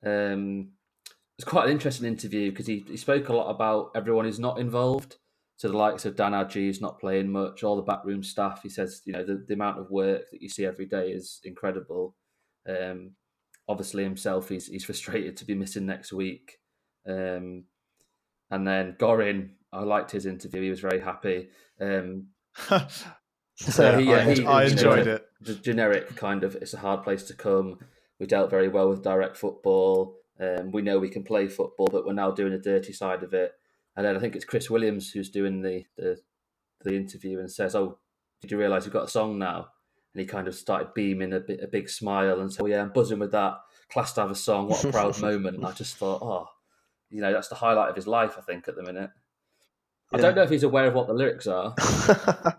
Um, 0.05 0.73
it 1.39 1.47
was 1.47 1.51
quite 1.51 1.65
an 1.65 1.73
interesting 1.73 2.07
interview 2.07 2.51
because 2.51 2.67
he, 2.67 2.85
he 2.87 2.99
spoke 2.99 3.31
a 3.31 3.35
lot 3.35 3.49
about 3.49 3.93
everyone 3.95 4.27
who's 4.27 4.39
not 4.39 4.59
involved. 4.59 5.17
So 5.59 5.67
the 5.67 5.77
likes 5.77 6.07
of 6.07 6.15
Dan 6.15 6.33
Agyei, 6.33 6.67
who's 6.67 6.81
not 6.81 7.01
playing 7.01 7.33
much, 7.33 7.65
all 7.65 7.75
the 7.75 7.83
backroom 7.83 8.23
staff. 8.23 8.63
He 8.63 8.69
says, 8.69 9.03
you 9.05 9.13
know, 9.13 9.25
the, 9.25 9.45
the 9.47 9.55
amount 9.55 9.81
of 9.81 9.91
work 9.91 10.31
that 10.31 10.41
you 10.41 10.49
see 10.49 10.65
every 10.65 10.87
day 10.87 11.09
is 11.09 11.41
incredible. 11.45 12.15
Um, 12.69 13.17
obviously 13.69 14.05
himself, 14.05 14.49
he's 14.49 14.69
he's 14.69 14.85
frustrated 14.85 15.37
to 15.37 15.45
be 15.45 15.57
missing 15.57 15.85
next 15.85 16.13
week. 16.13 16.59
Um, 17.09 17.65
and 18.53 18.67
then 18.67 18.97
Gorrin, 19.01 19.51
I 19.73 19.81
liked 19.81 20.13
his 20.13 20.27
interview. 20.27 20.63
He 20.63 20.71
was 20.71 20.81
very 20.81 21.01
happy. 21.01 21.49
Um, 21.81 22.29
so 23.57 23.99
he, 23.99 24.15
I, 24.15 24.35
he, 24.35 24.47
I 24.47 24.65
enjoyed 24.65 25.07
know, 25.07 25.15
it. 25.15 25.27
The 25.41 25.55
generic 25.57 26.15
kind 26.15 26.45
of, 26.45 26.55
it's 26.55 26.75
a 26.75 26.79
hard 26.79 27.03
place 27.03 27.25
to 27.25 27.35
come. 27.35 27.81
We 28.21 28.27
dealt 28.27 28.51
very 28.51 28.69
well 28.69 28.89
with 28.91 29.03
direct 29.03 29.37
football. 29.37 30.15
Um, 30.41 30.71
we 30.71 30.83
know 30.83 31.01
we 31.01 31.11
can 31.11 31.25
play 31.25 31.49
football, 31.49 31.89
but 31.91 32.07
we're 32.07 32.13
now 32.13 32.31
doing 32.31 32.53
the 32.53 32.59
dirty 32.59 32.93
side 32.93 33.25
of 33.25 33.35
it. 33.35 33.53
And 33.97 34.07
then 34.07 34.17
I 34.17 34.21
think 34.21 34.37
it's 34.37 34.45
Chris 34.45 34.71
Williams 34.71 35.11
who's 35.11 35.31
doing 35.31 35.63
the 35.63 35.85
the, 35.97 36.19
the 36.83 36.95
interview 36.95 37.39
and 37.41 37.51
says, 37.51 37.75
"Oh, 37.75 37.99
did 38.41 38.51
you 38.51 38.59
realise 38.59 38.85
you've 38.85 38.93
got 38.95 39.07
a 39.07 39.11
song 39.11 39.39
now?" 39.39 39.69
And 40.15 40.21
he 40.21 40.27
kind 40.27 40.49
of 40.49 40.55
started 40.55 40.95
beaming 40.95 41.33
a, 41.33 41.41
bit, 41.41 41.61
a 41.63 41.69
big 41.69 41.89
smile 41.89 42.41
and 42.41 42.53
said, 42.53 42.63
"Oh 42.63 42.67
yeah, 42.67 42.83
I'm 42.83 42.93
buzzing 42.93 43.19
with 43.19 43.33
that. 43.33 43.59
Class 43.91 44.13
to 44.15 44.23
have 44.23 44.31
a 44.31 44.37
song. 44.37 44.69
What 44.69 44.85
a 44.85 44.93
proud 44.93 45.21
moment!" 45.23 45.57
And 45.57 45.67
I 45.67 45.73
just 45.73 45.97
thought, 45.97 46.23
"Oh, 46.23 46.47
you 47.11 47.21
know, 47.21 47.33
that's 47.33 47.49
the 47.49 47.57
highlight 47.57 47.91
of 47.91 47.97
his 47.97 48.07
life. 48.07 48.35
I 48.39 48.43
think 48.43 48.69
at 48.69 48.77
the 48.77 48.83
minute." 48.83 49.11
Yeah. 50.13 50.19
I 50.19 50.21
don't 50.23 50.37
know 50.37 50.43
if 50.43 50.51
he's 50.51 50.63
aware 50.63 50.87
of 50.87 50.95
what 50.95 51.07
the 51.07 51.13
lyrics 51.13 51.47
are. 51.47 51.75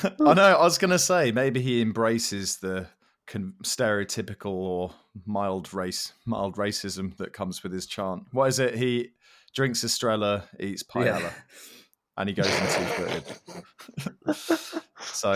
I 0.20 0.34
know. 0.34 0.56
I 0.56 0.62
was 0.62 0.78
going 0.78 0.90
to 0.90 0.98
say 0.98 1.32
maybe 1.32 1.60
he 1.60 1.82
embraces 1.82 2.58
the 2.58 2.86
stereotypical 3.38 4.46
or 4.46 4.94
mild 5.26 5.72
race, 5.72 6.12
mild 6.24 6.56
racism 6.56 7.16
that 7.16 7.32
comes 7.32 7.62
with 7.62 7.72
his 7.72 7.86
chant. 7.86 8.24
What 8.32 8.48
is 8.48 8.58
it? 8.58 8.74
He 8.74 9.10
drinks 9.54 9.84
Estrella, 9.84 10.44
eats 10.58 10.82
paella, 10.82 11.20
yeah. 11.20 11.32
and 12.16 12.28
he 12.28 12.34
goes 12.34 12.46
in 12.46 12.66
two 12.66 12.84
footed. 14.34 14.82
so 15.00 15.34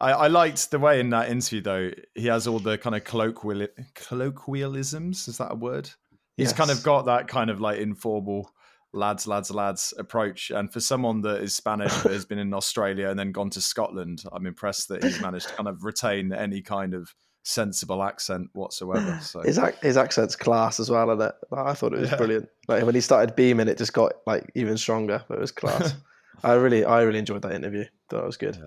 I, 0.00 0.12
I 0.12 0.26
liked 0.28 0.70
the 0.70 0.78
way 0.78 1.00
in 1.00 1.10
that 1.10 1.30
interview 1.30 1.60
though 1.60 1.90
he 2.14 2.26
has 2.26 2.46
all 2.46 2.58
the 2.58 2.78
kind 2.78 2.94
of 2.94 3.04
colloquial 3.04 3.68
colloquialisms. 3.94 5.28
Is 5.28 5.38
that 5.38 5.52
a 5.52 5.56
word? 5.56 5.90
He's 6.36 6.52
kind 6.52 6.70
of 6.70 6.82
got 6.82 7.06
that 7.06 7.28
kind 7.28 7.48
of 7.48 7.62
like 7.62 7.78
informal 7.78 8.52
lads, 8.96 9.26
lads, 9.26 9.50
lads 9.50 9.94
approach. 9.98 10.50
And 10.50 10.72
for 10.72 10.80
someone 10.80 11.20
that 11.22 11.40
is 11.42 11.54
Spanish 11.54 11.92
but 12.02 12.12
has 12.12 12.24
been 12.24 12.38
in 12.38 12.52
Australia 12.54 13.08
and 13.10 13.18
then 13.18 13.30
gone 13.32 13.50
to 13.50 13.60
Scotland, 13.60 14.24
I'm 14.32 14.46
impressed 14.46 14.88
that 14.88 15.04
he's 15.04 15.20
managed 15.20 15.48
to 15.48 15.54
kind 15.54 15.68
of 15.68 15.84
retain 15.84 16.32
any 16.32 16.62
kind 16.62 16.94
of 16.94 17.14
sensible 17.44 18.02
accent 18.02 18.48
whatsoever. 18.54 19.18
So 19.22 19.40
His 19.42 19.58
ac- 19.58 19.78
his 19.82 19.96
accent's 19.96 20.34
class 20.34 20.80
as 20.80 20.90
well, 20.90 21.10
and 21.10 21.20
it. 21.22 21.32
I 21.52 21.74
thought 21.74 21.92
it 21.92 22.00
was 22.00 22.10
Yeah. 22.10 22.16
brilliant. 22.16 22.48
Like 22.66 22.84
when 22.84 22.94
he 22.96 23.00
started 23.00 23.36
beaming, 23.36 23.68
it 23.68 23.78
just 23.78 23.92
got 23.92 24.14
like 24.26 24.50
even 24.56 24.76
stronger. 24.76 25.22
But 25.28 25.38
it 25.38 25.40
was 25.42 25.52
class. 25.52 25.94
I 26.44 26.52
really, 26.54 26.84
I 26.84 27.02
really 27.02 27.18
enjoyed 27.20 27.42
that 27.42 27.52
interview. 27.54 27.84
Thought 28.10 28.24
it 28.24 28.26
was 28.26 28.36
good. 28.36 28.58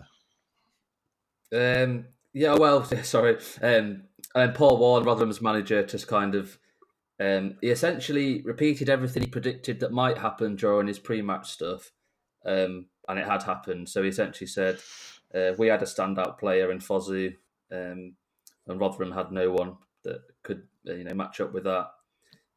Um, 1.53 2.05
yeah, 2.33 2.55
well, 2.55 2.83
sorry. 3.03 3.37
Um, 3.61 4.03
and 4.35 4.53
Paul 4.53 4.77
Warne, 4.77 5.03
Rotherham's 5.03 5.41
manager, 5.41 5.83
just 5.85 6.07
kind 6.07 6.35
of 6.35 6.57
um, 7.19 7.55
he 7.61 7.69
essentially 7.69 8.41
repeated 8.43 8.89
everything 8.89 9.23
he 9.23 9.29
predicted 9.29 9.81
that 9.81 9.91
might 9.91 10.17
happen 10.17 10.55
during 10.55 10.87
his 10.87 10.99
pre-match 10.99 11.51
stuff, 11.51 11.91
um, 12.45 12.85
and 13.07 13.19
it 13.19 13.25
had 13.25 13.43
happened. 13.43 13.89
So 13.89 14.03
he 14.03 14.09
essentially 14.09 14.47
said 14.47 14.79
uh, 15.35 15.51
we 15.57 15.67
had 15.67 15.81
a 15.81 15.85
standout 15.85 16.39
player 16.39 16.71
in 16.71 16.79
Fosu, 16.79 17.35
um, 17.71 18.13
and 18.67 18.79
Rotherham 18.79 19.11
had 19.11 19.31
no 19.31 19.51
one 19.51 19.75
that 20.03 20.21
could 20.43 20.63
uh, 20.87 20.93
you 20.93 21.03
know 21.03 21.13
match 21.13 21.41
up 21.41 21.53
with 21.53 21.65
that. 21.65 21.89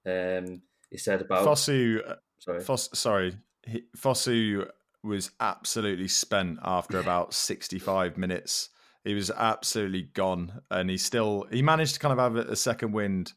Um, 0.06 0.62
he 0.90 0.98
said 0.98 1.22
about 1.22 1.44
Fosu, 1.44 2.16
sorry. 2.38 2.60
Foss, 2.60 2.88
sorry, 2.92 3.36
he, 3.66 3.82
Fosu 3.96 4.68
was 5.02 5.32
absolutely 5.40 6.08
spent 6.08 6.60
after 6.62 6.98
about 7.00 7.34
65 7.34 8.16
minutes. 8.16 8.68
He 9.04 9.14
was 9.14 9.32
absolutely 9.32 10.02
gone, 10.02 10.60
and 10.70 10.88
he 10.88 10.98
still 10.98 11.48
he 11.50 11.62
managed 11.62 11.94
to 11.94 12.00
kind 12.00 12.12
of 12.12 12.18
have 12.20 12.36
a, 12.36 12.52
a 12.52 12.56
second 12.56 12.92
wind 12.92 13.32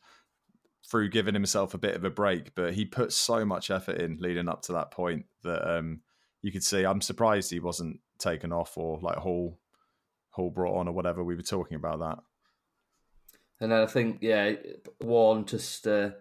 through 0.90 1.10
giving 1.10 1.34
himself 1.34 1.74
a 1.74 1.80
bit 1.80 1.96
of 1.96 2.04
a 2.04 2.10
break. 2.10 2.56
But 2.56 2.74
he 2.74 2.86
put 2.86 3.12
so 3.12 3.46
much 3.46 3.72
effort 3.72 3.98
in 3.98 4.18
leading 4.20 4.50
up 4.50 4.62
to 4.64 4.74
that 4.74 4.92
point 4.92 5.26
that 5.44 5.68
um, 5.68 6.02
you 6.42 6.52
could 6.52 6.64
see. 6.64 6.84
I'm 6.84 7.02
surprised 7.02 7.52
he 7.52 7.60
wasn't 7.60 8.00
taken 8.20 8.52
off 8.52 8.78
or 8.78 9.00
like 9.02 9.18
Hall 9.18 9.60
Hall 10.32 10.50
brought 10.50 10.78
on 10.78 10.88
or 10.88 10.92
whatever. 10.92 11.24
We 11.24 11.36
were 11.36 11.42
talking 11.42 11.76
about 11.76 12.00
that. 12.00 12.20
And 13.62 13.72
then 13.72 13.82
I 13.82 13.86
think, 13.86 14.18
yeah, 14.22 14.54
Warne 15.02 15.46
just 15.46 15.88
uh, 15.88 16.12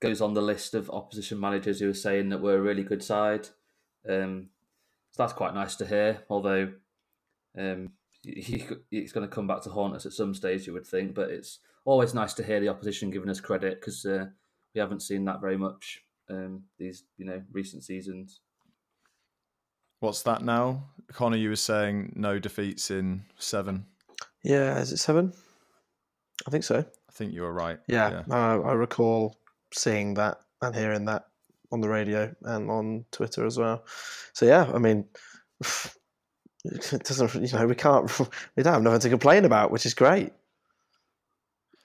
goes 0.00 0.20
on 0.20 0.34
the 0.34 0.42
list 0.42 0.74
of 0.74 0.90
opposition 0.90 1.38
managers 1.38 1.78
who 1.78 1.88
are 1.88 1.94
saying 1.94 2.30
that 2.30 2.40
we're 2.40 2.58
a 2.58 2.62
really 2.62 2.82
good 2.82 3.04
side. 3.04 3.48
Um, 4.08 4.48
so 5.12 5.22
that's 5.22 5.32
quite 5.32 5.54
nice 5.54 5.76
to 5.76 5.86
hear. 5.86 6.24
Although 6.28 6.72
um, 7.56 7.92
he, 8.24 8.66
he's 8.90 9.12
going 9.12 9.28
to 9.28 9.34
come 9.34 9.46
back 9.46 9.62
to 9.62 9.70
haunt 9.70 9.94
us 9.94 10.06
at 10.06 10.12
some 10.12 10.34
stage, 10.34 10.66
you 10.66 10.72
would 10.72 10.86
think. 10.86 11.14
But 11.14 11.30
it's 11.30 11.60
always 11.84 12.14
nice 12.14 12.34
to 12.34 12.44
hear 12.44 12.60
the 12.60 12.68
opposition 12.68 13.10
giving 13.10 13.28
us 13.28 13.40
credit 13.40 13.80
because 13.80 14.04
uh, 14.04 14.26
we 14.74 14.80
haven't 14.80 15.02
seen 15.02 15.24
that 15.24 15.40
very 15.40 15.56
much 15.56 16.02
um, 16.30 16.62
these, 16.78 17.04
you 17.18 17.26
know, 17.26 17.42
recent 17.52 17.84
seasons. 17.84 18.40
What's 20.00 20.22
that 20.22 20.42
now? 20.42 20.84
Connor, 21.12 21.36
you 21.36 21.50
were 21.50 21.56
saying 21.56 22.12
no 22.16 22.38
defeats 22.38 22.90
in 22.90 23.22
seven. 23.38 23.86
Yeah, 24.42 24.78
is 24.78 24.92
it 24.92 24.96
seven? 24.96 25.32
I 26.46 26.50
think 26.50 26.64
so. 26.64 26.78
I 26.78 27.12
think 27.12 27.32
you 27.32 27.42
were 27.42 27.52
right. 27.52 27.78
Yeah, 27.86 28.22
I, 28.30 28.54
I 28.54 28.72
recall 28.72 29.36
seeing 29.72 30.14
that 30.14 30.38
and 30.60 30.74
hearing 30.74 31.04
that 31.04 31.26
on 31.70 31.80
the 31.80 31.88
radio 31.88 32.34
and 32.42 32.70
on 32.70 33.04
Twitter 33.12 33.46
as 33.46 33.58
well. 33.58 33.84
So 34.32 34.46
yeah, 34.46 34.70
I 34.74 34.78
mean, 34.78 35.04
it 36.64 37.04
doesn't. 37.04 37.34
You 37.34 37.58
know, 37.58 37.66
we 37.66 37.74
can't. 37.74 38.10
We 38.56 38.62
don't 38.62 38.74
have 38.74 38.82
nothing 38.82 39.00
to 39.00 39.08
complain 39.08 39.44
about, 39.44 39.70
which 39.70 39.86
is 39.86 39.94
great. 39.94 40.32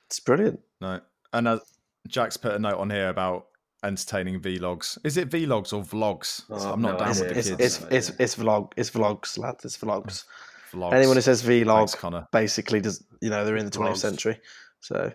It's 0.07 0.19
brilliant. 0.19 0.59
No. 0.81 1.01
And 1.33 1.47
uh, 1.47 1.59
Jack's 2.07 2.37
put 2.37 2.53
a 2.53 2.59
note 2.59 2.77
on 2.79 2.89
here 2.89 3.09
about 3.09 3.47
entertaining 3.83 4.39
vlogs. 4.41 4.97
Is 5.03 5.17
it 5.17 5.29
vlogs 5.29 5.73
or 5.73 5.83
vlogs? 5.83 6.43
Oh, 6.49 6.71
I'm 6.73 6.81
not 6.81 6.93
no 6.93 6.99
down 6.99 7.09
idea. 7.09 7.23
with 7.23 7.33
the 7.33 7.39
It's 7.39 7.49
kids. 7.49 7.83
it's 7.91 8.09
it's, 8.09 8.19
it's 8.19 8.35
vlog. 8.35 8.71
It's 8.77 8.89
vlogs, 8.91 9.37
lads. 9.37 9.65
It's 9.65 9.77
vlogs. 9.77 10.23
vlogs. 10.71 10.93
Anyone 10.93 11.17
who 11.17 11.21
says 11.21 11.43
vlog 11.43 11.77
Thanks, 11.89 11.95
Connor. 11.95 12.27
basically 12.31 12.79
does. 12.81 13.03
You 13.21 13.29
know, 13.29 13.43
they're 13.45 13.57
in 13.57 13.65
the 13.65 13.71
20th 13.71 13.91
Vlogs. 13.91 13.97
century. 13.97 14.39
So 14.79 15.11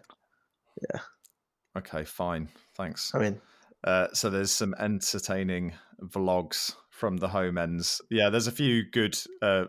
yeah. 0.92 1.00
Okay, 1.78 2.04
fine. 2.04 2.48
Thanks. 2.76 3.14
I 3.14 3.18
mean, 3.18 3.40
Uh, 3.84 4.08
so 4.12 4.28
there's 4.30 4.52
some 4.52 4.74
entertaining 4.78 5.72
vlogs 6.04 6.74
from 6.90 7.16
the 7.16 7.28
home 7.28 7.56
ends. 7.58 8.00
Yeah, 8.10 8.28
there's 8.30 8.46
a 8.46 8.52
few 8.52 8.84
good 8.90 9.16
uh, 9.40 9.64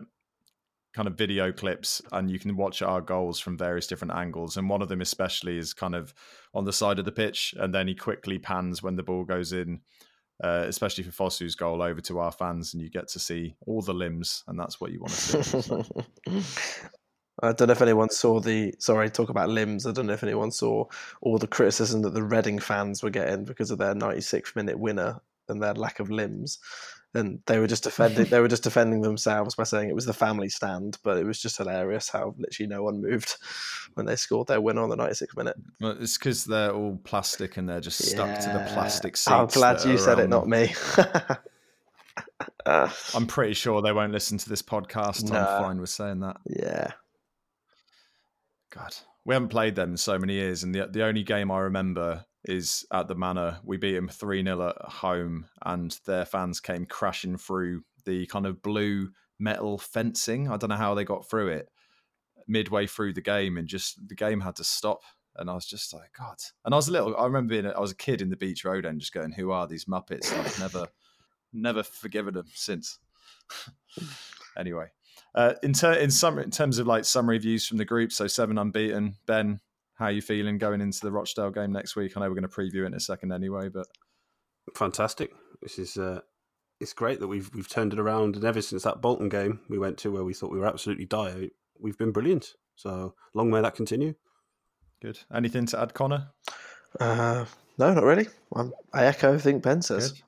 kind 0.94 1.08
of 1.08 1.18
video 1.18 1.52
clips, 1.52 2.00
and 2.12 2.30
you 2.30 2.38
can 2.38 2.56
watch 2.56 2.80
our 2.80 3.00
goals 3.00 3.40
from 3.40 3.58
various 3.58 3.86
different 3.86 4.14
angles. 4.14 4.56
And 4.56 4.68
one 4.68 4.80
of 4.80 4.88
them, 4.88 5.00
especially, 5.00 5.58
is 5.58 5.74
kind 5.74 5.94
of 5.94 6.14
on 6.54 6.64
the 6.64 6.72
side 6.72 6.98
of 6.98 7.04
the 7.04 7.12
pitch, 7.12 7.54
and 7.58 7.74
then 7.74 7.88
he 7.88 7.94
quickly 7.94 8.38
pans 8.38 8.82
when 8.82 8.96
the 8.96 9.02
ball 9.02 9.24
goes 9.24 9.52
in. 9.52 9.80
Uh, 10.42 10.64
especially 10.66 11.04
for 11.04 11.12
Fosu's 11.12 11.54
goal 11.54 11.80
over 11.80 12.00
to 12.00 12.18
our 12.18 12.32
fans, 12.32 12.74
and 12.74 12.82
you 12.82 12.90
get 12.90 13.06
to 13.06 13.20
see 13.20 13.54
all 13.66 13.80
the 13.80 13.94
limbs, 13.94 14.42
and 14.48 14.58
that's 14.58 14.80
what 14.80 14.90
you 14.90 14.98
want 14.98 15.12
to 15.12 15.62
see. 15.62 16.82
I 17.42 17.52
don't 17.52 17.68
know 17.68 17.72
if 17.72 17.82
anyone 17.82 18.10
saw 18.10 18.40
the. 18.40 18.74
Sorry, 18.78 19.10
talk 19.10 19.28
about 19.28 19.48
limbs. 19.48 19.86
I 19.86 19.92
don't 19.92 20.06
know 20.06 20.12
if 20.12 20.22
anyone 20.22 20.50
saw 20.50 20.86
all 21.20 21.38
the 21.38 21.46
criticism 21.46 22.02
that 22.02 22.14
the 22.14 22.22
Reading 22.22 22.58
fans 22.58 23.02
were 23.02 23.10
getting 23.10 23.44
because 23.44 23.70
of 23.70 23.78
their 23.78 23.94
96th 23.94 24.56
minute 24.56 24.78
winner 24.78 25.20
and 25.48 25.62
their 25.62 25.74
lack 25.74 26.00
of 26.00 26.10
limbs. 26.10 26.58
And 27.14 27.40
they 27.46 27.58
were 27.58 27.66
just 27.66 27.84
defending. 27.84 28.24
they 28.30 28.40
were 28.40 28.48
just 28.48 28.64
defending 28.64 29.02
themselves 29.02 29.54
by 29.54 29.62
saying 29.62 29.88
it 29.88 29.94
was 29.94 30.06
the 30.06 30.12
family 30.12 30.48
stand, 30.48 30.98
but 31.04 31.16
it 31.16 31.24
was 31.24 31.40
just 31.40 31.56
hilarious 31.56 32.08
how 32.08 32.34
literally 32.38 32.68
no 32.68 32.82
one 32.82 33.00
moved 33.00 33.36
when 33.94 34.06
they 34.06 34.16
scored 34.16 34.48
their 34.48 34.60
winner 34.60 34.82
on 34.82 34.90
the 34.90 34.96
96th 34.96 35.36
minute. 35.36 35.56
well, 35.80 35.96
it's 36.00 36.18
because 36.18 36.44
they're 36.44 36.72
all 36.72 36.98
plastic 37.04 37.56
and 37.56 37.68
they're 37.68 37.80
just 37.80 38.04
stuck 38.04 38.38
to 38.40 38.48
the 38.48 38.68
plastic 38.72 39.16
seats. 39.16 39.28
I'm 39.28 39.46
glad 39.46 39.84
you 39.84 39.94
are 39.94 39.98
said 39.98 40.18
it, 40.18 40.28
not 40.28 40.48
me. 40.48 40.74
I'm 42.66 43.26
pretty 43.26 43.54
sure 43.54 43.82
they 43.82 43.92
won't 43.92 44.12
listen 44.12 44.38
to 44.38 44.48
this 44.48 44.62
podcast. 44.62 45.30
Nah. 45.30 45.38
I'm 45.38 45.62
fine 45.62 45.80
with 45.80 45.90
saying 45.90 46.20
that. 46.20 46.36
yeah. 46.46 46.92
God, 48.70 48.94
we 49.24 49.34
haven't 49.34 49.50
played 49.50 49.76
them 49.76 49.92
in 49.92 49.96
so 49.96 50.18
many 50.18 50.34
years, 50.34 50.64
and 50.64 50.74
the 50.74 50.88
the 50.88 51.04
only 51.04 51.22
game 51.22 51.52
I 51.52 51.60
remember 51.60 52.24
is 52.44 52.84
at 52.92 53.08
the 53.08 53.14
Manor. 53.14 53.58
We 53.64 53.76
beat 53.76 53.94
them 53.94 54.08
three 54.08 54.42
0 54.42 54.68
at 54.68 54.90
home, 54.90 55.46
and 55.64 55.98
their 56.06 56.24
fans 56.24 56.60
came 56.60 56.86
crashing 56.86 57.38
through 57.38 57.82
the 58.04 58.26
kind 58.26 58.46
of 58.46 58.62
blue 58.62 59.10
metal 59.38 59.78
fencing. 59.78 60.48
I 60.48 60.56
don't 60.56 60.70
know 60.70 60.76
how 60.76 60.94
they 60.94 61.04
got 61.04 61.28
through 61.28 61.48
it 61.48 61.68
midway 62.46 62.86
through 62.86 63.14
the 63.14 63.20
game, 63.20 63.56
and 63.56 63.68
just 63.68 64.08
the 64.08 64.14
game 64.14 64.40
had 64.40 64.56
to 64.56 64.64
stop. 64.64 65.00
And 65.36 65.50
I 65.50 65.54
was 65.54 65.66
just 65.66 65.92
like, 65.92 66.12
God. 66.16 66.36
And 66.64 66.74
I 66.74 66.76
was 66.76 66.88
a 66.88 66.92
little. 66.92 67.16
I 67.16 67.24
remember 67.24 67.50
being. 67.50 67.66
I 67.66 67.80
was 67.80 67.90
a 67.92 67.96
kid 67.96 68.22
in 68.22 68.30
the 68.30 68.36
Beach 68.36 68.64
Road 68.64 68.86
end, 68.86 69.00
just 69.00 69.12
going, 69.12 69.32
"Who 69.32 69.50
are 69.50 69.66
these 69.66 69.86
Muppets?" 69.86 70.30
And 70.30 70.40
I've 70.40 70.60
never, 70.60 70.86
never 71.52 71.82
forgiven 71.82 72.34
them 72.34 72.46
since. 72.54 72.98
anyway, 74.56 74.86
uh, 75.34 75.54
in 75.62 75.72
ter- 75.72 75.94
in 75.94 76.10
some 76.10 76.38
in 76.38 76.50
terms 76.50 76.78
of 76.78 76.86
like 76.86 77.04
summary 77.04 77.38
views 77.38 77.66
from 77.66 77.78
the 77.78 77.84
group, 77.84 78.12
so 78.12 78.28
seven 78.28 78.58
unbeaten. 78.58 79.16
Ben, 79.26 79.60
how 79.94 80.08
you 80.08 80.20
feeling 80.20 80.58
going 80.58 80.80
into 80.80 81.00
the 81.00 81.12
Rochdale 81.12 81.50
game 81.50 81.72
next 81.72 81.96
week? 81.96 82.16
I 82.16 82.20
know 82.20 82.28
we're 82.28 82.34
going 82.34 82.48
to 82.48 82.48
preview 82.48 82.82
it 82.82 82.86
in 82.86 82.94
a 82.94 83.00
second 83.00 83.32
anyway, 83.32 83.68
but 83.68 83.86
fantastic. 84.76 85.30
This 85.62 85.78
is 85.78 85.96
uh, 85.96 86.20
it's 86.80 86.92
great 86.92 87.20
that 87.20 87.28
we've 87.28 87.50
we've 87.54 87.68
turned 87.68 87.92
it 87.92 87.98
around, 87.98 88.36
and 88.36 88.44
ever 88.44 88.60
since 88.60 88.82
that 88.82 89.00
Bolton 89.00 89.28
game 89.28 89.60
we 89.68 89.78
went 89.78 89.98
to, 89.98 90.10
where 90.10 90.24
we 90.24 90.34
thought 90.34 90.52
we 90.52 90.58
were 90.58 90.66
absolutely 90.66 91.06
dire, 91.06 91.46
we've 91.78 91.98
been 91.98 92.12
brilliant. 92.12 92.54
So 92.76 93.14
long 93.34 93.50
may 93.50 93.62
that 93.62 93.76
continue. 93.76 94.14
good. 95.00 95.18
Anything 95.32 95.66
to 95.66 95.80
add, 95.80 95.94
Connor? 95.94 96.28
Uh, 96.98 97.44
no, 97.78 97.94
not 97.94 98.04
really. 98.04 98.28
I'm, 98.54 98.72
I 98.92 99.06
echo 99.06 99.28
everything 99.28 99.60
Ben 99.60 99.82
says. 99.82 100.12
Good. 100.12 100.22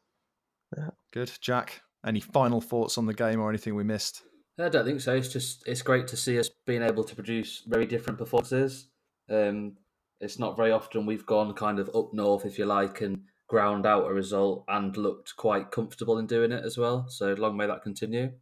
Yeah. 0.77 0.91
Good. 1.13 1.33
Jack, 1.41 1.83
any 2.05 2.21
final 2.21 2.61
thoughts 2.61 2.99
on 2.99 3.07
the 3.07 3.15
game 3.15 3.41
or 3.41 3.49
anything 3.49 3.75
we 3.75 3.85
missed? 3.85 4.23
I 4.59 4.69
don't 4.69 4.85
think 4.85 5.01
so. 5.01 5.15
It's 5.15 5.29
just 5.29 5.67
it's 5.67 5.83
great 5.83 6.07
to 6.09 6.17
see 6.17 6.39
us 6.39 6.51
being 6.67 6.83
able 6.83 7.05
to 7.05 7.15
produce 7.15 7.63
very 7.67 7.87
different 7.87 8.19
performances. 8.19 8.89
Um, 9.29 9.77
it's 10.21 10.39
not 10.39 10.57
very 10.57 10.73
often 10.73 11.07
we've 11.07 11.27
gone 11.27 11.53
kind 11.55 11.79
of 11.79 11.91
up 11.95 12.13
north, 12.13 12.45
if 12.47 12.59
you 12.59 12.65
like, 12.65 13.01
and 13.01 13.23
ground 13.49 13.87
out 13.87 14.07
a 14.07 14.13
result 14.13 14.65
and 14.69 14.97
looked 14.97 15.37
quite 15.37 15.71
comfortable 15.71 16.19
in 16.19 16.27
doing 16.27 16.53
it 16.53 16.65
as 16.65 16.77
well. 16.79 17.07
So 17.09 17.35
long 17.35 17.57
may 17.57 17.67
that 17.67 17.83
continue. 17.83 18.33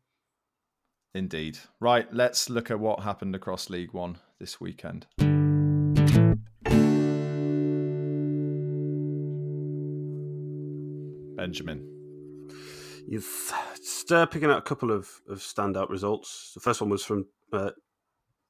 Indeed. 1.15 1.59
Right, 1.81 2.13
let's 2.13 2.51
look 2.51 2.71
at 2.71 2.81
what 2.81 3.01
happened 3.01 3.35
across 3.35 3.71
League 3.71 3.93
One 3.93 4.19
this 4.41 4.61
weekend. 4.61 5.07
Benjamin. 11.37 11.91
You've 13.07 13.53
just 13.77 14.11
uh, 14.11 14.27
picking 14.27 14.51
out 14.51 14.59
a 14.59 14.63
couple 14.63 14.91
of, 14.91 15.09
of 15.29 15.39
standout 15.39 15.91
results. 15.91 16.53
The 16.55 16.61
first 16.61 16.81
one 16.81 16.91
was 16.91 17.05
from 17.05 17.27
uh, 17.53 17.71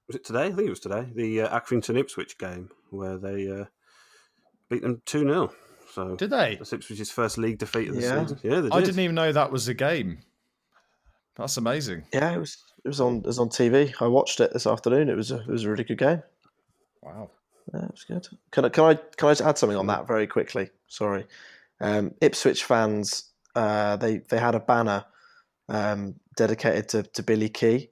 was 0.07 0.17
it 0.17 0.25
today? 0.25 0.47
I 0.47 0.53
think 0.53 0.67
it 0.67 0.71
was 0.71 0.81
today. 0.81 1.07
The 1.15 1.43
uh, 1.43 1.61
Accrington 1.61 1.99
Ipswich 1.99 2.39
game 2.39 2.71
where 2.91 3.17
they 3.19 3.51
uh, 3.51 3.65
beat 4.69 4.83
them 4.83 5.03
two 5.07 5.21
0 5.21 5.53
So 5.93 6.17
Did 6.17 6.31
they? 6.31 6.57
that's 6.57 6.73
Ipswich's 6.73 7.11
first 7.11 7.39
league 7.39 7.59
defeat 7.59 7.89
of 7.89 7.97
the 7.97 8.03
Yeah. 8.03 8.23
season. 8.23 8.39
Yeah, 8.43 8.57
they 8.57 8.69
did. 8.69 8.73
I 8.73 8.81
didn't 8.81 9.01
even 9.01 9.15
know 9.15 9.33
that 9.33 9.51
was 9.53 9.69
a 9.69 9.75
game. 9.75 10.19
That's 11.37 11.57
amazing. 11.57 12.05
Yeah, 12.13 12.33
it 12.33 12.39
was 12.39 12.59
it 12.85 12.89
was 12.89 13.01
on 13.01 13.17
it 13.19 13.27
was 13.27 13.39
on 13.39 13.49
TV. 13.49 13.93
I 14.01 14.07
watched 14.07 14.41
it 14.41 14.53
this 14.53 14.67
afternoon. 14.67 15.09
It 15.09 15.17
was 15.17 15.31
a 15.33 15.41
it 15.41 15.49
was 15.49 15.65
a 15.65 15.71
really 15.71 15.85
good 15.85 15.99
game. 15.99 16.23
Wow. 17.03 17.31
Yeah, 17.73 17.85
it 17.87 17.91
was 17.91 18.05
good. 18.05 18.29
Can 18.53 18.65
I 18.67 18.69
can 18.69 18.85
I 18.85 18.95
can 18.95 19.29
I 19.29 19.33
just 19.33 19.41
add 19.43 19.59
something 19.59 19.77
on 19.79 19.87
that 19.89 20.07
very 20.07 20.27
quickly? 20.27 20.71
Sorry, 20.87 21.27
um, 21.81 22.15
Ipswich 22.21 22.63
fans. 22.65 23.31
Uh, 23.57 23.97
they 23.97 24.19
they 24.19 24.39
had 24.39 24.55
a 24.55 24.61
banner 24.61 25.05
um, 25.69 26.15
dedicated 26.37 26.89
to, 26.91 27.03
to 27.05 27.23
Billy 27.23 27.49
Kee. 27.49 27.91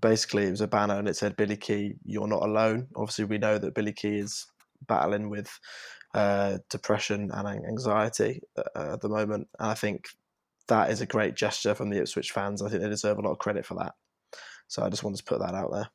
Basically, 0.00 0.44
it 0.44 0.50
was 0.50 0.60
a 0.60 0.68
banner 0.68 0.98
and 0.98 1.08
it 1.08 1.16
said, 1.16 1.36
"Billy 1.36 1.56
Kee, 1.56 1.94
you're 2.04 2.28
not 2.28 2.42
alone." 2.42 2.88
Obviously, 2.96 3.24
we 3.24 3.38
know 3.38 3.58
that 3.58 3.74
Billy 3.74 3.92
Kee 3.92 4.18
is 4.18 4.46
battling 4.86 5.30
with 5.30 5.48
uh, 6.14 6.58
depression 6.70 7.30
and 7.32 7.48
anxiety 7.66 8.40
uh, 8.56 8.92
at 8.94 9.00
the 9.00 9.08
moment, 9.08 9.48
and 9.58 9.70
I 9.70 9.74
think 9.74 10.06
that 10.68 10.90
is 10.90 11.00
a 11.00 11.06
great 11.06 11.34
gesture 11.34 11.74
from 11.74 11.90
the 11.90 12.00
Ipswich 12.00 12.32
fans. 12.32 12.62
I 12.62 12.68
think 12.68 12.82
they 12.82 12.88
deserve 12.88 13.18
a 13.18 13.22
lot 13.22 13.32
of 13.32 13.38
credit 13.38 13.66
for 13.66 13.74
that. 13.74 13.94
So 14.66 14.82
I 14.82 14.88
just 14.88 15.04
wanted 15.04 15.18
to 15.18 15.24
put 15.24 15.40
that 15.40 15.54
out 15.54 15.70
there. 15.72 15.88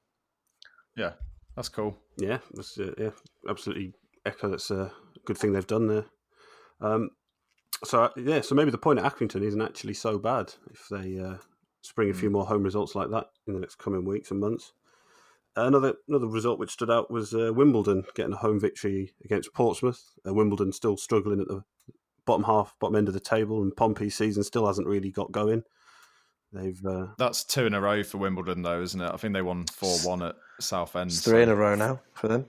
Yeah, 0.95 1.13
that's 1.55 1.69
cool. 1.69 1.97
Yeah, 2.17 2.39
that's, 2.53 2.77
uh, 2.77 2.93
yeah, 2.97 3.11
absolutely 3.49 3.93
echo. 4.25 4.49
That's 4.49 4.71
a 4.71 4.91
good 5.25 5.37
thing 5.37 5.53
they've 5.53 5.65
done 5.65 5.87
there. 5.87 6.05
Um, 6.81 7.09
so 7.83 8.03
uh, 8.03 8.09
yeah, 8.17 8.41
so 8.41 8.55
maybe 8.55 8.71
the 8.71 8.77
point 8.77 8.99
at 8.99 9.05
Accrington 9.05 9.41
isn't 9.41 9.61
actually 9.61 9.93
so 9.93 10.17
bad 10.17 10.53
if 10.71 10.87
they 10.89 11.19
uh, 11.19 11.37
spring 11.81 12.09
a 12.09 12.13
few 12.13 12.29
more 12.29 12.45
home 12.45 12.63
results 12.63 12.95
like 12.95 13.09
that 13.11 13.27
in 13.47 13.53
the 13.53 13.59
next 13.59 13.75
coming 13.75 14.05
weeks 14.05 14.31
and 14.31 14.39
months. 14.39 14.73
Another 15.55 15.95
another 16.07 16.27
result 16.27 16.59
which 16.59 16.71
stood 16.71 16.91
out 16.91 17.09
was 17.11 17.33
uh, 17.33 17.51
Wimbledon 17.53 18.05
getting 18.15 18.33
a 18.33 18.37
home 18.37 18.59
victory 18.59 19.13
against 19.25 19.53
Portsmouth. 19.53 20.01
Uh, 20.25 20.33
Wimbledon 20.33 20.71
still 20.71 20.95
struggling 20.95 21.41
at 21.41 21.47
the 21.47 21.63
bottom 22.25 22.43
half, 22.43 22.75
bottom 22.79 22.95
end 22.95 23.07
of 23.07 23.13
the 23.13 23.19
table, 23.19 23.61
and 23.61 23.75
Pompey's 23.75 24.15
season 24.15 24.43
still 24.43 24.67
hasn't 24.67 24.87
really 24.87 25.11
got 25.11 25.31
going. 25.31 25.63
They've 26.53 26.83
uh, 26.85 27.07
That's 27.17 27.43
two 27.43 27.65
in 27.65 27.73
a 27.73 27.81
row 27.81 28.03
for 28.03 28.17
Wimbledon, 28.17 28.61
though, 28.61 28.81
isn't 28.81 29.01
it? 29.01 29.11
I 29.11 29.17
think 29.17 29.33
they 29.33 29.41
won 29.41 29.65
four 29.65 29.97
one 29.99 30.23
at 30.23 30.35
Southend. 30.59 31.11
It's 31.11 31.21
three 31.21 31.43
in 31.43 31.49
a 31.49 31.55
row 31.55 31.75
now 31.75 32.01
for 32.13 32.27
them. 32.27 32.45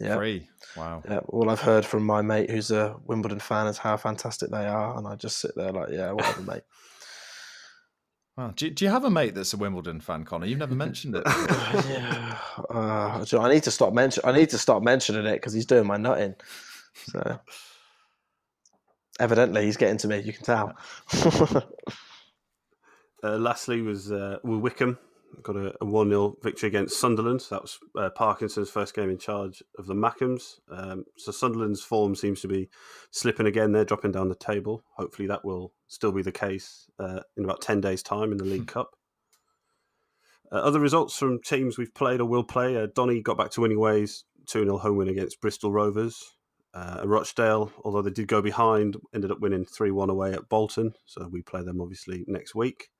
Yeah. 0.00 0.16
Three. 0.16 0.48
Wow. 0.76 1.02
Yeah, 1.08 1.20
all 1.28 1.48
I've 1.48 1.60
heard 1.60 1.86
from 1.86 2.04
my 2.04 2.20
mate 2.20 2.50
who's 2.50 2.70
a 2.70 2.96
Wimbledon 3.06 3.40
fan 3.40 3.66
is 3.66 3.78
how 3.78 3.96
fantastic 3.96 4.50
they 4.50 4.66
are, 4.66 4.96
and 4.98 5.06
I 5.06 5.14
just 5.14 5.38
sit 5.38 5.52
there 5.56 5.72
like, 5.72 5.90
yeah, 5.90 6.12
whatever, 6.12 6.42
mate. 6.42 6.62
Wow. 8.36 8.52
Do 8.54 8.66
you, 8.66 8.70
do 8.70 8.84
you 8.84 8.90
have 8.90 9.04
a 9.04 9.10
mate 9.10 9.34
that's 9.34 9.54
a 9.54 9.56
Wimbledon 9.56 10.00
fan, 10.00 10.24
Connor? 10.24 10.44
You've 10.44 10.58
never 10.58 10.74
mentioned 10.74 11.14
it. 11.16 11.22
yeah, 11.26 12.36
uh, 12.68 13.24
I 13.40 13.48
need 13.48 13.62
to 13.62 13.70
stop 13.70 13.94
mention. 13.94 14.22
I 14.26 14.32
need 14.32 14.50
to 14.50 14.58
stop 14.58 14.82
mentioning 14.82 15.24
it 15.24 15.36
because 15.36 15.54
he's 15.54 15.64
doing 15.64 15.86
my 15.86 15.96
nutting. 15.96 16.34
So 16.92 17.40
evidently, 19.18 19.64
he's 19.64 19.78
getting 19.78 19.96
to 19.98 20.08
me. 20.08 20.20
You 20.20 20.34
can 20.34 20.44
tell. 20.44 20.76
uh, 23.24 23.38
lastly 23.38 23.80
was 23.80 24.12
uh, 24.12 24.38
Wickham 24.44 24.98
got 25.42 25.56
a, 25.56 25.74
a 25.80 25.84
1 25.84 26.08
0 26.08 26.36
victory 26.42 26.68
against 26.68 27.00
Sunderland. 27.00 27.42
That 27.50 27.62
was 27.62 27.78
uh, 27.98 28.10
Parkinson's 28.10 28.70
first 28.70 28.94
game 28.94 29.10
in 29.10 29.18
charge 29.18 29.62
of 29.78 29.86
the 29.86 29.94
Mackems. 29.94 30.58
Um, 30.70 31.04
so 31.16 31.32
Sunderland's 31.32 31.82
form 31.82 32.14
seems 32.14 32.40
to 32.40 32.48
be 32.48 32.68
slipping 33.10 33.46
again. 33.46 33.72
They're 33.72 33.84
dropping 33.84 34.12
down 34.12 34.28
the 34.28 34.34
table. 34.34 34.84
Hopefully, 34.96 35.28
that 35.28 35.44
will 35.44 35.72
still 35.88 36.12
be 36.12 36.22
the 36.22 36.32
case 36.32 36.88
uh, 36.98 37.20
in 37.36 37.44
about 37.44 37.60
10 37.60 37.80
days' 37.80 38.02
time 38.02 38.32
in 38.32 38.38
the 38.38 38.44
League 38.44 38.66
Cup. 38.66 38.96
Uh, 40.50 40.56
other 40.56 40.80
results 40.80 41.16
from 41.16 41.40
teams 41.42 41.76
we've 41.76 41.94
played 41.94 42.20
or 42.20 42.26
will 42.26 42.44
play 42.44 42.76
uh, 42.76 42.86
Donny 42.94 43.20
got 43.20 43.38
back 43.38 43.50
to 43.52 43.60
winning 43.60 43.80
ways, 43.80 44.24
2 44.46 44.64
0 44.64 44.78
home 44.78 44.96
win 44.96 45.08
against 45.08 45.40
Bristol 45.40 45.72
Rovers. 45.72 46.36
Uh, 46.72 47.00
Rochdale, 47.04 47.72
although 47.84 48.02
they 48.02 48.10
did 48.10 48.28
go 48.28 48.42
behind, 48.42 48.96
ended 49.14 49.30
up 49.30 49.40
winning 49.40 49.64
3 49.64 49.90
1 49.90 50.10
away 50.10 50.34
at 50.34 50.48
Bolton. 50.48 50.92
So 51.06 51.26
we 51.30 51.42
play 51.42 51.62
them 51.62 51.80
obviously 51.80 52.24
next 52.28 52.54
week. 52.54 52.90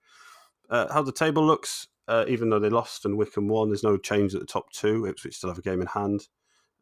Uh, 0.68 0.92
how 0.92 1.02
the 1.02 1.12
table 1.12 1.46
looks, 1.46 1.86
uh, 2.08 2.24
even 2.28 2.50
though 2.50 2.58
they 2.58 2.70
lost 2.70 3.04
and 3.04 3.16
Wycombe 3.16 3.48
won, 3.48 3.68
there's 3.68 3.82
no 3.82 3.96
change 3.96 4.34
at 4.34 4.40
the 4.40 4.46
top 4.46 4.70
two. 4.72 5.06
Ipswich 5.06 5.36
still 5.36 5.50
have 5.50 5.58
a 5.58 5.62
game 5.62 5.80
in 5.80 5.88
hand. 5.88 6.28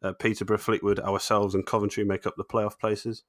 Uh, 0.01 0.13
Peterborough, 0.13 0.57
Fleetwood, 0.57 0.99
ourselves, 0.99 1.55
and 1.55 1.65
Coventry 1.65 2.03
make 2.03 2.27
up 2.27 2.35
the 2.37 2.43
playoff 2.43 2.79
places. 2.79 3.23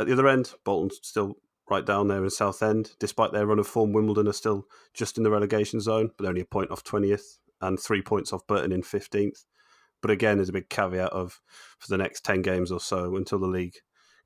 At 0.00 0.06
the 0.06 0.12
other 0.12 0.28
end, 0.28 0.54
Bolton's 0.64 1.00
still 1.02 1.36
right 1.68 1.84
down 1.84 2.08
there 2.08 2.24
in 2.24 2.30
Southend. 2.30 2.92
Despite 2.98 3.32
their 3.32 3.46
run 3.46 3.58
of 3.58 3.66
form, 3.66 3.92
Wimbledon 3.92 4.28
are 4.28 4.32
still 4.32 4.66
just 4.94 5.18
in 5.18 5.24
the 5.24 5.30
relegation 5.30 5.80
zone, 5.80 6.10
but 6.16 6.26
only 6.26 6.40
a 6.40 6.46
point 6.46 6.70
off 6.70 6.84
20th 6.84 7.38
and 7.60 7.78
three 7.78 8.02
points 8.02 8.32
off 8.32 8.46
Burton 8.46 8.72
in 8.72 8.82
15th. 8.82 9.44
But 10.00 10.12
again, 10.12 10.38
there's 10.38 10.48
a 10.48 10.52
big 10.52 10.68
caveat 10.68 11.12
of 11.12 11.40
for 11.78 11.88
the 11.88 11.98
next 11.98 12.24
10 12.24 12.42
games 12.42 12.70
or 12.70 12.80
so 12.80 13.16
until 13.16 13.40
the 13.40 13.48
league 13.48 13.74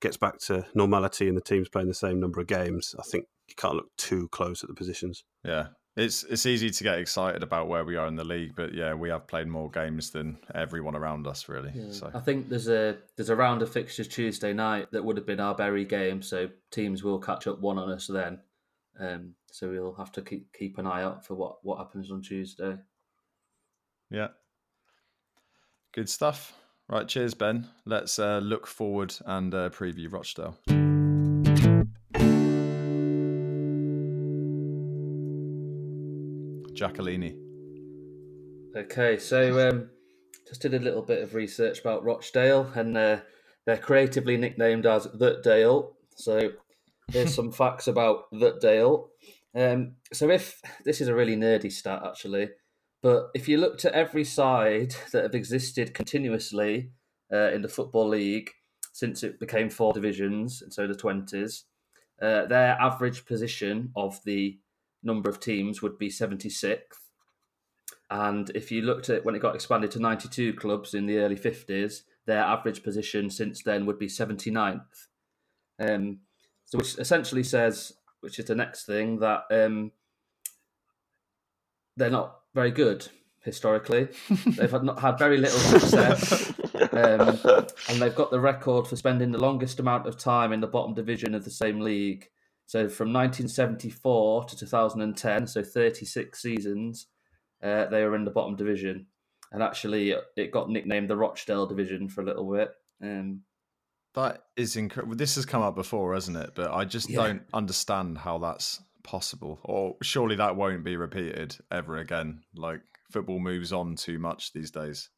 gets 0.01 0.17
back 0.17 0.39
to 0.41 0.67
normality 0.75 1.29
and 1.29 1.37
the 1.37 1.41
teams 1.41 1.69
playing 1.69 1.89
the 1.89 1.95
same 1.95 2.21
number 2.21 2.41
of 2.41 2.47
games. 2.47 2.95
I 2.99 3.03
think 3.03 3.27
you 3.49 3.55
can't 3.57 3.77
look 3.77 3.89
too 3.97 4.29
close 4.29 4.63
at 4.63 4.69
the 4.69 4.75
positions. 4.75 5.25
Yeah, 5.45 5.69
it's 5.97 6.25
it's 6.25 6.47
easy 6.47 6.71
to 6.71 6.85
get 6.85 6.99
excited 6.99 7.43
about 7.43 7.69
where 7.69 7.85
we 7.85 7.97
are 7.97 8.07
in 8.07 8.17
the 8.17 8.25
league, 8.25 8.55
but 8.57 8.73
yeah, 8.73 8.95
we 8.95 9.11
have 9.11 9.27
played 9.27 9.47
more 9.47 9.71
games 9.71 10.11
than 10.11 10.39
everyone 10.55 10.97
around 10.97 11.27
us, 11.27 11.49
really. 11.49 11.71
Yeah. 11.75 11.91
So 11.91 12.11
I 12.15 12.21
think 12.21 12.49
there's 12.49 12.69
a 12.69 12.97
there's 13.17 13.29
a 13.29 13.37
round 13.37 13.61
of 13.61 13.71
fixtures 13.71 14.09
Tuesday 14.09 14.55
night 14.55 14.89
that 14.93 15.05
would 15.05 15.17
have 15.19 15.27
been 15.27 15.41
our 15.41 15.55
Bury 15.55 15.85
game, 15.85 16.23
so 16.23 16.49
teams 16.71 17.03
will 17.03 17.19
catch 17.19 17.47
up 17.47 17.61
one 17.61 17.79
on 17.79 17.91
us 17.91 18.07
then. 18.07 18.41
Um, 18.99 19.35
so 19.51 19.69
we'll 19.69 19.95
have 19.95 20.13
to 20.13 20.23
keep 20.23 20.53
keep 20.55 20.79
an 20.79 20.87
eye 20.87 21.03
out 21.03 21.27
for 21.27 21.35
what 21.35 21.57
what 21.63 21.79
happens 21.79 22.11
on 22.11 22.23
Tuesday. 22.23 22.77
yeah, 24.11 24.29
good 25.93 26.09
stuff. 26.09 26.55
Right, 26.89 27.07
cheers, 27.07 27.35
Ben. 27.35 27.69
Let's 27.87 28.19
uh, 28.19 28.39
look 28.39 28.67
forward 28.67 29.15
and 29.25 29.55
uh, 29.55 29.71
preview 29.71 30.13
Rochdale. 30.13 30.92
Giacalini. 36.83 37.37
Okay, 38.77 39.19
so 39.19 39.69
um, 39.69 39.91
just 40.49 40.63
did 40.63 40.75
a 40.75 40.79
little 40.79 41.03
bit 41.03 41.23
of 41.23 41.35
research 41.35 41.81
about 41.81 42.05
Rochdale, 42.05 42.73
and 42.75 42.97
uh, 42.97 43.19
they're 43.67 43.77
creatively 43.77 44.37
nicknamed 44.37 44.87
as 44.87 45.05
That 45.15 45.43
Dale. 45.43 45.93
So 46.17 46.51
here's 47.13 47.35
some 47.41 47.53
facts 47.53 47.87
about 47.87 48.25
That 48.33 48.61
Dale. 48.61 49.11
Um, 49.55 49.93
so 50.13 50.31
if 50.31 50.61
this 50.85 51.01
is 51.01 51.09
a 51.09 51.15
really 51.15 51.37
nerdy 51.37 51.71
stat 51.71 52.03
actually, 52.05 52.49
but 53.03 53.31
if 53.35 53.49
you 53.49 53.59
looked 53.59 53.85
at 53.85 53.93
every 53.93 54.25
side 54.25 54.95
that 55.13 55.25
have 55.25 55.35
existed 55.35 55.93
continuously 55.93 56.91
uh, 57.33 57.51
in 57.53 57.61
the 57.63 57.69
football 57.69 58.09
league 58.09 58.51
since 58.95 59.23
it 59.23 59.39
became 59.39 59.69
four 59.69 59.93
divisions, 59.93 60.63
and 60.63 60.73
so 60.73 60.87
the 60.87 60.95
twenties, 60.95 61.65
uh, 62.21 62.47
their 62.47 62.77
average 62.81 63.25
position 63.27 63.91
of 63.97 64.19
the 64.25 64.59
number 65.03 65.29
of 65.29 65.41
teams 65.41 65.83
would 65.83 65.99
be 65.99 66.09
76th. 66.09 66.81
And 68.11 68.51
if 68.55 68.71
you 68.71 68.83
looked 68.83 69.09
at 69.09 69.25
when 69.25 69.35
it 69.35 69.43
got 69.43 69.55
expanded 69.55 69.91
to 69.93 69.99
92 69.99 70.55
clubs 70.55 70.95
in 70.95 71.07
the 71.07 71.19
early 71.19 71.37
50s, 71.37 72.03
their 72.27 72.43
average 72.43 72.83
position 72.83 73.31
since 73.31 73.63
then 73.63 73.87
would 73.87 73.99
be 73.99 74.07
79th. 74.07 74.81
Um, 75.81 76.21
so, 76.65 76.79
which 76.79 76.99
essentially 76.99 77.43
says, 77.43 77.93
which 78.21 78.39
is 78.39 78.45
the 78.45 78.55
next 78.55 78.85
thing, 78.85 79.19
that 79.21 79.45
um, 79.51 79.93
they're 81.97 82.11
not 82.11 82.41
very 82.55 82.71
good 82.71 83.09
historically. 83.41 84.09
they've 84.47 84.71
had 84.71 84.85
not 84.85 85.01
had 85.01 85.19
very 85.19 85.39
little 85.39 85.59
success, 85.59 86.53
um, 86.93 87.39
and 87.89 88.01
they've 88.01 88.15
got 88.15 88.31
the 88.31 88.41
record 88.41 88.87
for 88.87 88.97
spending 88.97 89.33
the 89.33 89.39
longest 89.39 89.81
amount 89.81 90.07
of 90.07 90.17
time 90.17 90.53
in 90.53 90.61
the 90.61 90.67
bottom 90.67 90.95
division 90.95 91.35
of 91.35 91.45
the 91.45 91.51
same 91.51 91.81
league. 91.81 92.29
So 92.73 92.89
from 92.89 93.13
1974 93.13 94.45
to 94.45 94.57
2010, 94.57 95.47
so 95.47 95.63
36 95.63 96.41
seasons, 96.41 97.09
uh, 97.63 97.85
they 97.89 98.03
were 98.03 98.17
in 98.17 98.25
the 98.25 98.31
bottom 98.31 98.57
division, 98.57 99.09
and 99.53 99.63
actually 99.63 100.15
it 100.39 100.53
got 100.53 100.71
nicknamed 100.71 101.11
the 101.11 101.17
Rochdale 101.19 101.67
Division 101.67 102.09
for 102.09 102.23
a 102.23 102.25
little 102.25 102.51
bit. 102.51 102.71
Um, 103.03 103.43
That 104.15 104.45
is 104.57 104.77
incredible. 104.77 105.17
This 105.17 105.35
has 105.35 105.45
come 105.45 105.61
up 105.61 105.75
before, 105.75 106.15
hasn't 106.15 106.39
it? 106.39 106.53
But 106.55 106.71
I 106.73 106.87
just 106.87 107.11
Yeah. 107.11 107.17
don't 107.19 107.43
understand 107.53 108.17
how 108.17 108.39
that's 108.39 108.81
possible. 109.03 109.61
Or 109.65 109.99
surely 110.03 110.37
that 110.37 110.57
won't 110.57 110.83
be 110.83 110.97
repeated 110.97 111.55
ever 111.71 111.99
again. 111.99 112.43
Like 112.55 112.81
football 113.11 113.39
moves 113.39 113.75
on 113.75 113.97
too 113.97 114.19
much 114.19 114.55
these 114.55 114.71
days. 114.71 115.11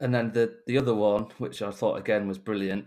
And 0.00 0.12
then 0.12 0.32
the 0.32 0.58
the 0.66 0.78
other 0.78 0.94
one, 0.96 1.26
which 1.38 1.62
I 1.62 1.70
thought 1.70 2.00
again 2.00 2.26
was 2.26 2.38
brilliant, 2.38 2.86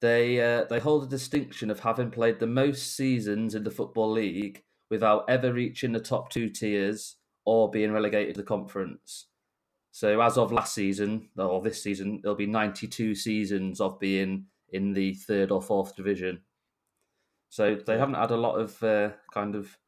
they 0.00 0.40
uh, 0.40 0.64
they 0.64 0.78
hold 0.78 1.04
a 1.04 1.08
distinction 1.08 1.70
of 1.70 1.80
having 1.80 2.10
played 2.10 2.38
the 2.38 2.46
most 2.46 2.96
seasons 2.96 3.54
in 3.54 3.64
the 3.64 3.70
football 3.70 4.10
league 4.10 4.62
without 4.90 5.24
ever 5.28 5.52
reaching 5.52 5.92
the 5.92 6.00
top 6.00 6.30
two 6.30 6.48
tiers 6.48 7.16
or 7.44 7.70
being 7.70 7.92
relegated 7.92 8.34
to 8.34 8.40
the 8.42 8.46
conference. 8.46 9.26
So 9.90 10.20
as 10.20 10.38
of 10.38 10.52
last 10.52 10.74
season 10.74 11.28
or 11.36 11.60
this 11.60 11.82
season, 11.82 12.20
there'll 12.22 12.36
be 12.36 12.46
ninety 12.46 12.86
two 12.86 13.14
seasons 13.14 13.80
of 13.80 13.98
being 13.98 14.46
in 14.70 14.92
the 14.92 15.14
third 15.14 15.50
or 15.50 15.62
fourth 15.62 15.96
division. 15.96 16.40
So 17.48 17.74
they 17.74 17.98
haven't 17.98 18.16
had 18.16 18.30
a 18.30 18.36
lot 18.36 18.56
of 18.56 18.82
uh, 18.82 19.10
kind 19.32 19.54
of 19.54 19.78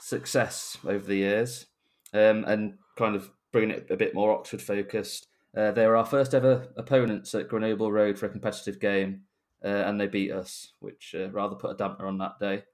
success 0.00 0.76
over 0.84 1.06
the 1.06 1.16
years, 1.16 1.66
um, 2.12 2.44
and 2.44 2.74
kind 2.98 3.14
of 3.14 3.30
bringing 3.52 3.70
it 3.70 3.86
a 3.90 3.96
bit 3.96 4.14
more 4.14 4.32
Oxford 4.32 4.60
focused. 4.60 5.28
Uh, 5.56 5.70
they 5.72 5.86
were 5.86 5.96
our 5.96 6.06
first 6.06 6.34
ever 6.34 6.68
opponents 6.76 7.34
at 7.34 7.48
Grenoble 7.48 7.92
Road 7.92 8.18
for 8.18 8.26
a 8.26 8.30
competitive 8.30 8.80
game, 8.80 9.22
uh, 9.64 9.68
and 9.68 10.00
they 10.00 10.06
beat 10.06 10.32
us, 10.32 10.72
which 10.80 11.14
uh, 11.18 11.30
rather 11.30 11.56
put 11.56 11.72
a 11.72 11.76
damper 11.76 12.06
on 12.06 12.18
that 12.18 12.38
day. 12.38 12.64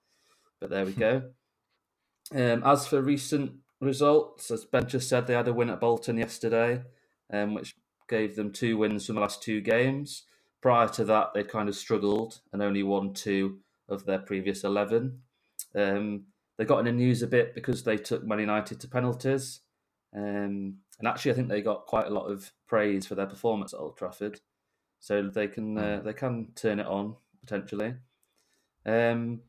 But 0.60 0.70
there 0.70 0.84
we 0.84 0.92
go. 0.94 1.22
Um, 2.34 2.62
as 2.64 2.86
for 2.86 3.00
recent 3.00 3.52
results, 3.80 4.50
as 4.50 4.64
Ben 4.64 4.86
just 4.86 5.08
said, 5.08 5.26
they 5.26 5.34
had 5.34 5.48
a 5.48 5.52
win 5.52 5.70
at 5.70 5.80
Bolton 5.80 6.18
yesterday, 6.18 6.82
um, 7.32 7.54
which 7.54 7.74
gave 8.08 8.36
them 8.36 8.52
two 8.52 8.78
wins 8.78 9.06
from 9.06 9.16
the 9.16 9.20
last 9.20 9.42
two 9.42 9.60
games. 9.60 10.24
Prior 10.60 10.88
to 10.88 11.04
that, 11.04 11.34
they'd 11.34 11.48
kind 11.48 11.68
of 11.68 11.76
struggled 11.76 12.40
and 12.52 12.62
only 12.62 12.82
won 12.82 13.12
two 13.12 13.58
of 13.88 14.04
their 14.04 14.18
previous 14.18 14.64
11. 14.64 15.20
Um, 15.74 16.24
they 16.56 16.64
got 16.64 16.80
in 16.80 16.86
the 16.86 16.92
news 16.92 17.22
a 17.22 17.26
bit 17.26 17.54
because 17.54 17.84
they 17.84 17.96
took 17.96 18.24
Man 18.24 18.40
United 18.40 18.80
to 18.80 18.88
penalties. 18.88 19.60
Um, 20.14 20.78
and 20.98 21.06
actually, 21.06 21.32
I 21.32 21.34
think 21.34 21.48
they 21.48 21.62
got 21.62 21.86
quite 21.86 22.06
a 22.06 22.14
lot 22.14 22.26
of 22.26 22.52
praise 22.66 23.06
for 23.06 23.14
their 23.14 23.26
performance 23.26 23.72
at 23.72 23.80
Old 23.80 23.96
Trafford. 23.96 24.40
So 25.00 25.22
they 25.22 25.46
can 25.46 25.78
uh, 25.78 26.00
they 26.04 26.12
can 26.12 26.48
turn 26.56 26.80
it 26.80 26.86
on 26.86 27.14
potentially. 27.40 27.94
Um, 28.84 29.42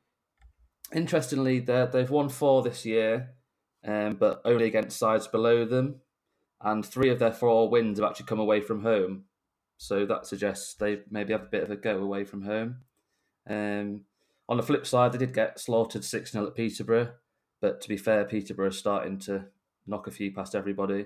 interestingly, 0.94 1.60
they've 1.60 2.10
won 2.10 2.30
four 2.30 2.62
this 2.62 2.86
year, 2.86 3.32
um, 3.84 4.16
but 4.16 4.42
only 4.46 4.66
against 4.66 5.00
sides 5.00 5.28
below 5.28 5.66
them, 5.66 6.02
and 6.62 6.86
three 6.86 7.10
of 7.10 7.20
their 7.20 7.32
four 7.32 7.68
wins 7.70 8.00
have 8.00 8.10
actually 8.10 8.28
come 8.28 8.40
away 8.40 8.62
from 8.62 8.84
home. 8.84 9.24
So 9.78 10.06
that 10.06 10.28
suggests 10.28 10.76
they 10.76 11.00
maybe 11.10 11.34
have 11.34 11.44
a 11.44 11.46
bit 11.46 11.64
of 11.64 11.72
a 11.72 11.78
go 11.78 11.98
away 11.98 12.26
from 12.26 12.44
home. 12.44 12.82
Um, 13.50 14.02
on 14.48 14.58
the 14.58 14.64
flip 14.64 14.86
side, 14.86 15.14
they 15.14 15.18
did 15.18 15.34
get 15.34 15.60
slaughtered 15.60 16.04
6 16.04 16.32
0 16.32 16.48
at 16.48 16.56
Peterborough, 16.56 17.14
but 17.62 17.82
to 17.82 17.90
be 17.90 17.98
fair, 17.98 18.26
Peterborough 18.26 18.68
is 18.68 18.78
starting 18.78 19.18
to 19.20 19.46
knock 19.88 20.06
a 20.06 20.12
few 20.12 20.32
past 20.32 20.54
everybody. 20.54 21.06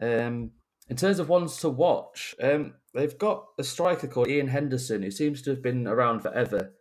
Um, 0.00 0.52
in 0.88 0.96
terms 0.96 1.18
of 1.18 1.28
ones 1.28 1.58
to 1.58 1.68
watch, 1.68 2.34
um, 2.42 2.74
they've 2.94 3.16
got 3.16 3.46
a 3.58 3.64
striker 3.64 4.08
called 4.08 4.28
Ian 4.28 4.48
Henderson 4.48 5.02
who 5.02 5.10
seems 5.10 5.42
to 5.42 5.50
have 5.50 5.62
been 5.62 5.86
around 5.86 6.20
forever 6.20 6.72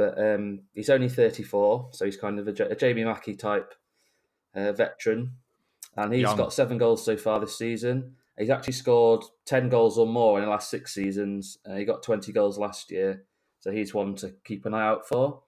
but 0.00 0.18
um, 0.18 0.60
he's 0.72 0.88
only 0.88 1.10
34, 1.10 1.90
so 1.92 2.06
he's 2.06 2.16
kind 2.16 2.38
of 2.38 2.48
a, 2.48 2.64
a 2.64 2.74
Jamie 2.74 3.04
Mackie 3.04 3.34
type 3.34 3.74
uh, 4.54 4.72
veteran, 4.72 5.32
and 5.94 6.12
he's 6.12 6.22
Young. 6.22 6.38
got 6.38 6.54
seven 6.54 6.78
goals 6.78 7.04
so 7.04 7.18
far 7.18 7.38
this 7.38 7.58
season. 7.58 8.14
He's 8.38 8.48
actually 8.48 8.72
scored 8.72 9.24
10 9.44 9.68
goals 9.68 9.98
or 9.98 10.06
more 10.06 10.38
in 10.38 10.44
the 10.46 10.50
last 10.50 10.70
six 10.70 10.94
seasons. 10.94 11.58
Uh, 11.68 11.74
he 11.74 11.84
got 11.84 12.02
20 12.02 12.32
goals 12.32 12.58
last 12.58 12.90
year, 12.90 13.24
so 13.58 13.70
he's 13.70 13.92
one 13.92 14.14
to 14.16 14.32
keep 14.42 14.64
an 14.64 14.72
eye 14.72 14.86
out 14.86 15.06
for. 15.06 15.42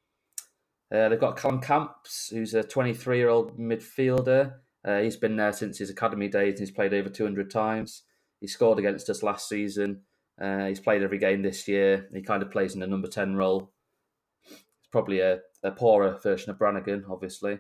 Uh, 0.95 1.09
they've 1.09 1.19
got 1.19 1.39
Callum 1.39 1.61
Camps, 1.61 2.29
who's 2.29 2.53
a 2.53 2.63
23 2.63 3.17
year 3.17 3.31
old 3.31 3.59
midfielder. 3.59 4.57
Uh, 4.85 5.01
he's 5.01 5.17
been 5.17 5.37
there 5.37 5.53
since 5.53 5.79
his 5.79 5.91
academy 5.91 6.29
days 6.29 6.55
and 6.55 6.61
he's 6.61 6.71
played 6.71 6.95
over 6.95 7.09
200 7.09 7.51
times. 7.51 8.03
He 8.41 8.49
scored 8.49 8.79
against 8.79 9.09
us 9.09 9.23
last 9.23 9.49
season. 9.49 10.03
Uh, 10.41 10.67
he's 10.67 10.81
played 10.81 11.03
every 11.03 11.19
game 11.19 11.43
this 11.43 11.69
year. 11.69 12.09
He 12.13 12.23
kind 12.23 12.43
of 12.43 12.51
plays 12.51 12.75
in 12.75 12.81
the 12.81 12.87
number 12.87 13.07
10 13.07 13.37
role 13.37 13.73
It's 14.47 14.89
probably 14.91 15.21
a, 15.21 15.39
a 15.63 15.71
poorer 15.71 16.19
version 16.23 16.51
of 16.51 16.59
Brannagan, 16.59 17.05
obviously. 17.09 17.59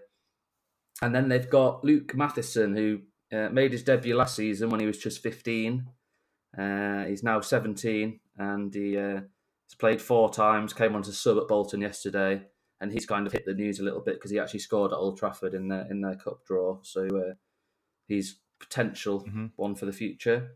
And 1.00 1.14
then 1.14 1.28
they've 1.28 1.48
got 1.48 1.84
Luke 1.84 2.14
Matheson, 2.14 2.74
who 2.74 3.00
uh, 3.32 3.48
made 3.50 3.72
his 3.72 3.84
debut 3.84 4.16
last 4.16 4.36
season 4.36 4.70
when 4.70 4.80
he 4.80 4.86
was 4.86 4.98
just 4.98 5.22
15. 5.22 5.86
Uh, 6.58 7.04
he's 7.04 7.22
now 7.22 7.40
17 7.40 8.20
and 8.36 8.74
he 8.74 8.98
uh, 8.98 9.20
has 9.20 9.74
played 9.78 10.02
four 10.02 10.30
times, 10.30 10.72
came 10.72 10.94
on 10.94 11.02
to 11.02 11.12
sub 11.12 11.38
at 11.38 11.48
Bolton 11.48 11.80
yesterday, 11.80 12.42
and 12.82 12.92
he's 12.92 13.06
kind 13.06 13.26
of 13.26 13.32
hit 13.32 13.46
the 13.46 13.54
news 13.54 13.78
a 13.78 13.84
little 13.84 14.00
bit 14.00 14.16
because 14.16 14.32
he 14.32 14.40
actually 14.40 14.58
scored 14.58 14.92
at 14.92 14.98
Old 14.98 15.16
Trafford 15.16 15.54
in 15.54 15.68
their, 15.68 15.86
in 15.88 16.00
their 16.00 16.16
cup 16.16 16.44
draw. 16.44 16.78
So 16.82 17.06
uh, 17.06 17.34
he's 18.08 18.40
potential 18.58 19.20
mm-hmm. 19.20 19.46
one 19.56 19.76
for 19.76 19.86
the 19.86 19.92
future. 19.92 20.50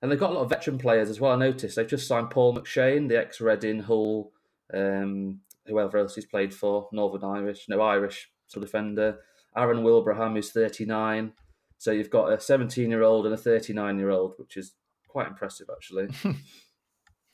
And 0.00 0.10
they've 0.10 0.20
got 0.20 0.30
a 0.30 0.34
lot 0.34 0.42
of 0.42 0.50
veteran 0.50 0.76
players 0.76 1.08
as 1.08 1.18
well. 1.18 1.32
I 1.32 1.36
noticed 1.36 1.76
they've 1.76 1.86
just 1.86 2.06
signed 2.06 2.30
Paul 2.30 2.54
McShane, 2.54 3.08
the 3.08 3.18
ex 3.18 3.40
Reading 3.40 3.80
Hull 3.80 4.32
um, 4.74 5.40
whoever 5.66 5.98
else 5.98 6.14
he's 6.14 6.26
played 6.26 6.52
for, 6.52 6.88
Northern 6.92 7.24
Irish, 7.24 7.66
no 7.68 7.80
Irish 7.80 8.30
sort 8.48 8.64
of 8.64 8.68
defender. 8.68 9.18
Aaron 9.56 9.82
Wilbraham, 9.82 10.34
who's 10.34 10.50
39. 10.50 11.32
So 11.78 11.90
you've 11.90 12.10
got 12.10 12.32
a 12.32 12.40
17 12.40 12.90
year 12.90 13.02
old 13.02 13.26
and 13.26 13.34
a 13.34 13.38
39 13.38 13.98
year 13.98 14.10
old, 14.10 14.34
which 14.36 14.56
is 14.56 14.72
quite 15.08 15.28
impressive 15.28 15.68
actually. 15.72 16.08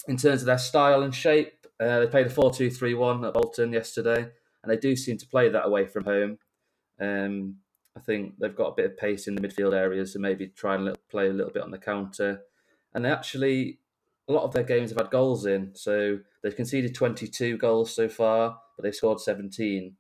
In 0.07 0.17
terms 0.17 0.43
of 0.43 0.47
their 0.47 0.59
style 0.59 1.03
and 1.03 1.15
shape, 1.15 1.58
uh, 1.81 2.01
they 2.01 2.07
played 2.07 2.27
a 2.27 2.31
4 2.31 2.53
2 2.53 2.71
3 2.71 2.95
1 2.95 3.25
at 3.25 3.35
Bolton 3.35 3.73
yesterday, 3.73 4.29
and 4.63 4.71
they 4.71 4.77
do 4.77 4.97
seem 4.97 5.19
to 5.19 5.27
play 5.27 5.49
that 5.49 5.67
away 5.67 5.87
from 5.87 6.05
home. 6.05 6.39
Um, 7.01 7.57
I 7.97 8.01
think 8.01 8.35
they've 8.39 8.55
got 8.55 8.69
a 8.69 8.75
bit 8.75 8.87
of 8.87 8.97
pace 8.97 9.27
in 9.27 9.35
the 9.35 9.41
midfield 9.41 9.75
areas, 9.75 10.13
so 10.13 10.19
maybe 10.19 10.49
try 10.49 10.77
and 10.77 10.97
play 11.11 11.29
a 11.29 11.33
little 11.33 11.53
bit 11.53 11.63
on 11.63 11.71
the 11.71 11.79
counter. 11.79 12.43
And 12.95 13.05
they 13.05 13.11
actually 13.11 13.81
a 14.29 14.33
lot 14.33 14.45
of 14.45 14.53
their 14.53 14.63
games 14.63 14.91
have 14.91 14.99
had 14.99 15.11
goals 15.11 15.47
in. 15.47 15.71
So 15.75 16.19
they've 16.43 16.55
conceded 16.55 16.95
22 16.95 17.57
goals 17.57 17.95
so 17.95 18.09
far, 18.09 18.59
but 18.77 18.83
they've 18.83 18.95
scored 18.95 19.21
17. 19.21 19.97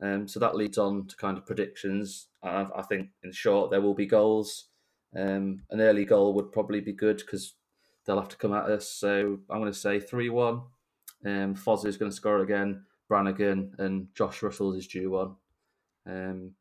Um, 0.00 0.28
so 0.28 0.38
that 0.40 0.56
leads 0.56 0.78
on 0.78 1.06
to 1.08 1.16
kind 1.16 1.36
of 1.36 1.46
predictions. 1.46 2.28
I, 2.42 2.66
I 2.76 2.82
think, 2.82 3.08
in 3.22 3.32
short, 3.32 3.70
there 3.70 3.80
will 3.80 3.94
be 3.94 4.06
goals. 4.06 4.66
Um, 5.16 5.62
an 5.70 5.80
early 5.80 6.04
goal 6.04 6.34
would 6.34 6.52
probably 6.52 6.80
be 6.80 6.92
good 6.92 7.18
because 7.18 7.54
they'll 8.06 8.20
have 8.20 8.28
to 8.28 8.36
come 8.36 8.52
at 8.52 8.64
us. 8.64 8.88
So 8.88 9.38
I'm 9.50 9.60
going 9.60 9.72
to 9.72 9.78
say 9.78 9.98
3 9.98 10.28
1. 10.30 10.60
Um, 11.24 11.54
Fozzie 11.54 11.86
is 11.86 11.96
going 11.96 12.10
to 12.10 12.16
score 12.16 12.40
again, 12.40 12.84
Brannagan 13.10 13.78
and 13.78 14.08
Josh 14.14 14.40
Ruffels 14.40 14.76
is 14.76 14.86
due 14.86 15.10
one. 15.10 15.36
Um, 16.06 16.52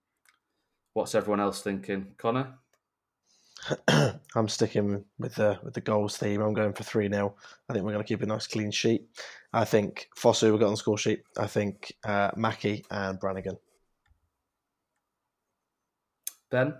what's 0.93 1.16
everyone 1.16 1.41
else 1.41 1.61
thinking? 1.61 2.14
Connor? 2.18 2.53
I'm 4.36 4.47
sticking 4.47 5.05
with 5.20 5.36
the 5.36 5.59
with 5.64 5.74
the 5.74 5.82
goals 5.82 6.18
theme. 6.18 6.41
I'm 6.41 6.53
going 6.53 6.74
for 6.74 6.84
three 6.84 7.09
0 7.09 7.36
I 7.70 7.74
think 7.74 7.86
we're 7.86 7.93
going 7.93 8.03
to 8.03 8.07
keep 8.07 8.22
a 8.22 8.26
nice 8.26 8.47
clean 8.47 8.72
sheet. 8.72 9.05
I 9.53 9.66
think 9.66 10.09
Fosu 10.18 10.51
will 10.51 10.57
get 10.57 10.66
on 10.66 10.74
the 10.74 10.78
score 10.78 10.97
sheet. 10.97 11.24
I 11.38 11.47
think 11.47 11.93
uh, 12.05 12.32
Mackie 12.36 12.84
and 12.91 13.20
Brannagan. 13.20 13.57
Ben, 16.51 16.74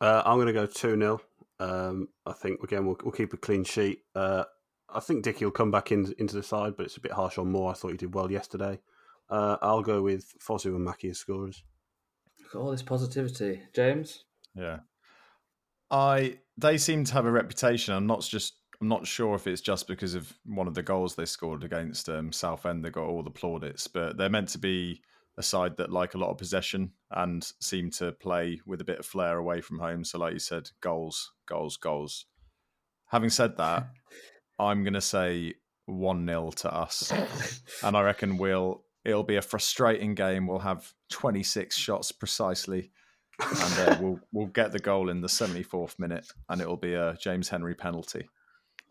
uh, 0.00 0.22
I'm 0.24 0.36
going 0.36 0.46
to 0.46 0.52
go 0.52 0.66
two 0.66 0.96
0 0.96 1.20
um, 1.60 2.08
I 2.26 2.32
think 2.32 2.62
again 2.62 2.86
we'll, 2.86 2.98
we'll 3.02 3.12
keep 3.12 3.32
a 3.32 3.36
clean 3.36 3.64
sheet. 3.64 4.02
Uh, 4.14 4.44
I 4.94 5.00
think 5.00 5.24
Dickie 5.24 5.44
will 5.44 5.52
come 5.52 5.70
back 5.70 5.92
in, 5.92 6.14
into 6.18 6.36
the 6.36 6.42
side, 6.42 6.74
but 6.76 6.86
it's 6.86 6.96
a 6.96 7.00
bit 7.00 7.12
harsh 7.12 7.38
on 7.38 7.50
Moore. 7.50 7.70
I 7.70 7.74
thought 7.74 7.92
he 7.92 7.96
did 7.96 8.14
well 8.14 8.30
yesterday. 8.30 8.80
Uh, 9.28 9.56
I'll 9.62 9.82
go 9.82 10.02
with 10.02 10.32
Fosu 10.38 10.66
and 10.66 10.84
Mackie 10.84 11.10
as 11.10 11.18
scorers. 11.18 11.62
all 12.54 12.70
this 12.70 12.82
positivity, 12.82 13.62
James. 13.74 14.24
Yeah, 14.54 14.80
I 15.90 16.38
they 16.56 16.78
seem 16.78 17.04
to 17.04 17.12
have 17.14 17.26
a 17.26 17.30
reputation. 17.30 17.94
I'm 17.94 18.06
not 18.06 18.22
just 18.22 18.54
I'm 18.80 18.88
not 18.88 19.06
sure 19.06 19.34
if 19.34 19.46
it's 19.46 19.60
just 19.60 19.88
because 19.88 20.14
of 20.14 20.32
one 20.44 20.68
of 20.68 20.74
the 20.74 20.82
goals 20.82 21.14
they 21.14 21.24
scored 21.24 21.64
against 21.64 22.08
um, 22.08 22.32
Southend. 22.32 22.84
They 22.84 22.90
got 22.90 23.08
all 23.08 23.22
the 23.22 23.30
plaudits, 23.30 23.86
but 23.86 24.16
they're 24.16 24.28
meant 24.28 24.48
to 24.50 24.58
be 24.58 25.00
a 25.36 25.42
side 25.42 25.76
that 25.76 25.90
like 25.90 26.14
a 26.14 26.18
lot 26.18 26.30
of 26.30 26.38
possession 26.38 26.92
and 27.10 27.44
seem 27.60 27.90
to 27.90 28.12
play 28.12 28.60
with 28.66 28.80
a 28.80 28.84
bit 28.84 29.00
of 29.00 29.06
flair 29.06 29.38
away 29.38 29.60
from 29.60 29.78
home. 29.78 30.04
So, 30.04 30.18
like 30.18 30.32
you 30.32 30.38
said, 30.38 30.70
goals, 30.80 31.32
goals, 31.46 31.76
goals. 31.76 32.26
Having 33.08 33.30
said 33.30 33.56
that, 33.56 33.88
I'm 34.58 34.82
going 34.82 34.94
to 34.94 35.00
say 35.00 35.54
one 35.86 36.26
0 36.26 36.50
to 36.56 36.74
us, 36.74 37.12
and 37.82 37.96
I 37.96 38.02
reckon 38.02 38.36
we'll 38.36 38.84
it'll 39.04 39.24
be 39.24 39.36
a 39.36 39.42
frustrating 39.42 40.14
game. 40.14 40.46
We'll 40.46 40.60
have 40.60 40.92
26 41.10 41.76
shots 41.76 42.12
precisely 42.12 42.90
and 43.40 43.88
uh, 43.88 43.96
we'll 44.00 44.20
we'll 44.32 44.46
get 44.46 44.72
the 44.72 44.78
goal 44.78 45.08
in 45.08 45.20
the 45.20 45.28
74th 45.28 45.98
minute, 45.98 46.26
and 46.48 46.60
it'll 46.60 46.76
be 46.76 46.94
a 46.94 47.16
James 47.20 47.48
Henry 47.48 47.74
penalty. 47.74 48.28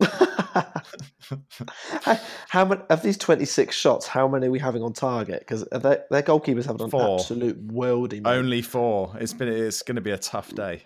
how 2.48 2.64
many 2.64 2.80
of 2.90 3.02
these 3.02 3.16
26 3.16 3.74
shots? 3.74 4.08
How 4.08 4.26
many 4.26 4.48
are 4.48 4.50
we 4.50 4.58
having 4.58 4.82
on 4.82 4.92
target? 4.92 5.40
Because 5.40 5.64
their, 5.70 6.04
their 6.10 6.22
goalkeepers 6.22 6.66
have 6.66 6.80
an 6.80 6.90
four. 6.90 7.14
absolute 7.14 7.68
worldy. 7.68 8.22
Only 8.24 8.60
four. 8.62 9.14
It's 9.20 9.32
been 9.32 9.48
it's 9.48 9.82
going 9.82 9.96
to 9.96 10.02
be 10.02 10.10
a 10.10 10.18
tough 10.18 10.54
day. 10.54 10.82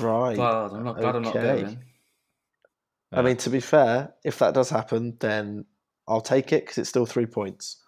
Right. 0.00 0.36
Glad, 0.36 0.72
I'm 0.72 0.84
not 0.84 0.96
glad 0.98 1.16
okay. 1.16 1.50
I'm 1.50 1.62
not 1.62 1.76
I 3.16 3.22
mean, 3.22 3.38
to 3.38 3.50
be 3.50 3.60
fair, 3.60 4.12
if 4.24 4.40
that 4.40 4.52
does 4.52 4.68
happen, 4.68 5.16
then 5.20 5.64
I'll 6.06 6.20
take 6.20 6.52
it 6.52 6.64
because 6.66 6.76
it's 6.76 6.90
still 6.90 7.06
three 7.06 7.24
points. 7.24 7.82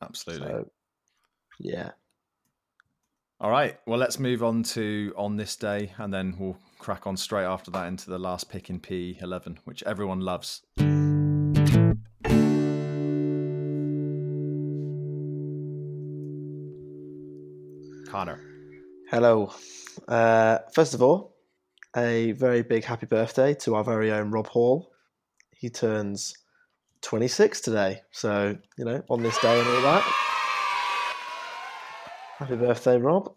Absolutely. 0.00 0.46
So, 0.46 0.70
yeah. 1.58 1.90
All 3.40 3.50
right. 3.50 3.76
Well, 3.88 3.98
let's 3.98 4.20
move 4.20 4.44
on 4.44 4.62
to 4.62 5.12
on 5.16 5.36
this 5.36 5.56
day, 5.56 5.92
and 5.98 6.14
then 6.14 6.36
we'll 6.38 6.58
crack 6.78 7.08
on 7.08 7.16
straight 7.16 7.44
after 7.44 7.72
that 7.72 7.88
into 7.88 8.08
the 8.08 8.20
last 8.20 8.50
pick 8.50 8.70
in 8.70 8.78
P11, 8.78 9.58
which 9.64 9.82
everyone 9.82 10.20
loves. 10.20 10.62
Connor. 18.08 18.40
Hello. 19.10 19.52
Uh, 20.06 20.58
first 20.72 20.94
of 20.94 21.02
all, 21.02 21.34
a 21.98 22.32
very 22.32 22.62
big 22.62 22.84
happy 22.84 23.06
birthday 23.06 23.54
to 23.54 23.74
our 23.74 23.84
very 23.84 24.12
own 24.12 24.30
Rob 24.30 24.46
Hall. 24.46 24.92
He 25.50 25.68
turns 25.68 26.34
26 27.02 27.60
today. 27.60 28.02
So, 28.10 28.56
you 28.76 28.84
know, 28.84 29.02
on 29.08 29.22
this 29.22 29.38
day 29.38 29.58
and 29.58 29.68
all 29.68 29.82
that. 29.82 30.02
Happy 32.38 32.56
birthday, 32.56 32.98
Rob. 32.98 33.34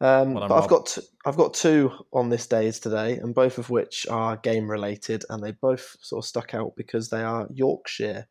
Um, 0.00 0.34
but 0.34 0.50
I've 0.50 0.68
got 0.68 0.98
i 0.98 1.28
I've 1.28 1.36
got 1.36 1.54
two 1.54 1.92
on 2.12 2.28
this 2.28 2.46
days 2.48 2.80
today, 2.80 3.18
and 3.18 3.34
both 3.34 3.58
of 3.58 3.70
which 3.70 4.06
are 4.10 4.36
game 4.36 4.68
related, 4.68 5.24
and 5.30 5.42
they 5.42 5.52
both 5.52 5.96
sort 6.00 6.24
of 6.24 6.28
stuck 6.28 6.54
out 6.54 6.74
because 6.76 7.08
they 7.08 7.22
are 7.22 7.46
Yorkshire 7.54 8.26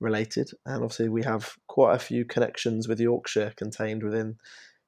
related, 0.00 0.50
and 0.64 0.82
obviously 0.82 1.10
we 1.10 1.22
have 1.22 1.54
quite 1.66 1.94
a 1.94 1.98
few 1.98 2.24
connections 2.24 2.88
with 2.88 2.98
Yorkshire 2.98 3.52
contained 3.56 4.02
within 4.02 4.38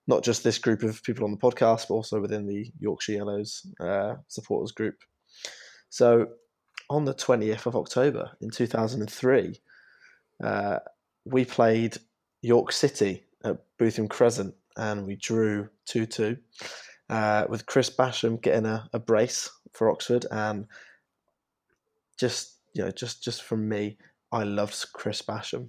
not 0.06 0.22
just 0.22 0.44
this 0.44 0.58
group 0.58 0.82
of 0.82 1.02
people 1.02 1.24
on 1.24 1.30
the 1.30 1.36
podcast, 1.36 1.88
but 1.88 1.94
also 1.94 2.20
within 2.20 2.46
the 2.46 2.70
Yorkshire 2.78 3.12
Yellows 3.12 3.66
uh, 3.80 4.14
supporters 4.28 4.72
group. 4.72 4.96
So 5.88 6.28
on 6.90 7.04
the 7.04 7.14
20th 7.14 7.66
of 7.66 7.76
October 7.76 8.30
in 8.40 8.50
2003, 8.50 9.60
uh, 10.42 10.78
we 11.24 11.44
played 11.44 11.96
York 12.42 12.72
City 12.72 13.24
at 13.44 13.58
Bootham 13.78 14.08
Crescent 14.08 14.54
and 14.76 15.06
we 15.06 15.16
drew 15.16 15.68
2 15.86 16.06
2 16.06 16.36
uh, 17.10 17.46
with 17.48 17.66
Chris 17.66 17.90
Basham 17.90 18.40
getting 18.40 18.66
a, 18.66 18.88
a 18.92 18.98
brace 18.98 19.50
for 19.72 19.90
Oxford. 19.90 20.26
And 20.30 20.66
just, 22.18 22.56
you 22.74 22.84
know, 22.84 22.90
just, 22.90 23.22
just 23.22 23.42
from 23.42 23.68
me, 23.68 23.98
I 24.32 24.44
loved 24.44 24.84
Chris 24.92 25.22
Basham. 25.22 25.68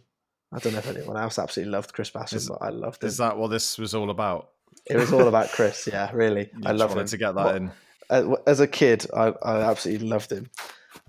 I 0.56 0.60
don't 0.60 0.74
know 0.74 0.80
if 0.80 0.88
anyone 0.88 1.18
else 1.18 1.38
absolutely 1.38 1.72
loved 1.72 1.93
Chris 1.93 2.12
Basham, 2.12 2.36
Is- 2.36 2.47
but 2.49 2.60
I 2.62 2.70
loved 2.70 3.03
him. 3.03 3.08
Is 3.08 3.18
that 3.18 3.38
what 3.38 3.49
this 3.49 3.78
was 3.78 3.93
all 3.93 4.10
about? 4.10 4.49
It 4.86 4.97
was 4.97 5.12
all 5.12 5.28
about 5.28 5.49
Chris. 5.49 5.88
Yeah, 5.91 6.10
really. 6.14 6.49
You 6.53 6.62
I 6.66 6.70
just 6.70 6.80
loved 6.80 6.91
wanted 6.95 7.01
him. 7.01 7.08
to 7.08 7.18
get 7.18 7.36
that 7.36 7.45
What- 7.45 7.56
in. 7.56 8.38
as 8.47 8.60
a 8.60 8.68
kid, 8.68 9.06
I, 9.16 9.34
I 9.43 9.62
absolutely 9.62 10.08
loved 10.08 10.32
him. 10.32 10.49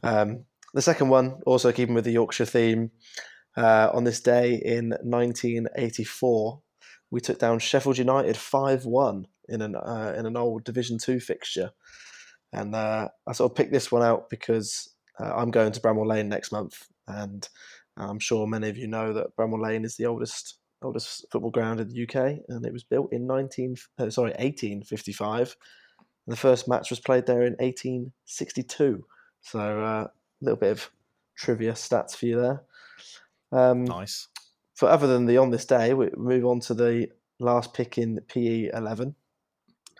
Um, 0.02 0.44
the 0.74 0.82
second 0.82 1.08
one, 1.10 1.40
also 1.46 1.72
keeping 1.72 1.94
with 1.94 2.04
the 2.04 2.12
Yorkshire 2.12 2.44
theme, 2.46 2.90
uh, 3.56 3.90
on 3.94 4.04
this 4.04 4.20
day 4.20 4.54
in 4.54 4.90
1984, 5.02 6.60
we 7.10 7.20
took 7.20 7.38
down 7.38 7.58
Sheffield 7.58 7.98
United 7.98 8.36
5 8.36 8.84
1 8.84 9.26
in 9.48 9.62
an, 9.62 9.76
uh, 9.76 10.14
in 10.16 10.26
an 10.26 10.36
old 10.36 10.64
Division 10.64 10.98
2 10.98 11.20
fixture. 11.20 11.70
And 12.52 12.74
uh, 12.74 13.08
I 13.26 13.32
sort 13.32 13.52
of 13.52 13.56
picked 13.56 13.72
this 13.72 13.92
one 13.92 14.02
out 14.02 14.28
because 14.30 14.88
uh, 15.20 15.32
I'm 15.34 15.50
going 15.50 15.72
to 15.72 15.80
Bramall 15.80 16.06
Lane 16.06 16.28
next 16.28 16.52
month. 16.52 16.86
And 17.06 17.48
I'm 17.96 18.18
sure 18.18 18.46
many 18.46 18.68
of 18.68 18.76
you 18.76 18.86
know 18.86 19.12
that 19.12 19.36
Bramall 19.36 19.62
Lane 19.62 19.84
is 19.84 19.96
the 19.96 20.06
oldest 20.06 20.58
oldest 20.82 21.26
football 21.32 21.50
ground 21.50 21.80
in 21.80 21.88
the 21.88 22.02
UK, 22.02 22.38
and 22.48 22.64
it 22.66 22.72
was 22.72 22.84
built 22.84 23.12
in 23.12 23.26
19 23.26 23.76
uh, 23.98 24.10
sorry 24.10 24.30
1855. 24.30 25.56
And 26.26 26.32
the 26.32 26.36
first 26.36 26.68
match 26.68 26.90
was 26.90 27.00
played 27.00 27.26
there 27.26 27.42
in 27.42 27.54
1862. 27.54 29.04
So 29.42 29.60
uh, 29.60 30.06
a 30.06 30.10
little 30.40 30.58
bit 30.58 30.72
of 30.72 30.90
trivia 31.36 31.72
stats 31.72 32.16
for 32.16 32.26
you 32.26 32.40
there. 32.40 32.62
Um, 33.52 33.84
Nice. 33.84 34.28
For 34.74 34.88
other 34.88 35.06
than 35.06 35.24
the 35.26 35.38
on 35.38 35.50
this 35.50 35.64
day, 35.64 35.94
we 35.94 36.10
move 36.16 36.44
on 36.44 36.60
to 36.60 36.74
the 36.74 37.08
last 37.38 37.72
pick 37.72 37.96
in 37.96 38.20
PE 38.28 38.70
11. 38.74 39.14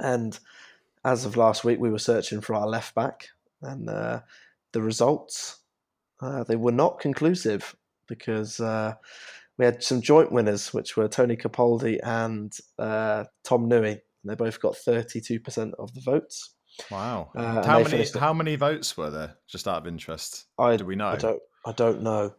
And 0.01 0.39
as 1.05 1.25
of 1.25 1.37
last 1.37 1.65
week, 1.65 1.79
we 1.79 1.91
were 1.91 1.99
searching 1.99 2.41
for 2.41 2.55
our 2.55 2.67
left 2.67 2.95
back, 2.95 3.29
and 3.63 3.89
uh, 3.89 4.21
the 4.73 4.83
results 4.83 5.61
uh, 6.21 6.45
they 6.45 6.57
were 6.57 6.73
not 6.73 6.99
conclusive 6.99 7.77
because 8.09 8.61
uh, 8.61 8.95
we 9.59 9.65
had 9.65 9.83
some 9.83 10.01
joint 10.01 10.33
winners, 10.33 10.73
which 10.75 10.97
were 10.97 11.09
Tony 11.09 11.37
Capaldi 11.37 11.99
and 12.03 12.53
uh, 12.79 13.25
Tom 13.45 13.69
Newey. 13.69 14.01
They 14.25 14.35
both 14.35 14.61
got 14.61 14.75
32% 14.75 15.73
of 15.79 15.95
the 15.95 16.01
votes. 16.01 16.55
Wow. 16.91 17.31
Uh, 17.35 17.65
how 17.65 17.83
many 17.83 18.05
how 18.19 18.33
many 18.35 18.57
votes 18.57 18.97
were 18.97 19.11
there? 19.11 19.37
Just 19.49 19.67
out 19.67 19.79
of 19.79 19.87
interest. 19.87 20.47
I 20.59 20.77
Do 20.77 20.85
we 20.85 20.97
know? 20.97 21.09
I 21.09 21.17
don't. 21.17 21.41
I 21.65 21.73
don't 21.73 22.03
know. 22.03 22.35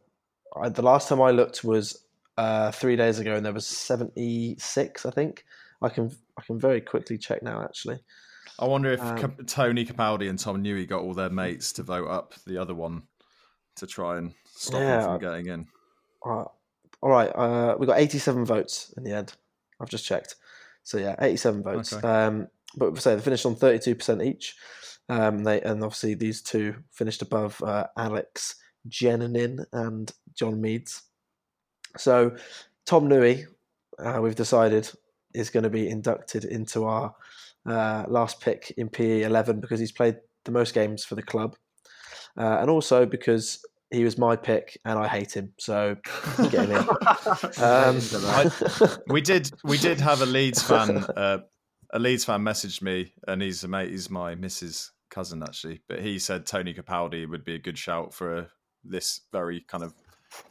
I, 0.55 0.69
the 0.69 0.83
last 0.83 1.09
time 1.09 1.21
I 1.21 1.31
looked 1.31 1.63
was 1.63 2.03
uh, 2.37 2.71
three 2.71 2.95
days 2.95 3.19
ago, 3.19 3.35
and 3.35 3.45
there 3.45 3.53
was 3.53 3.65
seventy 3.65 4.55
six. 4.59 5.05
I 5.05 5.11
think. 5.11 5.43
I 5.81 5.89
can. 5.89 6.15
I 6.37 6.43
can 6.43 6.59
very 6.59 6.81
quickly 6.81 7.17
check 7.17 7.41
now. 7.41 7.63
Actually, 7.63 7.99
I 8.59 8.65
wonder 8.65 8.91
if 8.91 9.01
Um, 9.01 9.37
Tony 9.47 9.85
Capaldi 9.85 10.29
and 10.29 10.37
Tom 10.37 10.63
Newey 10.63 10.87
got 10.87 11.01
all 11.01 11.13
their 11.13 11.31
mates 11.31 11.71
to 11.73 11.83
vote 11.83 12.07
up 12.07 12.35
the 12.45 12.61
other 12.61 12.75
one 12.75 13.03
to 13.77 13.87
try 13.87 14.17
and 14.17 14.33
stop 14.45 14.81
Yeah, 14.81 14.97
him 14.99 15.03
from 15.03 15.19
getting 15.19 15.47
in. 15.47 15.67
uh, 16.25 16.45
all 17.01 17.09
right. 17.09 17.29
Uh, 17.35 17.75
we 17.79 17.85
got 17.87 17.99
eighty 17.99 18.17
seven 18.19 18.45
votes 18.45 18.93
in 18.97 19.03
the 19.03 19.13
end. 19.13 19.33
I've 19.79 19.89
just 19.89 20.05
checked. 20.05 20.35
So 20.83 20.97
yeah, 20.97 21.15
eighty 21.21 21.37
seven 21.37 21.63
votes. 21.63 21.93
Okay. 21.93 22.07
Um, 22.07 22.47
but 22.75 22.91
we 22.93 22.99
say 22.99 23.15
they 23.15 23.21
finished 23.21 23.45
on 23.45 23.55
thirty 23.55 23.79
two 23.79 23.95
percent 23.95 24.21
each. 24.23 24.55
Um, 25.09 25.43
they 25.43 25.61
and 25.61 25.83
obviously 25.83 26.15
these 26.15 26.41
two 26.41 26.75
finished 26.91 27.21
above 27.21 27.61
uh, 27.63 27.87
Alex 27.97 28.55
Jenanin 28.89 29.65
and 29.71 30.11
John 30.33 30.59
Meads. 30.59 31.03
So 31.97 32.35
Tom 32.85 33.07
Newey, 33.09 33.45
uh, 33.99 34.19
we've 34.21 34.35
decided, 34.35 34.89
is 35.33 35.49
going 35.49 35.63
to 35.63 35.69
be 35.69 35.89
inducted 35.89 36.45
into 36.45 36.85
our 36.85 37.13
uh, 37.65 38.05
last 38.07 38.39
pick 38.41 38.73
in 38.77 38.89
PE 38.89 39.21
11 39.23 39.59
because 39.59 39.79
he's 39.79 39.91
played 39.91 40.17
the 40.45 40.51
most 40.51 40.73
games 40.73 41.03
for 41.03 41.15
the 41.15 41.21
club, 41.23 41.55
uh, 42.37 42.57
and 42.59 42.69
also 42.69 43.05
because 43.05 43.59
he 43.91 44.03
was 44.03 44.17
my 44.17 44.35
pick 44.35 44.77
and 44.85 44.99
I 44.99 45.07
hate 45.07 45.35
him. 45.35 45.53
So 45.57 45.95
get 46.49 46.69
him 46.69 46.71
in. 46.71 47.63
Um, 47.63 47.99
We 49.07 49.21
did 49.21 49.51
we 49.63 49.77
did 49.77 49.99
have 50.01 50.21
a 50.21 50.25
Leeds 50.25 50.61
fan 50.61 50.97
uh, 50.97 51.39
a 51.91 51.99
Leeds 51.99 52.25
fan 52.25 52.41
messaged 52.41 52.81
me 52.81 53.13
and 53.27 53.41
he's 53.41 53.63
a 53.63 53.67
mate 53.67 53.89
he's 53.89 54.09
my 54.09 54.35
Mrs. 54.35 54.91
cousin 55.09 55.41
actually, 55.43 55.81
but 55.87 56.01
he 56.01 56.19
said 56.19 56.45
Tony 56.45 56.73
Capaldi 56.73 57.27
would 57.29 57.45
be 57.45 57.55
a 57.55 57.59
good 57.59 57.77
shout 57.77 58.13
for 58.13 58.37
a, 58.37 58.47
this 58.83 59.21
very 59.31 59.61
kind 59.61 59.83
of 59.83 59.93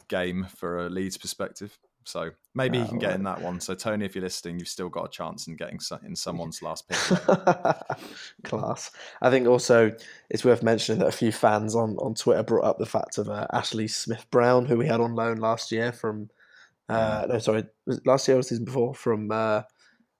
game 0.07 0.47
for 0.55 0.85
a 0.85 0.89
Leeds 0.89 1.17
perspective. 1.17 1.77
So 2.07 2.31
maybe 2.55 2.77
he 2.77 2.83
Ah, 2.85 2.87
can 2.87 2.99
get 2.99 3.07
right. 3.07 3.15
in 3.15 3.23
that 3.23 3.41
one. 3.41 3.59
So 3.59 3.75
Tony, 3.75 4.05
if 4.05 4.15
you're 4.15 4.23
listening, 4.23 4.59
you've 4.59 4.67
still 4.69 4.89
got 4.89 5.05
a 5.05 5.09
chance 5.09 5.47
in 5.47 5.55
getting 5.57 5.79
in 6.05 6.15
someone's 6.15 6.61
last 6.61 6.87
pick. 6.87 6.97
Class. 8.43 8.91
I 9.21 9.29
think 9.29 9.47
also 9.47 9.91
it's 10.29 10.45
worth 10.45 10.63
mentioning 10.63 10.99
that 10.99 11.09
a 11.09 11.11
few 11.11 11.31
fans 11.31 11.75
on, 11.75 11.97
on 11.97 12.15
Twitter 12.15 12.43
brought 12.43 12.63
up 12.65 12.77
the 12.79 12.85
fact 12.85 13.17
of 13.17 13.29
uh, 13.29 13.47
Ashley 13.51 13.87
Smith 13.87 14.25
Brown, 14.31 14.65
who 14.65 14.77
we 14.77 14.87
had 14.87 15.01
on 15.01 15.15
loan 15.15 15.37
last 15.37 15.71
year 15.71 15.91
from, 15.91 16.29
uh, 16.89 17.25
no, 17.27 17.39
sorry, 17.39 17.65
was 17.85 18.05
last 18.05 18.27
year 18.27 18.37
or 18.37 18.39
the 18.39 18.43
season 18.43 18.65
before 18.65 18.93
from 18.95 19.29
uh, 19.31 19.63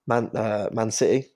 Man 0.06 0.30
uh, 0.36 0.68
Man 0.72 0.90
City, 0.90 1.28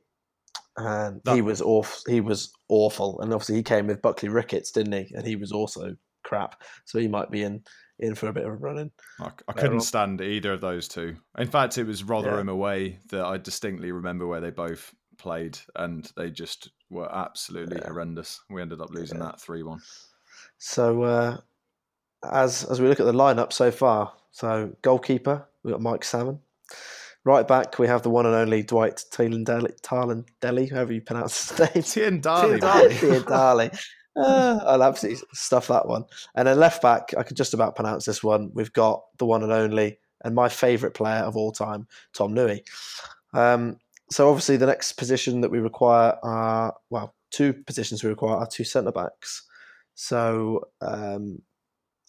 and 0.76 1.20
he 1.32 1.40
was 1.40 1.62
off. 1.62 2.02
He 2.06 2.20
was 2.20 2.52
awful, 2.68 3.20
and 3.20 3.32
obviously 3.32 3.56
he 3.56 3.62
came 3.62 3.86
with 3.86 4.02
Buckley 4.02 4.28
Ricketts, 4.28 4.70
didn't 4.70 4.92
he? 4.92 5.14
And 5.14 5.26
he 5.26 5.36
was 5.36 5.52
also 5.52 5.96
crap. 6.24 6.62
So 6.84 6.98
he 6.98 7.08
might 7.08 7.30
be 7.30 7.42
in 7.42 7.62
in 8.02 8.14
for 8.14 8.28
a 8.28 8.32
bit 8.32 8.44
of 8.44 8.52
a 8.52 8.56
run 8.56 8.78
in. 8.78 8.90
I, 9.20 9.30
I 9.48 9.52
couldn't 9.52 9.80
stand 9.80 10.20
either 10.20 10.52
of 10.52 10.60
those 10.60 10.88
two. 10.88 11.16
In 11.38 11.48
fact, 11.48 11.78
it 11.78 11.86
was 11.86 12.04
Rotherham 12.04 12.48
away 12.48 12.98
that 13.10 13.24
I 13.24 13.38
distinctly 13.38 13.92
remember 13.92 14.26
where 14.26 14.40
they 14.40 14.50
both 14.50 14.94
played, 15.18 15.58
and 15.76 16.10
they 16.16 16.30
just 16.30 16.70
were 16.90 17.08
absolutely 17.14 17.78
Yeah. 17.80 17.88
horrendous. 17.88 18.40
We 18.50 18.60
ended 18.60 18.80
up 18.80 18.90
losing 18.90 19.18
Yeah. 19.18 19.26
that 19.26 19.40
three 19.40 19.62
one. 19.62 19.80
So 20.58 21.02
uh, 21.02 21.36
as 22.30 22.64
as 22.64 22.80
we 22.80 22.88
look 22.88 23.00
at 23.00 23.06
the 23.06 23.12
lineup 23.12 23.52
so 23.52 23.70
far, 23.70 24.12
so 24.30 24.74
goalkeeper 24.82 25.46
we 25.62 25.70
got 25.72 25.80
Mike 25.80 26.04
Salmon. 26.04 26.40
Right 27.24 27.46
back 27.46 27.78
we 27.78 27.86
have 27.86 28.02
the 28.02 28.10
one 28.10 28.26
and 28.26 28.34
only 28.34 28.64
Dwight 28.64 29.04
Talendelli, 29.12 29.80
Talendelli, 29.80 30.70
however 30.72 30.92
you 30.92 31.00
pronounce 31.02 31.50
his 31.50 31.58
name. 31.74 31.82
Tian 31.84 32.20
Darley, 32.20 32.58
Darley. 32.58 32.96
Ian 33.02 33.22
Darley. 33.22 33.70
Uh, 34.14 34.60
I'll 34.64 34.82
absolutely 34.82 35.22
stuff 35.32 35.68
that 35.68 35.86
one. 35.86 36.04
And 36.34 36.46
then 36.46 36.58
left 36.58 36.82
back, 36.82 37.14
I 37.16 37.22
could 37.22 37.36
just 37.36 37.54
about 37.54 37.76
pronounce 37.76 38.04
this 38.04 38.22
one. 38.22 38.50
We've 38.52 38.72
got 38.72 39.04
the 39.18 39.26
one 39.26 39.42
and 39.42 39.52
only, 39.52 39.98
and 40.22 40.34
my 40.34 40.48
favourite 40.48 40.94
player 40.94 41.22
of 41.22 41.36
all 41.36 41.52
time, 41.52 41.86
Tom 42.12 42.34
Newey. 42.34 42.62
Um, 43.32 43.78
so 44.10 44.28
obviously, 44.28 44.58
the 44.58 44.66
next 44.66 44.92
position 44.92 45.40
that 45.40 45.50
we 45.50 45.58
require 45.58 46.16
are 46.22 46.74
well, 46.90 47.14
two 47.30 47.54
positions 47.54 48.04
we 48.04 48.10
require 48.10 48.36
are 48.36 48.46
two 48.46 48.64
centre 48.64 48.92
backs. 48.92 49.42
So 49.94 50.68
um, 50.80 51.40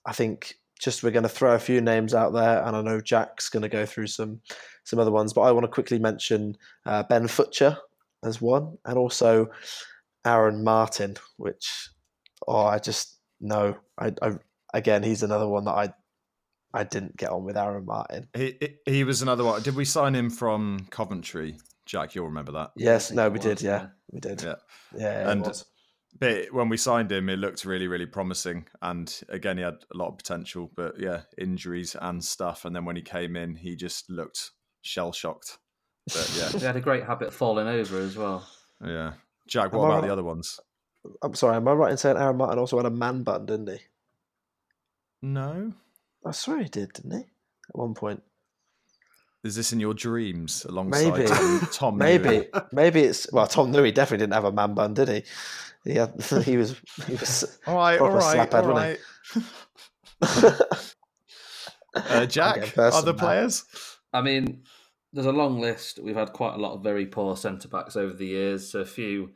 I 0.05 0.11
think 0.11 0.55
just 0.79 1.03
we're 1.03 1.11
going 1.11 1.23
to 1.23 1.29
throw 1.29 1.55
a 1.55 1.59
few 1.59 1.79
names 1.79 2.13
out 2.13 2.33
there, 2.33 2.63
and 2.65 2.75
I 2.75 2.81
know 2.81 2.99
Jack's 2.99 3.49
going 3.49 3.63
to 3.63 3.69
go 3.69 3.85
through 3.85 4.07
some 4.07 4.41
some 4.83 4.99
other 4.99 5.11
ones, 5.11 5.31
but 5.31 5.41
I 5.41 5.51
want 5.51 5.63
to 5.63 5.69
quickly 5.69 5.99
mention 5.99 6.57
uh, 6.85 7.03
Ben 7.03 7.27
Futcher 7.27 7.77
as 8.25 8.41
one, 8.41 8.77
and 8.83 8.97
also 8.97 9.49
Aaron 10.25 10.63
Martin, 10.63 11.15
which 11.37 11.89
oh, 12.47 12.65
I 12.65 12.79
just 12.79 13.17
no, 13.41 13.75
I, 13.99 14.13
I 14.21 14.31
again 14.73 15.03
he's 15.03 15.23
another 15.23 15.47
one 15.47 15.65
that 15.65 15.71
I 15.73 15.93
I 16.73 16.83
didn't 16.83 17.17
get 17.17 17.29
on 17.29 17.43
with 17.43 17.57
Aaron 17.57 17.85
Martin. 17.85 18.27
He, 18.35 18.57
he 18.59 18.91
he 18.91 19.03
was 19.03 19.21
another 19.21 19.43
one. 19.43 19.61
Did 19.61 19.75
we 19.75 19.85
sign 19.85 20.15
him 20.15 20.29
from 20.29 20.87
Coventry? 20.89 21.57
Jack, 21.85 22.15
you'll 22.15 22.27
remember 22.27 22.53
that. 22.53 22.71
Yes, 22.77 23.11
no, 23.11 23.27
we 23.29 23.37
was, 23.37 23.41
did, 23.45 23.61
yeah, 23.61 23.81
yeah. 23.81 23.87
we 24.11 24.19
did, 24.21 24.41
Yeah. 24.41 24.55
yeah, 24.97 25.29
And- 25.29 25.41
it 25.45 25.47
was. 25.49 25.65
But 26.19 26.53
when 26.53 26.69
we 26.69 26.77
signed 26.77 27.11
him, 27.11 27.27
it 27.27 27.39
looked 27.39 27.65
really, 27.65 27.87
really 27.87 28.05
promising. 28.05 28.67
And 28.83 29.11
again, 29.29 29.57
he 29.57 29.63
had 29.63 29.77
a 29.91 29.97
lot 29.97 30.09
of 30.09 30.17
potential, 30.17 30.69
but 30.75 30.99
yeah, 30.99 31.21
injuries 31.39 31.95
and 31.99 32.23
stuff. 32.23 32.65
And 32.65 32.75
then 32.75 32.85
when 32.85 32.95
he 32.95 33.01
came 33.01 33.35
in, 33.35 33.55
he 33.55 33.75
just 33.75 34.11
looked 34.11 34.51
shell 34.83 35.11
shocked. 35.11 35.57
But 36.13 36.31
yeah, 36.37 36.49
He 36.59 36.63
had 36.65 36.75
a 36.75 36.81
great 36.81 37.03
habit 37.05 37.29
of 37.29 37.33
falling 37.33 37.67
over 37.67 37.97
as 37.99 38.15
well. 38.15 38.47
yeah. 38.85 39.13
Jack, 39.47 39.73
what 39.73 39.81
I 39.81 39.85
about 39.87 39.95
right? 40.01 40.07
the 40.07 40.13
other 40.13 40.23
ones? 40.23 40.59
I'm 41.21 41.33
sorry, 41.35 41.55
am 41.57 41.67
I 41.67 41.73
right 41.73 41.91
in 41.91 41.97
saying 41.97 42.17
Aaron 42.17 42.37
Martin 42.37 42.59
also 42.59 42.77
had 42.77 42.85
a 42.85 42.89
man 42.89 43.23
bun, 43.23 43.45
didn't 43.45 43.69
he? 43.69 43.79
No. 45.21 45.73
I 46.25 46.31
swear 46.31 46.59
he 46.63 46.69
did, 46.69 46.93
didn't 46.93 47.11
he? 47.11 47.17
At 47.69 47.75
one 47.75 47.93
point, 47.93 48.23
Is 49.43 49.55
this 49.55 49.73
in 49.73 49.79
your 49.79 49.93
dreams 49.93 50.65
alongside 50.65 51.13
Maybe. 51.13 51.27
Tom, 51.27 51.67
Tom 51.71 51.97
maybe, 51.99 52.29
Newey? 52.53 52.73
maybe 52.73 53.01
it's 53.01 53.31
well. 53.31 53.47
Tom 53.47 53.71
Newey 53.71 53.93
definitely 53.93 54.23
didn't 54.25 54.33
have 54.33 54.45
a 54.45 54.51
man 54.51 54.73
bun, 54.73 54.93
did 54.93 55.09
he? 55.09 55.23
He 55.85 55.95
had, 55.95 56.13
he 56.45 56.57
was, 56.57 56.79
he 57.07 57.13
was. 57.15 57.59
All 57.67 57.75
right, 57.75 57.99
all 57.99 58.09
Proper 58.09 58.17
right, 58.17 58.49
slaphead, 58.49 58.63
all 58.63 58.73
wasn't 58.73 58.99
right. 60.21 60.63
Uh, 61.95 62.25
Jack, 62.25 62.73
personal 62.73 62.93
other 62.93 63.13
now. 63.13 63.19
players? 63.19 63.65
I 64.13 64.21
mean, 64.21 64.63
there's 65.11 65.27
a 65.27 65.31
long 65.31 65.59
list. 65.59 65.99
We've 66.01 66.15
had 66.15 66.33
quite 66.33 66.55
a 66.55 66.57
lot 66.57 66.73
of 66.73 66.83
very 66.83 67.05
poor 67.05 67.37
centre 67.37 67.67
backs 67.67 67.95
over 67.95 68.13
the 68.13 68.25
years. 68.25 68.71
So 68.71 68.79
a 68.79 68.85
few 68.85 69.31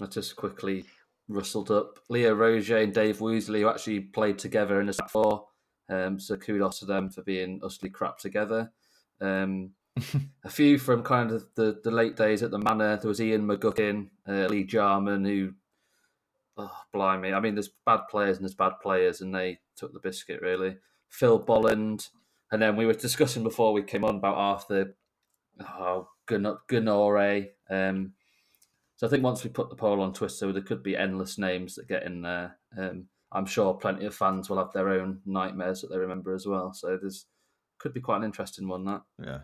I 0.00 0.06
just 0.06 0.34
quickly 0.36 0.84
rustled 1.28 1.70
up. 1.70 1.98
Leo 2.08 2.34
Roget 2.34 2.84
and 2.84 2.94
Dave 2.94 3.18
Woozley, 3.18 3.60
who 3.60 3.68
actually 3.68 4.00
played 4.00 4.38
together 4.38 4.80
in 4.80 4.86
the 4.86 4.92
set 4.92 5.10
four. 5.10 5.46
Um, 5.88 6.18
so 6.18 6.36
kudos 6.36 6.78
to 6.80 6.86
them 6.86 7.10
for 7.10 7.22
being 7.22 7.60
utterly 7.62 7.90
crap 7.90 8.18
together. 8.18 8.72
Um, 9.20 9.70
a 10.44 10.50
few 10.50 10.78
from 10.78 11.02
kind 11.02 11.30
of 11.30 11.46
the, 11.54 11.80
the 11.84 11.90
late 11.90 12.16
days 12.16 12.42
at 12.42 12.50
the 12.50 12.58
Manor. 12.58 12.96
There 12.96 13.08
was 13.08 13.20
Ian 13.20 13.46
McGuckin, 13.46 14.08
uh, 14.28 14.46
Lee 14.46 14.64
Jarman, 14.64 15.24
who, 15.24 15.52
oh, 16.56 16.76
blimey. 16.92 17.32
I 17.32 17.40
mean, 17.40 17.54
there's 17.54 17.70
bad 17.86 18.00
players 18.10 18.36
and 18.36 18.44
there's 18.44 18.54
bad 18.54 18.74
players, 18.82 19.20
and 19.20 19.34
they 19.34 19.60
took 19.76 19.92
the 19.92 20.00
biscuit, 20.00 20.40
really. 20.42 20.76
Phil 21.08 21.38
Bolland. 21.38 22.08
And 22.50 22.60
then 22.60 22.76
we 22.76 22.86
were 22.86 22.94
discussing 22.94 23.42
before 23.42 23.72
we 23.72 23.82
came 23.82 24.04
on 24.04 24.16
about 24.16 24.36
Arthur 24.36 24.94
oh, 25.60 26.08
Gunore. 26.28 27.48
Um, 27.70 28.12
so 28.96 29.06
I 29.06 29.10
think 29.10 29.22
once 29.24 29.42
we 29.42 29.50
put 29.50 29.70
the 29.70 29.76
poll 29.76 30.00
on 30.00 30.12
Twitter, 30.12 30.52
there 30.52 30.62
could 30.62 30.82
be 30.82 30.96
endless 30.96 31.36
names 31.38 31.74
that 31.74 31.88
get 31.88 32.04
in 32.04 32.22
there. 32.22 32.56
Um, 32.78 33.06
I'm 33.32 33.46
sure 33.46 33.74
plenty 33.74 34.06
of 34.06 34.14
fans 34.14 34.48
will 34.48 34.58
have 34.58 34.72
their 34.72 34.88
own 34.88 35.20
nightmares 35.26 35.80
that 35.80 35.88
they 35.90 35.98
remember 35.98 36.34
as 36.34 36.46
well. 36.46 36.72
So 36.72 36.96
there's 37.00 37.26
could 37.78 37.92
be 37.92 38.00
quite 38.00 38.18
an 38.18 38.24
interesting 38.24 38.68
one. 38.68 38.84
That 38.84 39.02
yeah. 39.22 39.38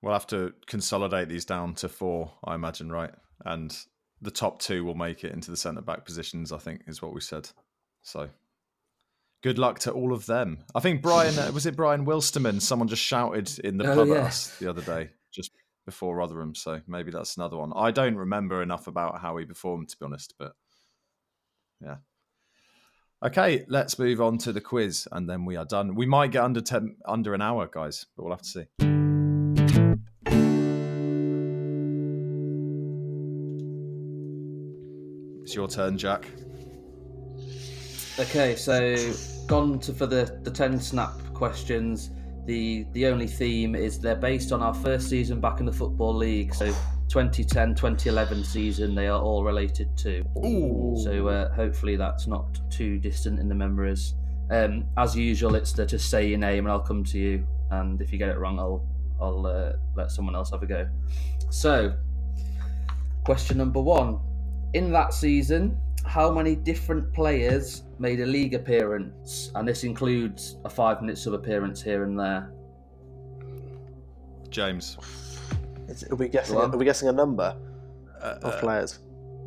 We'll 0.00 0.12
have 0.12 0.26
to 0.28 0.52
consolidate 0.66 1.28
these 1.28 1.44
down 1.44 1.74
to 1.76 1.88
four, 1.88 2.32
I 2.44 2.54
imagine, 2.54 2.92
right? 2.92 3.12
And 3.44 3.76
the 4.20 4.30
top 4.30 4.60
two 4.60 4.84
will 4.84 4.94
make 4.94 5.24
it 5.24 5.32
into 5.32 5.50
the 5.50 5.56
centre 5.56 5.80
back 5.80 6.04
positions. 6.04 6.52
I 6.52 6.58
think 6.58 6.82
is 6.86 7.02
what 7.02 7.14
we 7.14 7.20
said. 7.20 7.48
So 8.02 8.28
good 9.42 9.58
luck 9.58 9.80
to 9.80 9.90
all 9.92 10.12
of 10.12 10.26
them. 10.26 10.58
I 10.74 10.80
think 10.80 11.02
Brian 11.02 11.36
uh, 11.36 11.50
was 11.52 11.66
it 11.66 11.74
Brian 11.74 12.06
Wilsterman? 12.06 12.62
Someone 12.62 12.86
just 12.86 13.02
shouted 13.02 13.58
in 13.64 13.78
the 13.78 13.84
Oh, 13.90 13.96
pub 13.96 14.08
yeah. 14.08 14.14
at 14.14 14.20
us 14.26 14.56
the 14.58 14.68
other 14.70 14.82
day, 14.82 15.10
just 15.32 15.50
before 15.84 16.16
Rotherham. 16.16 16.54
So 16.54 16.80
maybe 16.86 17.10
that's 17.10 17.36
another 17.36 17.56
one. 17.56 17.72
I 17.74 17.90
don't 17.90 18.16
remember 18.16 18.62
enough 18.62 18.86
about 18.86 19.20
how 19.20 19.36
he 19.36 19.44
performed 19.44 19.88
to 19.90 19.98
be 19.98 20.04
honest, 20.04 20.34
but 20.38 20.52
yeah. 21.80 21.96
Okay, 23.24 23.64
let's 23.68 23.98
move 23.98 24.20
on 24.20 24.36
to 24.38 24.52
the 24.52 24.60
quiz, 24.60 25.08
and 25.10 25.28
then 25.28 25.46
we 25.46 25.56
are 25.56 25.64
done. 25.64 25.94
We 25.94 26.04
might 26.04 26.30
get 26.30 26.44
under 26.44 26.60
ten, 26.60 26.96
under 27.06 27.32
an 27.32 27.40
hour, 27.40 27.66
guys, 27.72 28.04
but 28.16 28.22
we'll 28.22 28.34
have 28.34 28.42
to 28.42 28.48
see. 28.48 28.66
It's 35.42 35.54
your 35.54 35.68
turn, 35.68 35.96
Jack. 35.96 36.26
Okay, 38.18 38.56
so 38.56 38.94
gone 39.46 39.78
to 39.80 39.92
for 39.92 40.06
the 40.06 40.38
the 40.42 40.50
ten 40.50 40.78
snap 40.78 41.18
questions. 41.32 42.10
The 42.46 42.86
the 42.92 43.06
only 43.06 43.26
theme 43.26 43.74
is 43.74 43.98
they're 43.98 44.14
based 44.14 44.52
on 44.52 44.62
our 44.62 44.74
first 44.74 45.08
season 45.08 45.40
back 45.40 45.60
in 45.60 45.66
the 45.66 45.72
football 45.72 46.14
league. 46.14 46.54
So 46.54 46.74
2010-2011 47.08 48.44
season, 48.44 48.94
they 48.94 49.06
are 49.06 49.20
all 49.20 49.44
related 49.44 49.96
to. 49.98 50.24
Ooh. 50.44 50.96
So 51.02 51.28
uh, 51.28 51.52
hopefully 51.54 51.96
that's 51.96 52.26
not 52.26 52.60
too 52.70 52.98
distant 52.98 53.38
in 53.38 53.48
the 53.48 53.54
memories. 53.54 54.14
Um, 54.50 54.86
as 54.96 55.16
usual, 55.16 55.54
it's 55.54 55.72
to 55.72 55.86
just 55.86 56.10
say 56.10 56.26
your 56.28 56.38
name 56.38 56.64
and 56.66 56.72
I'll 56.72 56.80
come 56.80 57.04
to 57.04 57.18
you. 57.18 57.46
And 57.70 58.00
if 58.00 58.12
you 58.12 58.18
get 58.18 58.28
it 58.28 58.38
wrong, 58.38 58.58
I'll 58.58 58.86
I'll 59.20 59.46
uh, 59.46 59.72
let 59.94 60.10
someone 60.10 60.34
else 60.34 60.50
have 60.50 60.62
a 60.62 60.66
go. 60.66 60.88
So, 61.50 61.94
question 63.24 63.58
number 63.58 63.80
one: 63.80 64.18
In 64.74 64.92
that 64.92 65.14
season, 65.14 65.78
how 66.04 66.30
many 66.32 66.54
different 66.54 67.12
players 67.12 67.82
made 67.98 68.20
a 68.20 68.26
league 68.26 68.54
appearance? 68.54 69.50
And 69.54 69.66
this 69.66 69.84
includes 69.84 70.56
a 70.64 70.70
five-minute 70.70 71.18
sub 71.18 71.34
appearance 71.34 71.82
here 71.82 72.04
and 72.04 72.18
there. 72.18 72.50
James. 74.50 74.98
Is, 75.88 76.04
are 76.10 76.16
we 76.16 76.28
guessing? 76.28 76.56
Are 76.56 76.68
we 76.76 76.84
guessing 76.84 77.08
a 77.08 77.12
number 77.12 77.56
Uh, 78.22 78.38
of 78.42 78.54
uh, 78.54 78.60
players? 78.60 79.00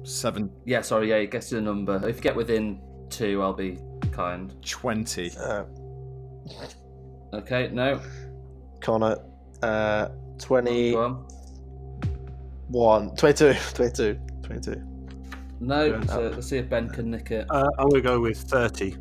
seven 0.03 0.49
Yeah, 0.65 0.81
sorry, 0.81 1.09
yeah, 1.09 1.23
guess 1.25 1.49
the 1.49 1.59
number. 1.61 1.95
If 2.07 2.17
you 2.17 2.21
get 2.21 2.35
within 2.35 2.79
two, 3.09 3.41
I'll 3.41 3.53
be 3.53 3.79
kind. 4.11 4.53
twenty. 4.65 5.31
Uh, 5.37 5.63
Okay, 7.33 7.69
no, 7.73 7.99
Connor, 8.79 9.17
uh, 9.61 10.07
21, 10.39 11.25
go 12.71 12.85
on. 12.85 13.13
22, 13.17 13.53
22, 13.73 14.17
22. 14.43 14.81
No, 15.59 16.01
so 16.05 16.21
let's 16.33 16.47
see 16.47 16.57
if 16.57 16.69
Ben 16.69 16.87
can 16.89 17.09
nick 17.11 17.31
it. 17.31 17.47
Uh, 17.49 17.67
I'm 17.79 17.89
going 17.89 18.01
to 18.03 18.07
go 18.07 18.19
with 18.19 18.37
30. 18.39 18.95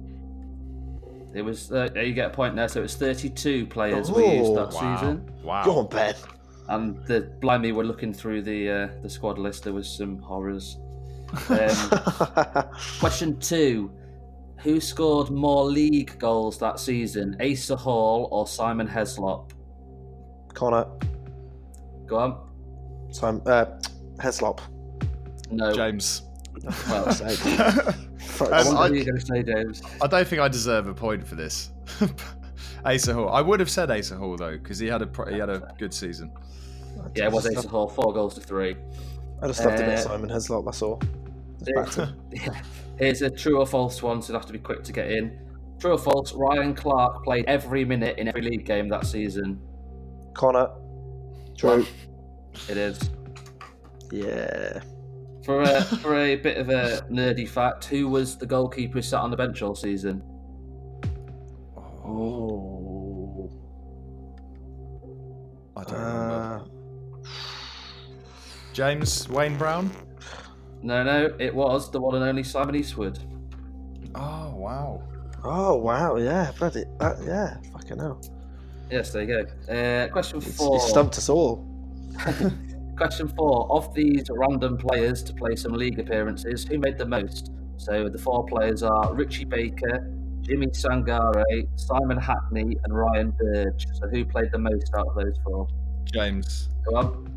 It 1.34 1.42
was 1.42 1.70
uh. 1.70 1.88
You 1.94 2.14
get 2.14 2.28
a 2.28 2.34
point 2.34 2.57
there. 2.57 2.66
So 2.68 2.80
it 2.80 2.84
was 2.84 2.94
32 2.96 3.66
players 3.66 4.11
we 4.11 4.24
used 4.38 4.54
that 4.54 4.72
Oh, 4.72 4.76
Wow. 4.76 4.96
season, 4.96 5.30
Wow. 5.44 5.64
Go 5.64 5.78
on, 5.80 5.86
Ben. 5.88 6.14
and 6.68 7.04
the 7.07 7.30
blimey 7.40 7.72
were 7.72 7.84
looking 7.84 8.14
through 8.14 8.40
the 8.42 8.70
uh, 8.70 8.88
the 9.02 9.11
squad 9.11 9.38
list. 9.38 9.64
There 9.64 9.74
was 9.74 9.86
some 9.88 10.18
horrors. 10.18 10.78
Um, 11.50 11.68
question 13.00 13.38
two: 13.38 13.90
Who 14.61 14.80
scored 14.80 15.28
more 15.30 15.64
league 15.64 16.18
goals 16.18 16.57
that 16.61 16.80
season, 16.80 17.36
Asa 17.42 17.76
Hall 17.76 18.28
or 18.32 18.46
Simon 18.46 18.88
Heslop? 18.88 19.50
Connor, 20.54 20.86
Go 22.07 22.16
on. 22.16 22.48
Simon, 23.11 23.42
uh, 23.46 23.78
Heslop. 24.18 24.61
No. 25.50 25.70
James. 25.74 26.22
Well, 26.64 27.04
Fuck's 28.18 28.40
I 28.52 28.61
Um, 28.61 28.76
I- 28.76 28.88
who 28.88 28.94
you're 28.94 29.04
going 29.04 29.18
to 29.18 29.26
say, 29.26 29.42
James. 29.42 29.82
I 30.02 30.07
don't 30.07 30.26
think 30.26 30.40
I 30.40 30.48
deserve 30.48 30.86
a 30.88 30.94
point 30.94 31.26
for 31.26 31.34
this. 31.34 31.70
Asa 32.84 33.14
Hall. 33.14 33.28
I 33.30 33.40
would 33.40 33.61
have 33.61 33.70
said 33.70 33.90
Asa 33.90 34.16
Hall 34.16 34.36
though, 34.36 34.57
because 34.59 34.78
he 34.78 34.86
had 34.86 35.02
a 35.02 35.07
pro- 35.07 35.30
he 35.32 35.38
had 35.38 35.50
a 35.50 35.74
good 35.78 35.92
season. 35.92 36.32
Yeah, 37.14 37.26
it 37.26 37.32
was 37.32 37.46
Asa 37.46 37.68
Hall. 37.68 37.88
Four 37.88 38.12
goals 38.12 38.34
to 38.34 38.40
three. 38.40 38.76
I 39.42 39.46
just 39.48 39.64
loved 39.64 39.80
a 39.80 39.84
bit 39.84 39.88
Uh, 39.90 39.96
Simon 40.02 40.30
Heslop, 40.30 40.64
that's 40.64 40.82
all. 40.82 41.00
Just 41.59 41.70
Yeah. 41.74 41.82
back 41.82 41.90
to- 41.92 42.14
Yeah. 42.32 42.61
Here's 42.98 43.22
a 43.22 43.28
true 43.30 43.59
or 43.59 43.66
false 43.66 44.02
one, 44.02 44.22
so 44.22 44.32
you'll 44.32 44.40
have 44.40 44.46
to 44.46 44.52
be 44.52 44.59
quick 44.59 44.82
to 44.84 44.92
get 44.92 45.11
in. 45.11 45.38
True 45.78 45.92
or 45.92 45.98
false, 45.98 46.32
Ryan 46.32 46.74
Clarke 46.74 47.22
played 47.24 47.44
every 47.46 47.84
minute 47.84 48.18
in 48.18 48.28
every 48.28 48.40
league 48.42 48.64
game 48.64 48.88
that 48.88 49.04
season. 49.07 49.61
Connor. 50.34 50.70
True. 51.59 51.84
It 52.70 52.76
is. 52.78 52.98
Yeah. 54.11 54.80
For 55.47 55.62
a, 55.62 55.80
for 56.03 56.16
a 56.16 56.34
bit 56.34 56.59
of 56.59 56.70
a 56.70 57.07
nerdy 57.09 57.49
fact, 57.49 57.84
who 57.84 58.09
was 58.09 58.36
the 58.36 58.47
goalkeeper 58.47 58.94
who 58.94 59.03
sat 59.03 59.20
on 59.20 59.30
the 59.30 59.36
bench 59.36 59.62
all 59.62 59.76
season? 59.76 60.20
Oh. 62.05 63.49
I 65.76 65.84
don't 65.84 66.01
remember. 66.01 66.64
Uh, 67.24 67.28
James 68.72 69.28
Wayne 69.28 69.57
Brown. 69.57 69.90
No, 70.82 71.05
no, 71.05 71.34
it 71.38 71.55
was 71.55 71.92
the 71.92 72.01
one 72.01 72.16
and 72.16 72.24
only 72.24 72.42
Simon 72.42 72.74
Eastwood. 72.74 73.20
Oh 74.16 74.53
wow. 74.57 75.03
oh, 75.44 75.76
wow. 75.76 76.16
Yeah. 76.16 76.51
Bloody. 76.59 76.84
That, 76.99 77.18
yeah. 77.24 77.57
Fucking 77.72 77.99
hell. 77.99 78.20
Yes, 78.90 79.12
there 79.12 79.22
you 79.22 79.44
go. 79.44 79.72
Uh, 79.72 80.09
question 80.09 80.38
It's, 80.38 80.57
four. 80.57 80.76
it 80.76 80.80
stumped 80.80 81.16
us 81.18 81.28
all. 81.28 81.64
Question 82.97 83.28
four. 83.28 83.70
Of 83.70 83.92
these 83.94 84.24
random 84.30 84.78
players 84.78 85.22
to 85.24 85.34
play 85.34 85.55
some 85.57 85.72
league 85.72 85.99
appearances, 85.99 86.64
who 86.64 86.78
made 86.78 86.97
the 86.99 87.07
most? 87.07 87.53
So 87.76 88.09
the 88.09 88.18
four 88.18 88.47
players 88.47 88.82
are 88.82 89.14
Richie 89.14 89.44
Baker, 89.44 90.11
Jimmy 90.40 90.68
Sangare, 90.68 91.68
Simon 91.76 92.16
Hackney, 92.16 92.76
and 92.84 92.97
Ryan 92.97 93.32
Burge. 93.38 93.86
So 93.94 94.09
who 94.09 94.24
played 94.24 94.51
the 94.51 94.59
most 94.59 94.90
out 94.97 95.09
of 95.09 95.14
those 95.16 95.36
four? 95.44 95.68
James 96.12 96.70
Go 96.88 96.97
on. 96.97 97.32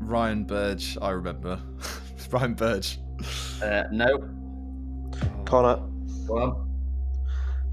Ryan 0.00 0.44
Burge. 0.44 0.98
I 1.00 1.10
remember. 1.10 1.58
Ryan 2.30 2.54
Burge. 2.54 2.98
Uh, 3.62 3.84
no. 3.92 4.28
Connor. 5.46 5.82
Go 6.26 6.38
on. 6.38 6.70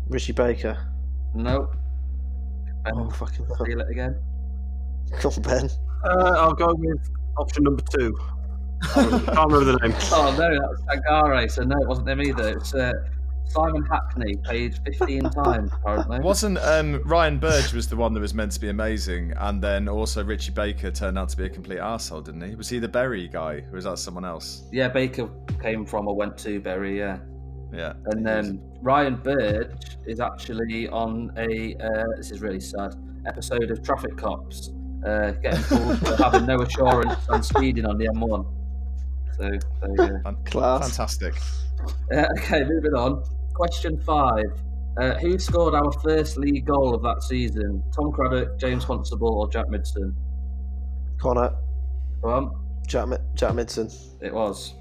Richie 0.08 0.34
Baker. 0.34 0.78
No. 1.36 1.70
Ben, 2.84 2.94
Oh, 2.96 3.10
fucking 3.10 3.46
hell. 3.46 3.66
feel 3.66 3.82
it 3.82 3.90
again. 3.90 4.16
Come 5.20 5.32
on, 5.38 5.42
Ben. 5.42 5.70
Uh, 6.06 6.36
I'll 6.38 6.54
go 6.54 6.74
with 6.74 7.00
option 7.38 7.64
number 7.64 7.84
two. 7.98 8.16
Can't 8.94 9.06
remember, 9.12 9.32
can't 9.34 9.52
remember 9.52 9.72
the 9.72 9.88
name. 9.88 9.96
Oh 10.12 10.36
no, 10.38 10.60
that 10.60 10.70
was 10.70 10.82
Sangare. 10.82 11.50
So 11.52 11.64
no, 11.64 11.78
it 11.82 11.88
wasn't 11.88 12.10
him 12.10 12.22
either. 12.22 12.50
It's 12.58 12.74
uh, 12.76 12.92
Simon 13.46 13.84
Hackney, 13.86 14.36
played 14.44 14.78
15 14.86 15.22
times 15.46 15.72
apparently. 15.74 16.20
Wasn't 16.20 16.58
um, 16.60 17.02
Ryan 17.06 17.40
Burge 17.40 17.74
was 17.74 17.88
the 17.88 17.96
one 17.96 18.14
that 18.14 18.20
was 18.20 18.34
meant 18.34 18.52
to 18.54 18.60
be 18.60 18.70
amazing, 18.70 19.34
and 19.38 19.62
then 19.62 19.88
also 19.88 20.24
Richie 20.24 20.52
Baker 20.52 20.92
turned 20.92 21.18
out 21.18 21.30
to 21.30 21.38
be 21.38 21.46
a 21.46 21.50
complete 21.50 21.80
arsehole, 21.80 22.24
didn't 22.24 22.42
he? 22.42 22.56
Was 22.56 22.68
he 22.68 22.80
the 22.80 22.88
Bury 22.90 23.28
guy, 23.30 23.64
or 23.70 23.76
was 23.76 23.86
that 23.86 24.00
someone 24.00 24.26
else? 24.26 24.64
Yeah, 24.72 24.90
Baker 24.90 25.30
came 25.62 25.86
from 25.86 26.08
or 26.10 26.16
went 26.16 26.38
to 26.40 26.60
Bury. 26.60 26.98
Yeah. 27.00 27.20
Yeah. 27.72 27.94
And 28.08 28.20
he 28.20 28.26
was- 28.36 28.48
then 28.48 28.62
Ryan 28.82 29.16
Burge 29.16 29.98
is 30.06 30.20
actually 30.20 30.90
on 30.90 31.32
a 31.38 31.76
uh, 31.78 32.04
this 32.18 32.32
is 32.32 32.42
really 32.42 32.60
sad 32.60 32.96
episode 33.26 33.72
of 33.72 33.82
Traffic 33.82 34.18
Cops, 34.18 34.72
uh, 35.06 35.32
getting 35.32 35.64
pulled 35.64 35.98
for 36.00 36.16
having 36.24 36.46
no 36.46 36.62
assurance 36.62 37.16
and 37.30 37.44
speeding 37.44 37.86
on 37.86 37.98
the 37.98 38.06
M1. 38.08 38.46
So 39.38 39.50
there 39.82 39.92
you 39.92 40.22
go. 40.24 40.36
Class. 40.46 40.90
fantastic. 40.90 41.34
Uh, 42.14 42.26
okay, 42.38 42.64
moving 42.64 42.94
on. 42.94 43.24
Question 43.54 44.00
five: 44.02 44.46
Uh, 44.98 45.16
who 45.16 45.38
scored 45.40 45.74
our 45.74 45.92
first 46.04 46.38
league 46.38 46.66
goal 46.66 46.94
of 46.94 47.02
that 47.04 47.22
season? 47.24 47.84
Tom 47.96 48.12
Craddock, 48.12 48.58
James 48.60 48.86
Constable, 48.86 49.40
or 49.40 49.50
Jack 49.50 49.66
Midson? 49.68 50.14
Connor, 51.20 51.54
Go 52.22 52.30
on. 52.30 52.82
Jack, 52.88 53.08
Mi- 53.08 53.18
Jack 53.34 53.52
Midson. 53.54 53.94
It 54.22 54.34
was. 54.34 54.74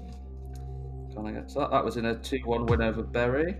Can 1.15 1.27
I 1.27 1.31
get 1.31 1.53
that? 1.53 1.71
That 1.71 1.83
was 1.85 1.97
in 1.97 2.05
a 2.05 2.15
2 2.15 2.39
1 2.45 2.65
win 2.65 2.81
over 2.81 3.03
Bury. 3.03 3.57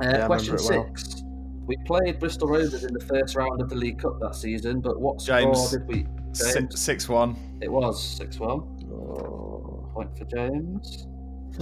Uh, 0.00 0.04
I 0.22 0.26
question 0.26 0.58
six. 0.58 0.70
well. 0.70 1.25
Six. 1.66 1.78
We 1.78 1.84
played 1.84 2.18
Bristol 2.18 2.48
Rovers 2.48 2.84
in 2.84 2.92
the 2.94 3.04
first 3.04 3.34
round 3.36 3.60
of 3.60 3.68
the 3.68 3.74
League 3.76 3.98
Cup 3.98 4.18
that 4.20 4.34
season, 4.34 4.80
but 4.80 5.00
what 5.00 5.18
James. 5.18 5.58
score 5.68 5.78
did 5.78 5.88
we. 5.88 6.06
James? 6.32 6.80
Six 6.80 7.08
one. 7.08 7.58
It 7.62 7.72
was 7.72 8.02
6 8.02 8.38
1. 8.38 8.50
Oh, 8.92 9.88
Point 9.94 10.16
for 10.18 10.24
James. 10.26 11.06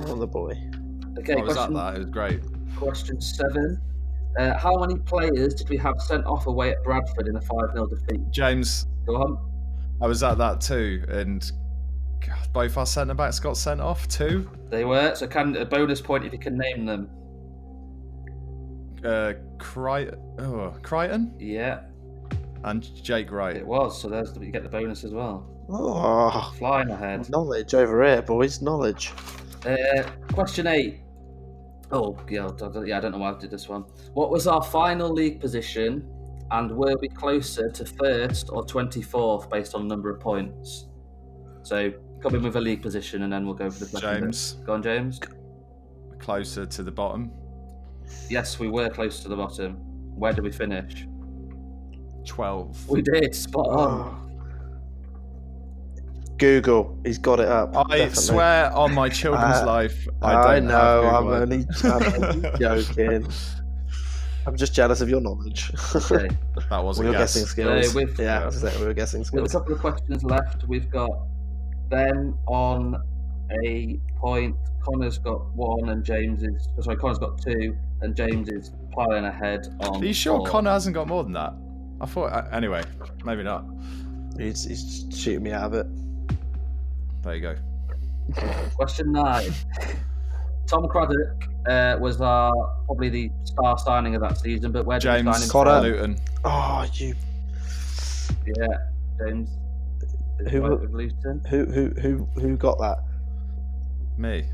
oh, 0.07 0.17
the 0.17 0.27
boy. 0.27 0.53
Okay, 1.21 1.35
I 1.35 1.43
was 1.43 1.57
at 1.57 1.73
that. 1.73 1.95
It 1.95 1.99
was 1.99 2.11
great. 2.11 2.41
question 2.77 3.21
seven. 3.21 3.81
Uh, 4.37 4.59
how 4.59 4.75
many 4.79 4.97
players 4.97 5.55
did 5.55 5.69
we 5.69 5.77
have 5.77 5.95
sent 6.01 6.27
off 6.27 6.49
away 6.49 6.73
at 6.73 6.83
Bradford 6.83 7.29
in 7.29 7.37
a 7.37 7.41
5 7.41 7.51
0 7.73 7.87
defeat? 7.87 8.21
James, 8.31 8.87
Go 9.07 9.15
on. 9.17 9.39
I 10.03 10.09
was 10.09 10.25
at 10.25 10.39
that 10.39 10.61
too, 10.61 11.05
and 11.09 11.51
God, 12.27 12.49
both 12.53 12.77
our 12.77 12.87
centre 12.87 13.15
backs 13.15 13.39
got 13.39 13.57
sent 13.57 13.81
off 13.81 14.09
too. 14.09 14.51
They 14.71 14.85
were. 14.85 15.15
So, 15.15 15.29
can 15.29 15.55
a 15.57 15.65
bonus 15.65 16.01
point 16.01 16.25
if 16.25 16.33
you 16.33 16.39
can 16.41 16.59
name 16.59 16.85
them? 16.85 17.09
Uh, 19.05 19.35
Cry- 19.59 20.11
oh, 20.39 20.75
Creighton 20.83 21.35
Yeah, 21.39 21.81
and 22.65 22.83
Jake 23.03 23.31
Wright. 23.31 23.57
it 23.57 23.67
was. 23.67 24.01
So, 24.01 24.09
there's 24.09 24.33
the, 24.33 24.45
you 24.45 24.51
get 24.53 24.63
the 24.63 24.69
bonus 24.69 25.05
as 25.05 25.13
well. 25.13 25.47
Oh, 25.69 26.53
Flying 26.59 26.91
ahead. 26.91 27.29
knowledge 27.31 27.75
over 27.75 28.05
here, 28.05 28.21
boys. 28.23 28.61
Knowledge. 28.61 29.13
Uh, 29.67 30.03
question 30.33 30.67
eight. 30.67 31.01
Oh, 31.91 32.17
yeah, 32.29 32.47
I 32.47 32.51
don't- 32.51 32.87
yeah, 32.87 32.99
I 32.99 33.01
don't 33.01 33.13
know 33.13 33.19
why 33.19 33.33
I 33.33 33.39
did 33.39 33.51
this 33.51 33.69
one. 33.69 33.85
What 34.15 34.31
was 34.31 34.47
our 34.47 34.63
final 34.63 35.11
league 35.11 35.41
position, 35.41 36.07
and 36.51 36.71
were 36.77 36.97
we 37.01 37.09
closer 37.09 37.71
to 37.71 37.85
first 37.85 38.51
or 38.53 38.65
24th 38.65 39.49
based 39.51 39.75
on 39.75 39.87
number 39.89 40.11
of 40.11 40.21
points? 40.21 40.87
So, 41.63 41.93
come 42.21 42.35
in 42.35 42.43
with 42.43 42.57
a 42.57 42.61
league 42.61 42.83
position, 42.83 43.23
and 43.23 43.33
then 43.33 43.47
we'll 43.47 43.55
go 43.55 43.71
for 43.71 43.79
the 43.81 43.87
second. 43.87 44.23
James, 44.23 44.53
Go 44.67 44.75
on, 44.75 44.83
James. 44.83 45.21
closer 46.19 46.67
to 46.67 46.83
the 46.83 46.91
bottom. 46.93 47.31
Yes, 48.31 48.59
we 48.59 48.69
were 48.69 48.89
close 48.89 49.21
to 49.23 49.29
the 49.29 49.37
bottom. 49.37 49.77
Where 50.17 50.33
did 50.33 50.45
we 50.45 50.53
finish? 50.53 51.07
Twelve. 52.27 52.89
We 52.89 53.03
did, 53.03 53.35
spot 53.35 53.67
on. 53.69 54.21
Oh. 54.21 54.21
Google. 56.39 56.99
He's 57.05 57.19
got 57.19 57.39
it 57.41 57.49
up. 57.49 57.77
I 57.77 57.83
definitely. 57.99 58.15
swear 58.23 58.73
on 58.75 58.93
my 58.95 59.09
children's 59.09 59.59
Uh, 59.59 59.67
life, 59.67 60.09
I, 60.21 60.35
I, 60.35 60.55
don't 60.61 60.69
know. 60.69 61.03
I'm 61.03 61.27
only, 61.29 61.67
I'm 61.85 62.25
only 62.25 62.51
joking. 62.59 63.29
I'm 64.47 64.57
just 64.57 64.75
jealous 64.75 65.01
of 65.01 65.09
your 65.09 65.21
knowledge. 65.21 65.71
Okay. 65.95 66.29
That 66.71 66.83
was 66.85 66.99
we 66.99 67.07
a 67.07 67.09
were 67.11 67.13
guess. 67.15 67.35
guessing 67.35 67.47
skills. 67.47 67.91
So 67.93 67.95
with- 67.97 68.19
yeah, 68.19 68.41
that's 68.41 68.63
it, 68.63 68.79
we 68.81 68.87
were 68.87 68.95
guessing 68.95 69.25
With 69.33 69.45
a 69.55 69.59
couple 69.59 69.75
of 69.75 69.81
questions 69.81 70.25
left, 70.25 70.65
we've 70.67 70.91
got 70.91 71.11
Ben 71.89 72.37
on 72.47 72.97
a 73.65 73.99
point. 74.17 74.57
Connor's 74.83 75.19
got 75.19 75.47
one, 75.55 75.89
and 75.91 76.05
James 76.05 76.43
is 76.43 76.69
sorry. 76.81 76.97
Connor's 76.97 77.19
got 77.19 77.41
two, 77.41 77.77
and 78.01 78.15
James 78.17 78.49
is 78.49 78.73
piling 78.93 79.25
ahead 79.25 79.67
on. 79.81 80.03
Are 80.03 80.05
you 80.05 80.13
sure 80.13 80.39
four. 80.39 80.47
Connor 80.49 80.71
hasn't 80.71 80.95
got 80.95 81.07
more 81.09 81.23
than 81.25 81.33
that? 81.33 81.53
I 82.01 82.07
thought. 82.07 82.33
uh, 82.33 82.49
Anyway, 82.53 82.83
maybe 83.25 83.43
not. 83.43 83.65
He's, 84.39 84.65
he's 84.65 85.07
shooting 85.17 85.43
me 85.45 85.53
out 85.53 85.73
of 85.73 85.75
it. 85.75 85.87
There 87.23 87.35
you 87.35 87.41
go. 87.41 87.57
Question 88.75 89.13
nine. 89.13 89.53
Tom 90.67 90.89
Craddock 90.89 91.45
uh, 91.69 91.97
was 92.01 92.21
our 92.21 92.53
probably 92.87 93.09
the 93.11 93.31
star 93.45 93.79
signing 93.79 94.15
of 94.15 94.23
that 94.23 94.39
season, 94.39 94.73
but 94.73 94.85
where 94.87 94.99
did 94.99 95.09
we 95.09 95.17
sign 95.17 95.25
James 95.25 95.45
him 95.45 95.51
Connor. 95.51 95.71
from? 95.81 95.83
Luton. 95.83 96.19
Oh, 96.45 96.87
you. 96.95 97.15
Yeah, 98.47 98.67
James. 99.21 99.51
Who- 100.51 100.61
right 100.63 100.81
with 100.81 100.91
Luton. 100.93 101.43
Who 101.49 101.65
who 101.67 101.89
who 102.01 102.29
who 102.41 102.57
got 102.57 102.79
that? 102.79 102.99
Me. 104.17 104.45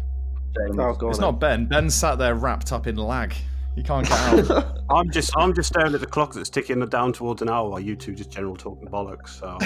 James. 0.57 0.79
Oh, 0.79 0.93
go 0.95 1.07
on. 1.07 1.11
It's 1.11 1.21
not 1.21 1.39
Ben. 1.41 1.67
Ben 1.67 1.91
sat 1.91 2.19
there 2.19 2.35
wrapped 2.35 2.73
up 2.73 2.87
in 2.87 2.97
lag. 2.97 3.35
He 3.77 3.83
can't 3.85 4.07
get 4.07 4.51
out. 4.51 4.79
I'm 4.91 5.11
just 5.11 5.33
I'm 5.37 5.55
just 5.55 5.69
staring 5.69 5.95
at 5.95 6.01
the 6.01 6.07
clock 6.07 6.35
that's 6.35 6.51
ticking 6.51 6.85
down 6.87 7.13
towards 7.13 7.41
an 7.41 7.49
hour 7.49 7.71
while 7.71 7.81
you 7.81 7.95
two 7.95 8.15
just 8.15 8.31
general 8.31 8.57
talking 8.57 8.89
bollocks. 8.89 9.29
So 9.29 9.57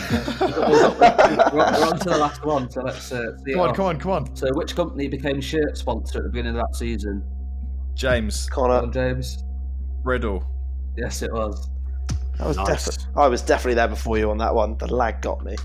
we're, 0.41 1.57
we're 1.57 1.87
on 1.87 1.99
to 2.01 2.11
the 2.11 2.18
last 2.18 2.45
one, 2.45 2.70
so 2.70 2.82
let's 2.82 3.11
uh, 3.11 3.37
see. 3.45 3.53
come 3.53 3.61
on, 3.62 3.70
off. 3.70 3.76
come 3.76 3.87
on, 3.87 3.99
come 3.99 4.12
on. 4.12 4.37
So, 4.37 4.47
which 4.53 4.76
company 4.76 5.09
became 5.09 5.41
shirt 5.41 5.78
sponsor 5.78 6.18
at 6.18 6.24
the 6.24 6.30
beginning 6.30 6.57
of 6.57 6.66
that 6.66 6.76
season? 6.76 7.24
James 7.95 8.49
Go 8.51 8.64
on, 8.64 8.80
Connor. 8.82 8.93
James. 8.93 9.43
Riddle. 10.03 10.45
Yes, 10.99 11.22
it 11.22 11.32
was. 11.32 11.70
I 12.39 12.47
was 12.47 12.57
Nice. 12.57 12.66
definitely 12.66 13.05
I 13.16 13.26
was 13.28 13.43
definitely 13.43 13.74
there 13.74 13.89
before 13.89 14.18
you 14.18 14.30
on 14.30 14.39
that 14.39 14.55
one. 14.55 14.76
The 14.76 14.93
lag 14.93 15.22
got 15.22 15.43
me. 15.45 15.57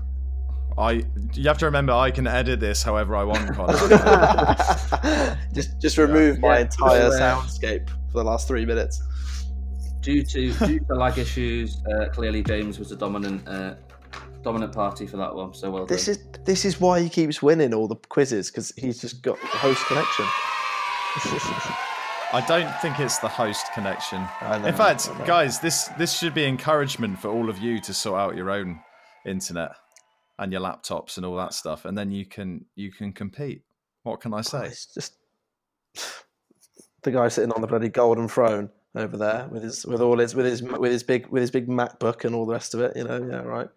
I. 0.80 1.04
You 1.34 1.44
have 1.48 1.58
to 1.58 1.66
remember, 1.66 1.92
I 1.92 2.10
can 2.10 2.26
edit 2.26 2.58
this 2.60 2.82
however 2.82 3.14
I 3.14 3.24
want, 3.24 3.54
Connor. 3.54 3.76
just 5.54 5.78
just 5.80 5.98
remove 5.98 6.38
my 6.40 6.56
Yeah, 6.58 6.62
entire 6.64 7.02
uh, 7.02 7.10
soundscape 7.10 7.88
for 8.10 8.18
the 8.18 8.24
last 8.24 8.48
three 8.48 8.64
minutes. 8.66 9.02
Due 10.00 10.22
to 10.24 10.52
due 10.54 10.80
to 10.80 10.94
lag 10.94 11.18
issues, 11.18 11.82
uh, 11.86 12.08
clearly 12.10 12.42
James 12.42 12.78
was 12.78 12.88
the 12.88 12.96
dominant 12.96 13.46
uh, 13.46 13.74
dominant 14.42 14.72
party 14.72 15.06
for 15.06 15.18
that 15.18 15.34
one. 15.34 15.52
So 15.54 15.70
well 15.70 15.86
This 15.86 16.06
done. 16.06 16.14
is 16.14 16.44
this 16.44 16.64
is 16.64 16.80
why 16.80 17.00
he 17.00 17.08
keeps 17.08 17.42
winning 17.42 17.74
all 17.74 17.86
the 17.86 17.96
quizzes 17.96 18.50
because 18.50 18.72
he's 18.76 19.00
just 19.00 19.22
got 19.22 19.38
host 19.38 19.84
connection. 19.86 20.24
I 22.32 22.44
don't 22.46 22.72
think 22.80 23.00
it's 23.00 23.18
the 23.18 23.28
host 23.28 23.66
connection. 23.74 24.26
Know, 24.40 24.64
In 24.66 24.74
fact, 24.74 25.10
guys, 25.26 25.58
this 25.60 25.88
this 25.98 26.16
should 26.16 26.32
be 26.32 26.44
encouragement 26.46 27.18
for 27.18 27.28
all 27.28 27.50
of 27.50 27.58
you 27.58 27.80
to 27.80 27.92
sort 27.92 28.20
out 28.20 28.36
your 28.36 28.50
own 28.50 28.80
internet 29.26 29.72
and 30.40 30.50
your 30.50 30.60
laptops 30.60 31.16
and 31.16 31.24
all 31.24 31.36
that 31.36 31.54
stuff, 31.54 31.84
and 31.84 31.96
then 31.96 32.10
you 32.10 32.26
can 32.26 32.64
you 32.74 32.90
can 32.90 33.12
compete. 33.12 33.62
What 34.02 34.20
can 34.20 34.34
I 34.34 34.40
say? 34.40 34.66
It's 34.66 34.86
just 34.92 35.14
the 37.02 37.12
guy 37.12 37.28
sitting 37.28 37.52
on 37.52 37.60
the 37.60 37.66
bloody 37.66 37.88
golden 37.88 38.26
throne 38.26 38.70
over 38.96 39.16
there 39.16 39.46
with 39.52 39.62
his 39.62 39.86
with 39.86 40.00
all 40.00 40.18
his 40.18 40.34
with 40.34 40.46
his 40.46 40.62
with 40.62 40.90
his 40.90 41.02
big 41.04 41.28
with 41.28 41.42
his 41.42 41.50
big 41.50 41.68
MacBook 41.68 42.24
and 42.24 42.34
all 42.34 42.46
the 42.46 42.52
rest 42.52 42.74
of 42.74 42.80
it. 42.80 42.96
You 42.96 43.04
know, 43.04 43.22
yeah, 43.30 43.42
right. 43.42 43.68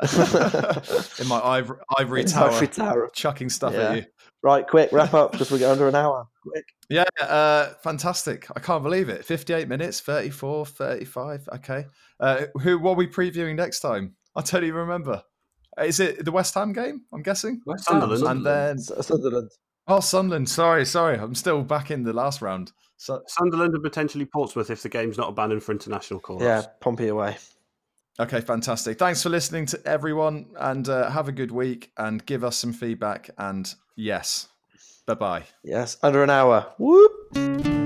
In 1.20 1.26
my 1.26 1.40
ivory, 1.40 1.78
ivory 1.98 2.24
tower, 2.24 2.50
ivory 2.50 2.68
tower. 2.68 3.10
chucking 3.14 3.48
stuff 3.50 3.72
Yeah. 3.72 3.90
at 3.90 3.96
you. 3.96 4.04
Right, 4.40 4.64
quick, 4.68 4.90
wrap 4.92 5.14
up 5.14 5.32
because 5.32 5.50
we're 5.50 5.68
under 5.68 5.88
an 5.88 5.96
hour. 5.96 6.28
Quick. 6.42 6.64
Yeah, 6.88 7.04
uh, 7.20 7.70
fantastic. 7.82 8.46
I 8.54 8.60
can't 8.60 8.84
believe 8.84 9.08
it. 9.08 9.24
58 9.24 9.66
minutes, 9.68 9.98
34, 10.00 10.64
35. 10.66 11.48
Okay. 11.56 11.86
Uh, 12.20 12.42
who 12.62 12.78
what 12.78 12.92
are 12.92 12.96
we 12.96 13.08
previewing 13.08 13.56
next 13.56 13.80
time? 13.80 14.14
I 14.36 14.42
don't 14.42 14.62
even 14.62 14.76
remember. 14.76 15.24
Is 15.84 16.00
it 16.00 16.24
the 16.24 16.32
West 16.32 16.54
Ham 16.54 16.72
game? 16.72 17.02
I'm 17.12 17.22
guessing. 17.22 17.60
West 17.66 17.88
Ham, 17.88 18.00
Sunderland. 18.00 18.36
And 18.38 18.46
then 18.46 18.76
S- 18.76 19.06
Sunderland. 19.06 19.50
oh, 19.86 20.00
Sunderland. 20.00 20.48
Sorry, 20.48 20.84
sorry. 20.84 21.18
I'm 21.18 21.34
still 21.34 21.62
back 21.62 21.90
in 21.90 22.02
the 22.02 22.12
last 22.12 22.42
round. 22.42 22.72
So 22.96 23.22
Sunderland 23.28 23.74
and 23.74 23.82
potentially 23.82 24.24
Portsmouth 24.26 24.70
if 24.70 24.82
the 24.82 24.88
game's 24.88 25.16
not 25.18 25.28
abandoned 25.28 25.62
for 25.62 25.72
international 25.72 26.20
calls. 26.20 26.42
Yeah, 26.42 26.62
Pompey 26.80 27.08
away. 27.08 27.36
okay, 28.18 28.40
fantastic. 28.40 28.98
Thanks 28.98 29.22
for 29.22 29.28
listening 29.28 29.66
to 29.66 29.80
everyone, 29.86 30.46
and 30.58 30.88
uh, 30.88 31.08
have 31.10 31.28
a 31.28 31.32
good 31.32 31.52
week. 31.52 31.92
And 31.96 32.24
give 32.26 32.42
us 32.42 32.56
some 32.56 32.72
feedback. 32.72 33.30
And 33.38 33.72
yes, 33.94 34.48
bye 35.06 35.14
bye. 35.14 35.44
Yes, 35.62 35.96
under 36.02 36.24
an 36.24 36.30
hour. 36.30 36.66
Whoop. 36.78 37.77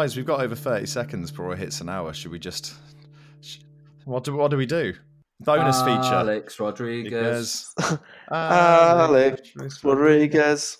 Guys, 0.00 0.16
we've 0.16 0.24
got 0.24 0.40
over 0.40 0.54
30 0.54 0.86
seconds 0.86 1.30
before 1.30 1.52
it 1.52 1.58
hits 1.58 1.82
an 1.82 1.90
hour. 1.90 2.14
Should 2.14 2.32
we 2.32 2.38
just? 2.38 2.72
What 4.06 4.24
do 4.24 4.34
what 4.34 4.50
do 4.50 4.56
we 4.56 4.64
do? 4.64 4.94
Bonus 5.40 5.78
feature. 5.80 6.14
Alex 6.14 6.58
Rodriguez. 6.58 7.70
Alex 8.32 9.54
uh, 9.58 9.66
Rodriguez. 9.84 10.78